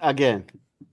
Again, 0.00 0.44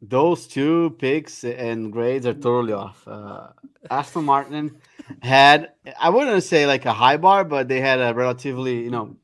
those 0.01 0.47
two 0.47 0.95
picks 0.99 1.43
and 1.43 1.91
grades 1.91 2.25
are 2.25 2.33
totally 2.33 2.73
off. 2.73 3.07
Uh, 3.07 3.47
Aston 3.89 4.25
Martin 4.25 4.77
had, 5.21 5.71
I 5.99 6.09
wouldn't 6.09 6.43
say 6.43 6.65
like 6.65 6.85
a 6.85 6.93
high 6.93 7.17
bar, 7.17 7.43
but 7.43 7.67
they 7.67 7.81
had 7.81 7.99
a 7.99 8.13
relatively, 8.13 8.83
you 8.83 8.91
know, 8.91 9.15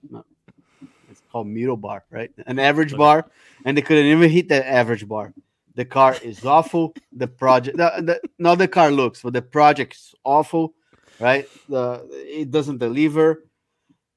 it's 1.10 1.22
called 1.32 1.48
middle 1.48 1.78
bar, 1.78 2.06
right? 2.10 2.32
An 2.45 2.60
average 2.60 2.95
bar, 2.95 3.30
and 3.65 3.78
they 3.78 3.82
couldn't 3.82 4.06
even 4.06 4.30
hit 4.30 4.50
that 4.50 4.65
average 4.65 5.08
bar. 5.08 5.34
The 5.76 5.86
car 5.86 6.17
is 6.24 6.43
awful. 6.45 6.93
The 7.13 7.28
project, 7.28 7.78
the, 7.78 7.91
the, 8.02 8.30
not 8.38 8.58
the 8.58 8.67
car 8.67 8.91
looks, 8.91 9.22
but 9.22 9.34
the 9.34 9.41
project 9.41 9.95
is 9.95 10.15
awful, 10.24 10.74
right? 11.19 11.48
The 11.69 12.06
it 12.12 12.52
doesn't 12.52 12.80
deliver. 12.80 13.45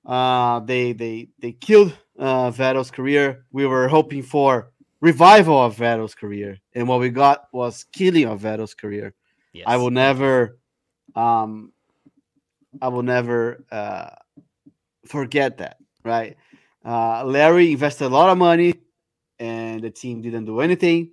Uh, 0.05 0.61
they 0.61 0.93
they 0.93 1.29
they 1.39 1.53
killed 1.53 1.97
uh, 2.19 2.51
Vettel's 2.51 2.91
career. 2.91 3.45
We 3.53 3.67
were 3.67 3.87
hoping 3.87 4.23
for 4.23 4.72
revival 5.03 5.61
of 5.61 5.77
Vettel's 5.77 6.15
career, 6.15 6.59
and 6.75 6.89
what 6.89 7.01
we 7.01 7.11
got 7.11 7.49
was 7.53 7.85
killing 7.93 8.27
of 8.27 8.41
Vettel's 8.41 8.73
career. 8.73 9.13
Yes. 9.53 9.65
I 9.67 9.77
will 9.77 9.91
never, 9.91 10.59
um, 11.15 11.73
I 12.81 12.89
will 12.89 13.03
never 13.03 13.67
uh, 13.71 14.11
forget 15.05 15.59
that. 15.59 15.77
Right? 16.05 16.37
Uh, 16.85 17.25
Larry 17.25 17.73
invested 17.73 18.07
a 18.07 18.09
lot 18.09 18.31
of 18.31 18.39
money, 18.39 18.75
and 19.39 19.83
the 19.83 19.91
team 19.91 20.23
didn't 20.23 20.47
do 20.47 20.61
anything. 20.61 21.11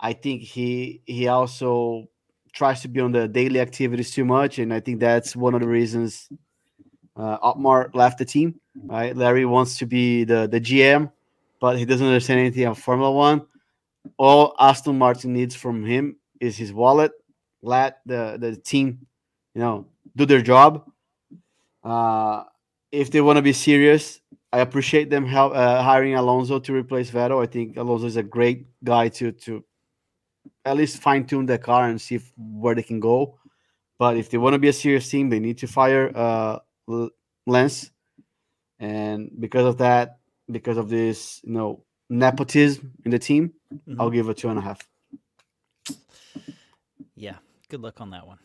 I 0.00 0.12
think 0.14 0.42
he 0.42 1.02
he 1.04 1.28
also 1.28 2.08
tries 2.52 2.80
to 2.82 2.88
be 2.88 3.00
on 3.00 3.12
the 3.12 3.28
daily 3.28 3.60
activities 3.60 4.10
too 4.10 4.24
much, 4.24 4.58
and 4.58 4.72
I 4.72 4.80
think 4.80 4.98
that's 4.98 5.36
one 5.36 5.54
of 5.54 5.60
the 5.60 5.68
reasons 5.68 6.28
uh, 7.16 7.38
Otmar 7.42 7.90
left 7.94 8.18
the 8.18 8.24
team. 8.24 8.60
Right? 8.74 9.16
Larry 9.16 9.44
wants 9.44 9.78
to 9.78 9.86
be 9.86 10.24
the 10.24 10.48
the 10.48 10.60
GM, 10.60 11.12
but 11.60 11.78
he 11.78 11.84
doesn't 11.84 12.06
understand 12.06 12.40
anything 12.40 12.64
of 12.64 12.78
Formula 12.78 13.12
One. 13.12 13.46
All 14.18 14.54
Aston 14.58 14.98
Martin 14.98 15.32
needs 15.32 15.54
from 15.54 15.84
him 15.84 16.16
is 16.40 16.56
his 16.56 16.72
wallet. 16.72 17.12
Let 17.62 18.00
the 18.06 18.36
the 18.38 18.56
team, 18.56 19.06
you 19.54 19.60
know, 19.60 19.86
do 20.14 20.26
their 20.26 20.42
job. 20.42 20.90
Uh, 21.82 22.44
if 22.92 23.10
they 23.10 23.20
want 23.20 23.36
to 23.36 23.42
be 23.42 23.52
serious, 23.52 24.20
I 24.52 24.60
appreciate 24.60 25.10
them 25.10 25.26
help, 25.26 25.54
uh, 25.54 25.82
hiring 25.82 26.14
Alonso 26.14 26.58
to 26.58 26.72
replace 26.72 27.10
Vettel. 27.10 27.42
I 27.42 27.46
think 27.46 27.76
Alonso 27.76 28.06
is 28.06 28.16
a 28.16 28.22
great 28.22 28.66
guy 28.84 29.08
to 29.08 29.32
to 29.32 29.64
at 30.64 30.76
least 30.76 31.02
fine 31.02 31.26
tune 31.26 31.46
the 31.46 31.58
car 31.58 31.88
and 31.88 32.00
see 32.00 32.16
if, 32.16 32.32
where 32.36 32.74
they 32.74 32.82
can 32.82 33.00
go. 33.00 33.38
But 33.98 34.16
if 34.16 34.30
they 34.30 34.38
want 34.38 34.54
to 34.54 34.58
be 34.58 34.68
a 34.68 34.72
serious 34.72 35.08
team, 35.08 35.30
they 35.30 35.38
need 35.38 35.58
to 35.58 35.66
fire 35.66 36.12
uh, 36.14 36.58
Lance. 37.46 37.90
And 38.78 39.30
because 39.38 39.64
of 39.64 39.78
that, 39.78 40.15
because 40.50 40.76
of 40.78 40.88
this, 40.88 41.40
you 41.44 41.52
know, 41.52 41.82
nepotism 42.08 42.92
in 43.04 43.10
the 43.10 43.18
team, 43.18 43.52
Mhm. 43.88 43.96
I'll 43.98 44.10
give 44.10 44.28
a 44.28 44.34
two 44.34 44.48
and 44.48 44.58
a 44.58 44.62
half. 44.62 44.80
Yeah. 47.14 47.36
Good 47.68 47.80
luck 47.80 48.00
on 48.00 48.10
that 48.10 48.26
one. 48.26 48.38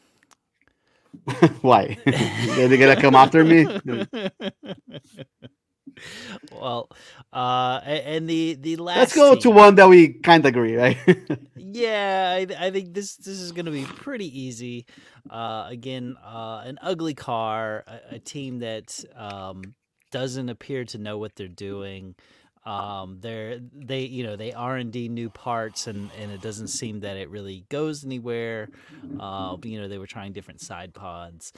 Why? 1.62 1.98
Are 2.08 2.12
They're 2.68 2.78
gonna 2.78 3.00
come 3.00 3.16
after 3.16 3.44
me. 3.44 3.68
well, 6.52 6.90
uh, 7.32 7.82
and 7.84 8.28
the 8.30 8.56
the 8.56 8.78
last. 8.78 8.98
Let's 8.98 9.16
go 9.16 9.36
to 9.36 9.50
one 9.52 9.76
that 9.76 9.88
we 9.90 10.10
kind 10.10 10.44
of 10.44 10.50
agree, 10.50 10.76
right? 10.76 10.98
Yeah, 11.56 12.34
I, 12.38 12.68
I 12.68 12.72
think 12.72 12.94
this 12.94 13.16
this 13.18 13.40
is 13.40 13.52
going 13.52 13.66
to 13.66 13.72
be 13.72 13.84
pretty 13.84 14.28
easy. 14.42 14.86
Uh, 15.30 15.68
again, 15.70 16.18
uh, 16.24 16.64
an 16.66 16.80
ugly 16.82 17.14
car, 17.14 17.84
a, 17.88 18.16
a 18.16 18.20
team 18.20 18.60
that 18.60 19.04
um, 19.16 19.76
doesn't 20.12 20.50
appear 20.50 20.86
to 20.86 20.98
know 20.98 21.18
what 21.18 21.36
they're 21.36 21.48
doing. 21.48 22.16
Um, 22.64 23.18
they're 23.22 23.60
they 23.74 24.02
you 24.02 24.24
know 24.24 24.36
they 24.36 24.54
R 24.54 24.78
and 24.78 24.92
D 24.92 25.10
new 25.10 25.30
parts 25.30 25.88
and 25.88 26.12
and 26.20 26.32
it 26.32 26.42
doesn't 26.42 26.68
seem 26.68 27.00
that 27.00 27.18
it 27.18 27.30
really 27.30 27.66
goes 27.70 28.06
anywhere. 28.06 28.70
Uh, 29.20 29.58
you 29.64 29.82
know 29.82 29.88
they 29.88 29.98
were 29.98 30.08
trying 30.08 30.34
different 30.34 30.62
side 30.62 30.94
pods. 30.94 31.54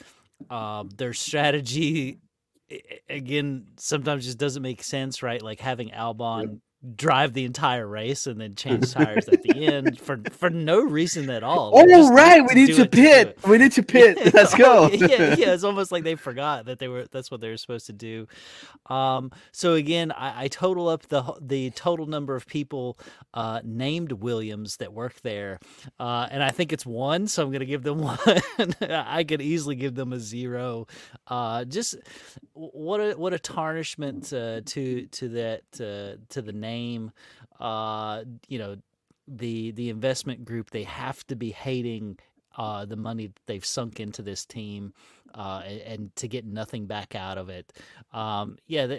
Um, 0.48 0.88
their 0.96 1.12
strategy 1.12 2.20
again 3.08 3.66
sometimes 3.76 4.24
just 4.24 4.38
doesn't 4.38 4.62
make 4.62 4.82
sense, 4.82 5.22
right? 5.22 5.42
Like 5.42 5.60
having 5.60 5.90
Albon 5.90 6.60
drive 6.96 7.32
the 7.32 7.44
entire 7.44 7.86
race 7.86 8.26
and 8.26 8.40
then 8.40 8.54
change 8.54 8.92
tires 8.92 9.28
at 9.28 9.42
the 9.42 9.66
end 9.66 9.98
for 9.98 10.20
for 10.30 10.50
no 10.50 10.82
reason 10.82 11.30
at 11.30 11.42
all. 11.42 11.72
Oh 11.74 12.10
right, 12.12 12.42
we 12.46 12.54
need 12.54 12.74
to 12.76 12.86
pit. 12.86 13.38
We 13.46 13.58
need 13.58 13.72
to 13.72 13.82
pit. 13.82 14.34
Let's 14.34 14.54
go. 14.54 14.88
yeah, 14.92 15.34
yeah. 15.36 15.44
It's 15.54 15.64
almost 15.64 15.92
like 15.92 16.02
they 16.02 16.16
forgot 16.16 16.66
that 16.66 16.78
they 16.78 16.88
were. 16.88 17.06
That's 17.10 17.30
what 17.30 17.40
they 17.40 17.48
were 17.48 17.56
supposed 17.56 17.86
to 17.86 17.92
do. 17.92 18.26
Um. 18.86 19.30
So 19.52 19.74
again, 19.74 20.12
I, 20.12 20.44
I 20.44 20.48
total 20.48 20.88
up 20.88 21.08
the 21.08 21.22
the 21.40 21.70
total 21.70 22.06
number 22.06 22.34
of 22.34 22.46
people 22.46 22.98
uh, 23.32 23.60
named 23.64 24.12
Williams 24.12 24.78
that 24.78 24.92
work 24.92 25.20
there, 25.22 25.60
uh, 25.98 26.28
and 26.30 26.42
I 26.42 26.50
think 26.50 26.72
it's 26.72 26.84
one. 26.84 27.28
So 27.28 27.44
I'm 27.44 27.52
gonna 27.52 27.64
give 27.64 27.82
them 27.82 27.98
one. 27.98 28.18
I 28.80 29.24
could 29.24 29.40
easily 29.40 29.76
give 29.76 29.94
them 29.94 30.12
a 30.12 30.18
zero. 30.18 30.86
Uh, 31.26 31.64
just 31.64 31.96
what 32.52 33.00
a 33.00 33.12
what 33.12 33.32
a 33.32 33.38
tarnishment 33.38 34.32
uh, 34.32 34.60
to 34.66 35.06
to 35.06 35.28
that 35.30 35.62
uh, 35.74 36.20
to 36.30 36.42
the 36.42 36.52
name 36.52 36.73
name, 36.74 37.12
uh, 37.60 38.24
you 38.48 38.58
know, 38.58 38.76
the 39.26 39.70
the 39.72 39.88
investment 39.88 40.44
group 40.44 40.70
they 40.70 40.82
have 40.84 41.26
to 41.26 41.36
be 41.36 41.50
hating 41.50 42.18
uh, 42.56 42.84
the 42.84 42.96
money 42.96 43.32
they've 43.46 43.64
sunk 43.64 44.00
into 44.00 44.22
this 44.22 44.44
team, 44.44 44.92
uh, 45.34 45.62
and, 45.66 45.80
and, 45.80 46.16
to 46.16 46.28
get 46.28 46.44
nothing 46.44 46.86
back 46.86 47.14
out 47.14 47.38
of 47.38 47.48
it. 47.48 47.72
Um, 48.12 48.56
yeah, 48.66 48.98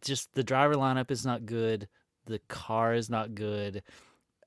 just 0.00 0.32
the 0.34 0.42
driver 0.42 0.74
lineup 0.74 1.10
is 1.10 1.24
not 1.24 1.46
good. 1.46 1.88
The 2.26 2.40
car 2.48 2.94
is 2.94 3.08
not 3.08 3.34
good. 3.34 3.82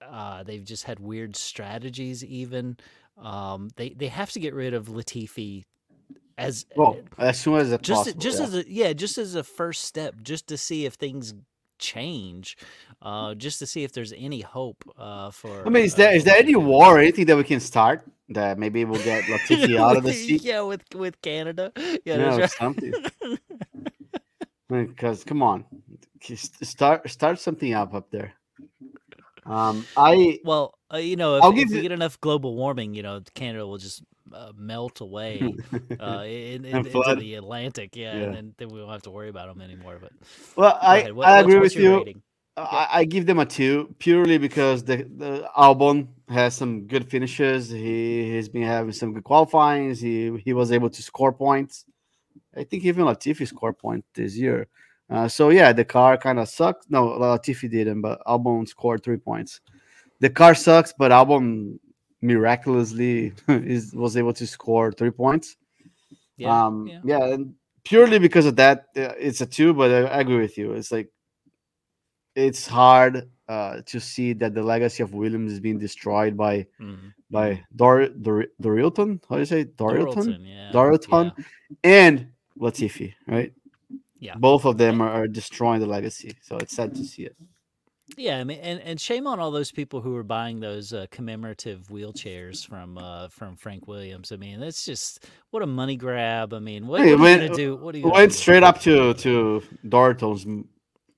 Uh, 0.02 0.44
they've 0.44 0.64
just 0.64 0.84
had 0.84 1.00
weird 1.00 1.36
strategies. 1.36 2.24
Even 2.26 2.78
um, 3.18 3.70
they 3.76 3.90
they 3.90 4.08
have 4.08 4.32
to 4.32 4.40
get 4.40 4.54
rid 4.54 4.74
of 4.74 4.88
Latifi 4.88 5.64
as 6.38 6.66
well 6.76 6.98
as 7.18 7.40
soon 7.40 7.56
as 7.56 7.70
just 7.82 7.88
possible, 7.88 8.20
just 8.20 8.40
yeah. 8.40 8.46
as 8.46 8.56
a 8.56 8.72
yeah 8.72 8.94
just 8.94 9.18
as 9.18 9.36
a 9.36 9.44
first 9.44 9.84
step, 9.84 10.16
just 10.22 10.48
to 10.48 10.58
see 10.58 10.86
if 10.86 10.96
things 10.96 11.34
change, 11.80 12.58
uh, 13.02 13.36
just 13.36 13.60
to 13.60 13.66
see 13.66 13.84
if 13.84 13.92
there's 13.92 14.14
any 14.14 14.42
hope 14.42 14.84
uh, 14.98 15.32
for. 15.32 15.66
I 15.66 15.70
mean, 15.70 15.86
is 15.86 15.94
uh, 15.94 15.98
there 15.98 16.16
is 16.16 16.24
there 16.24 16.38
any 16.38 16.56
war 16.56 16.96
or 16.96 17.00
anything 17.00 17.26
that 17.28 17.38
we 17.38 17.44
can 17.44 17.60
start 17.60 18.04
that 18.30 18.58
maybe 18.58 18.86
we'll 18.86 19.04
get 19.04 19.24
Latifi 19.32 19.78
out 19.80 19.98
of 19.98 20.04
the 20.04 20.14
seat? 20.14 20.44
Yeah, 20.44 20.62
with 20.62 20.84
with 20.94 21.22
Canada. 21.22 21.72
Yeah, 22.06 22.18
no, 22.18 22.38
right. 22.38 22.50
something. 22.52 22.94
Because 24.68 25.24
come 25.24 25.44
on, 25.44 25.64
start 26.34 27.08
start 27.10 27.40
something 27.40 27.74
up 27.74 27.94
up 27.94 28.10
there. 28.10 28.34
Um, 29.46 29.86
I 29.96 30.40
well, 30.44 30.74
uh, 30.92 30.98
you 30.98 31.16
know, 31.16 31.38
if, 31.38 31.44
I'll 31.44 31.52
if 31.52 31.56
give 31.58 31.70
we 31.70 31.76
you- 31.76 31.82
get 31.84 31.92
enough 31.92 32.20
global 32.20 32.56
warming, 32.56 32.96
you 32.96 33.04
know, 33.04 33.22
Canada 33.36 33.68
will 33.68 33.78
just 33.78 34.02
uh, 34.36 34.52
melt 34.58 35.02
away 35.02 35.42
uh, 36.00 36.24
in, 36.26 36.66
in, 36.66 36.78
into 36.78 37.16
the 37.18 37.36
Atlantic. 37.36 37.96
Yeah, 37.96 38.16
Yeah. 38.16 38.24
and 38.24 38.36
then, 38.36 38.54
then 38.58 38.70
we 38.70 38.80
won't 38.80 38.92
have 38.92 39.04
to 39.04 39.12
worry 39.12 39.30
about 39.30 39.48
them 39.48 39.62
anymore. 39.62 39.98
But 40.02 40.12
well, 40.56 40.78
I. 40.82 41.12
What- 41.12 41.28
I 41.28 41.40
agree 41.40 41.60
with 41.60 41.76
you. 41.76 41.98
rating? 41.98 42.22
I, 42.58 42.88
I 43.00 43.04
give 43.06 43.26
them 43.26 43.40
a 43.40 43.46
two 43.46 43.94
purely 44.00 44.38
because 44.38 44.84
the 44.84 44.98
the 45.18 45.50
Albon 45.58 46.08
has 46.30 46.56
some 46.56 46.88
good 46.88 47.10
finishes. 47.10 47.70
He 47.70 48.32
he's 48.32 48.48
been 48.48 48.64
having 48.64 48.94
some 48.94 49.14
good 49.14 49.26
qualifying. 49.26 49.94
He 49.94 50.38
he 50.38 50.54
was 50.54 50.72
able 50.72 50.90
to 50.90 51.02
score 51.02 51.34
points. 51.34 51.86
I 52.56 52.64
think 52.64 52.86
even 52.86 53.06
Latifi 53.06 53.46
scored 53.48 53.78
point 53.78 54.06
this 54.14 54.38
year. 54.38 54.68
Uh, 55.10 55.28
so 55.28 55.50
yeah, 55.50 55.74
the 55.74 55.84
car 55.86 56.18
kind 56.18 56.40
of 56.40 56.48
sucks. 56.48 56.86
No, 56.90 57.08
Latifi 57.20 57.70
didn't, 57.70 58.02
but 58.02 58.22
Albon 58.26 58.68
scored 58.68 59.04
three 59.04 59.18
points. 59.18 59.60
The 60.22 60.30
car 60.30 60.56
sucks, 60.56 60.94
but 60.98 61.12
Albon 61.12 61.80
miraculously 62.26 63.34
is 63.48 63.94
was 63.94 64.18
able 64.18 64.34
to 64.34 64.48
score 64.48 64.92
three 64.92 65.12
points. 65.12 65.56
Yeah, 66.38 66.66
um, 66.66 66.88
yeah. 66.88 67.00
yeah, 67.04 67.24
and 67.34 67.56
purely 67.84 68.20
because 68.20 68.46
of 68.46 68.56
that, 68.58 68.88
uh, 68.98 69.14
it's 69.18 69.42
a 69.42 69.46
two. 69.46 69.74
But 69.74 69.92
I, 69.92 70.02
I 70.18 70.20
agree 70.20 70.40
with 70.40 70.58
you. 70.58 70.74
It's 70.74 70.92
like 70.92 71.10
it's 72.36 72.68
hard 72.68 73.30
uh, 73.48 73.82
to 73.86 74.00
see 74.00 74.34
that 74.34 74.54
the 74.54 74.64
legacy 74.64 75.04
of 75.04 75.14
Williams 75.14 75.54
is 75.54 75.60
being 75.60 75.80
destroyed 75.80 76.36
by 76.36 76.68
Mhm. 76.82 77.14
by 77.32 77.64
Dor 77.76 78.08
Dor 78.10 78.46
Dorilton. 78.62 79.22
How 79.30 79.36
do 79.36 79.42
you 79.42 79.46
say 79.46 79.66
Dorilton? 79.66 80.40
Yeah, 80.42 80.72
Dorilton 80.74 81.32
yeah. 81.38 81.44
and 81.84 82.28
Latifi, 82.60 83.14
right? 83.28 83.54
Yeah. 84.18 84.36
both 84.38 84.66
of 84.66 84.78
them 84.78 85.02
are, 85.02 85.12
are 85.12 85.28
destroying 85.28 85.82
the 85.82 85.86
legacy. 85.86 86.34
So 86.42 86.58
it's 86.58 86.76
sad 86.76 86.96
to 86.96 87.04
see 87.04 87.24
it. 87.24 87.36
Yeah, 88.18 88.38
I 88.38 88.44
mean, 88.44 88.60
and, 88.60 88.80
and 88.82 89.02
shame 89.02 89.26
on 89.26 89.40
all 89.40 89.52
those 89.52 89.72
people 89.72 90.00
who 90.00 90.14
were 90.14 90.24
buying 90.24 90.60
those 90.60 90.94
uh, 90.94 91.08
commemorative 91.10 91.88
wheelchairs 91.88 92.66
from 92.66 92.98
uh, 92.98 93.30
from 93.30 93.56
Frank 93.58 93.88
Williams. 93.88 94.32
I 94.32 94.36
mean, 94.38 94.60
that's 94.60 94.86
just 94.86 95.26
what 95.50 95.64
a 95.64 95.68
money 95.68 95.96
grab. 95.98 96.54
I 96.54 96.60
mean, 96.60 96.86
what, 96.88 97.02
Hey, 97.02 97.16
what 97.16 97.22
are 97.28 97.32
you 97.32 97.38
gonna 97.38 97.56
do? 97.56 97.76
What 97.76 97.96
are 97.96 97.98
you 97.98 98.06
went 98.12 98.32
do? 98.32 98.38
straight 98.38 98.64
up 98.64 98.80
to 98.82 99.14
to 99.16 99.64
Dorilton's 99.88 100.46
m- 100.46 100.70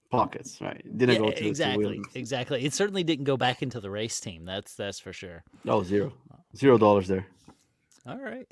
pockets, 0.09 0.61
right? 0.61 0.81
Didn't 0.97 1.15
Yeah, 1.15 1.19
go 1.19 1.31
to, 1.31 1.35
to 1.39 1.47
exactly, 1.47 1.83
Williams. 1.85 2.07
exactly. 2.15 2.63
It 2.65 2.73
certainly 2.73 3.03
didn't 3.03 3.25
go 3.25 3.35
back 3.37 3.61
into 3.61 3.81
the 3.81 3.91
race 3.91 4.19
team. 4.21 4.45
That's 4.45 4.73
that's 4.75 4.99
for 4.99 5.11
sure. 5.11 5.43
Oh, 5.67 5.83
zero, 5.83 6.13
zero 6.55 6.77
dollars 6.77 7.07
there. 7.09 7.27
All 8.07 8.17
right. 8.19 8.47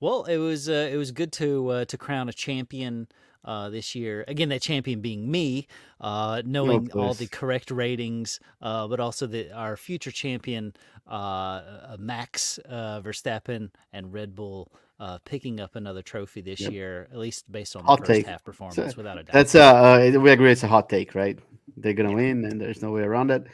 Well, 0.00 0.24
it 0.24 0.38
was 0.38 0.68
uh, 0.68 0.88
it 0.92 0.96
was 0.96 1.12
good 1.12 1.32
to 1.34 1.68
uh, 1.68 1.84
to 1.86 1.96
crown 1.96 2.28
a 2.28 2.32
champion 2.32 3.06
uh, 3.44 3.70
this 3.70 3.94
year. 3.94 4.24
Again, 4.28 4.48
that 4.50 4.62
champion 4.62 5.00
being 5.00 5.30
me, 5.30 5.66
uh, 6.00 6.42
knowing 6.44 6.90
all 6.92 7.14
the 7.14 7.26
correct 7.26 7.70
ratings, 7.70 8.40
uh, 8.62 8.86
but 8.88 9.00
also 9.00 9.26
the 9.26 9.50
our 9.52 9.76
future 9.76 10.10
champion 10.10 10.74
uh, 11.08 11.14
uh, 11.14 11.96
Max 11.98 12.58
uh, 12.68 13.00
Verstappen 13.02 13.70
and 13.92 14.12
Red 14.12 14.34
Bull. 14.34 14.70
Uh, 14.98 15.16
picking 15.24 15.60
up 15.60 15.76
another 15.76 16.02
trophy 16.02 16.42
this 16.42 16.60
Yep. 16.60 16.72
year, 16.72 17.08
at 17.10 17.16
least 17.16 17.50
based 17.50 17.74
on 17.74 17.82
Hot 17.84 18.00
the 18.00 18.06
first 18.06 18.18
take. 18.18 18.26
half 18.26 18.44
performance, 18.44 18.98
without 18.98 19.16
a 19.16 19.22
doubt. 19.22 19.32
That's 19.32 19.54
uh, 19.54 19.72
uh, 20.14 20.20
we 20.20 20.30
agree 20.30 20.52
it's 20.52 20.62
a 20.62 20.68
hot 20.68 20.90
take, 20.90 21.14
right? 21.14 21.38
They're 21.78 21.94
gonna 21.94 22.12
win, 22.12 22.44
and 22.44 22.60
there's 22.60 22.82
no 22.82 22.92
way 22.92 23.00
around 23.00 23.30
it. 23.30 23.46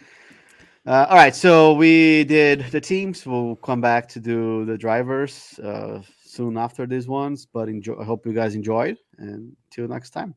Uh, 0.87 1.07
all 1.09 1.17
right, 1.17 1.35
so 1.35 1.73
we 1.75 2.25
did 2.25 2.65
the 2.73 2.81
teams. 2.81 3.25
We'll 3.27 3.57
come 3.57 3.81
back 3.81 4.09
to 4.11 4.21
do 4.21 4.65
the 4.65 4.77
drivers 4.77 5.59
uh, 5.61 6.01
soon 6.37 6.57
after 6.57 6.87
these 6.87 7.09
ones. 7.09 7.47
But 7.47 7.69
enjoy. 7.69 7.97
I 8.01 8.05
hope 8.05 8.27
you 8.27 8.33
guys 8.33 8.55
enjoyed, 8.55 8.99
and 9.19 9.57
till 9.71 9.89
next 9.89 10.11
time. 10.11 10.35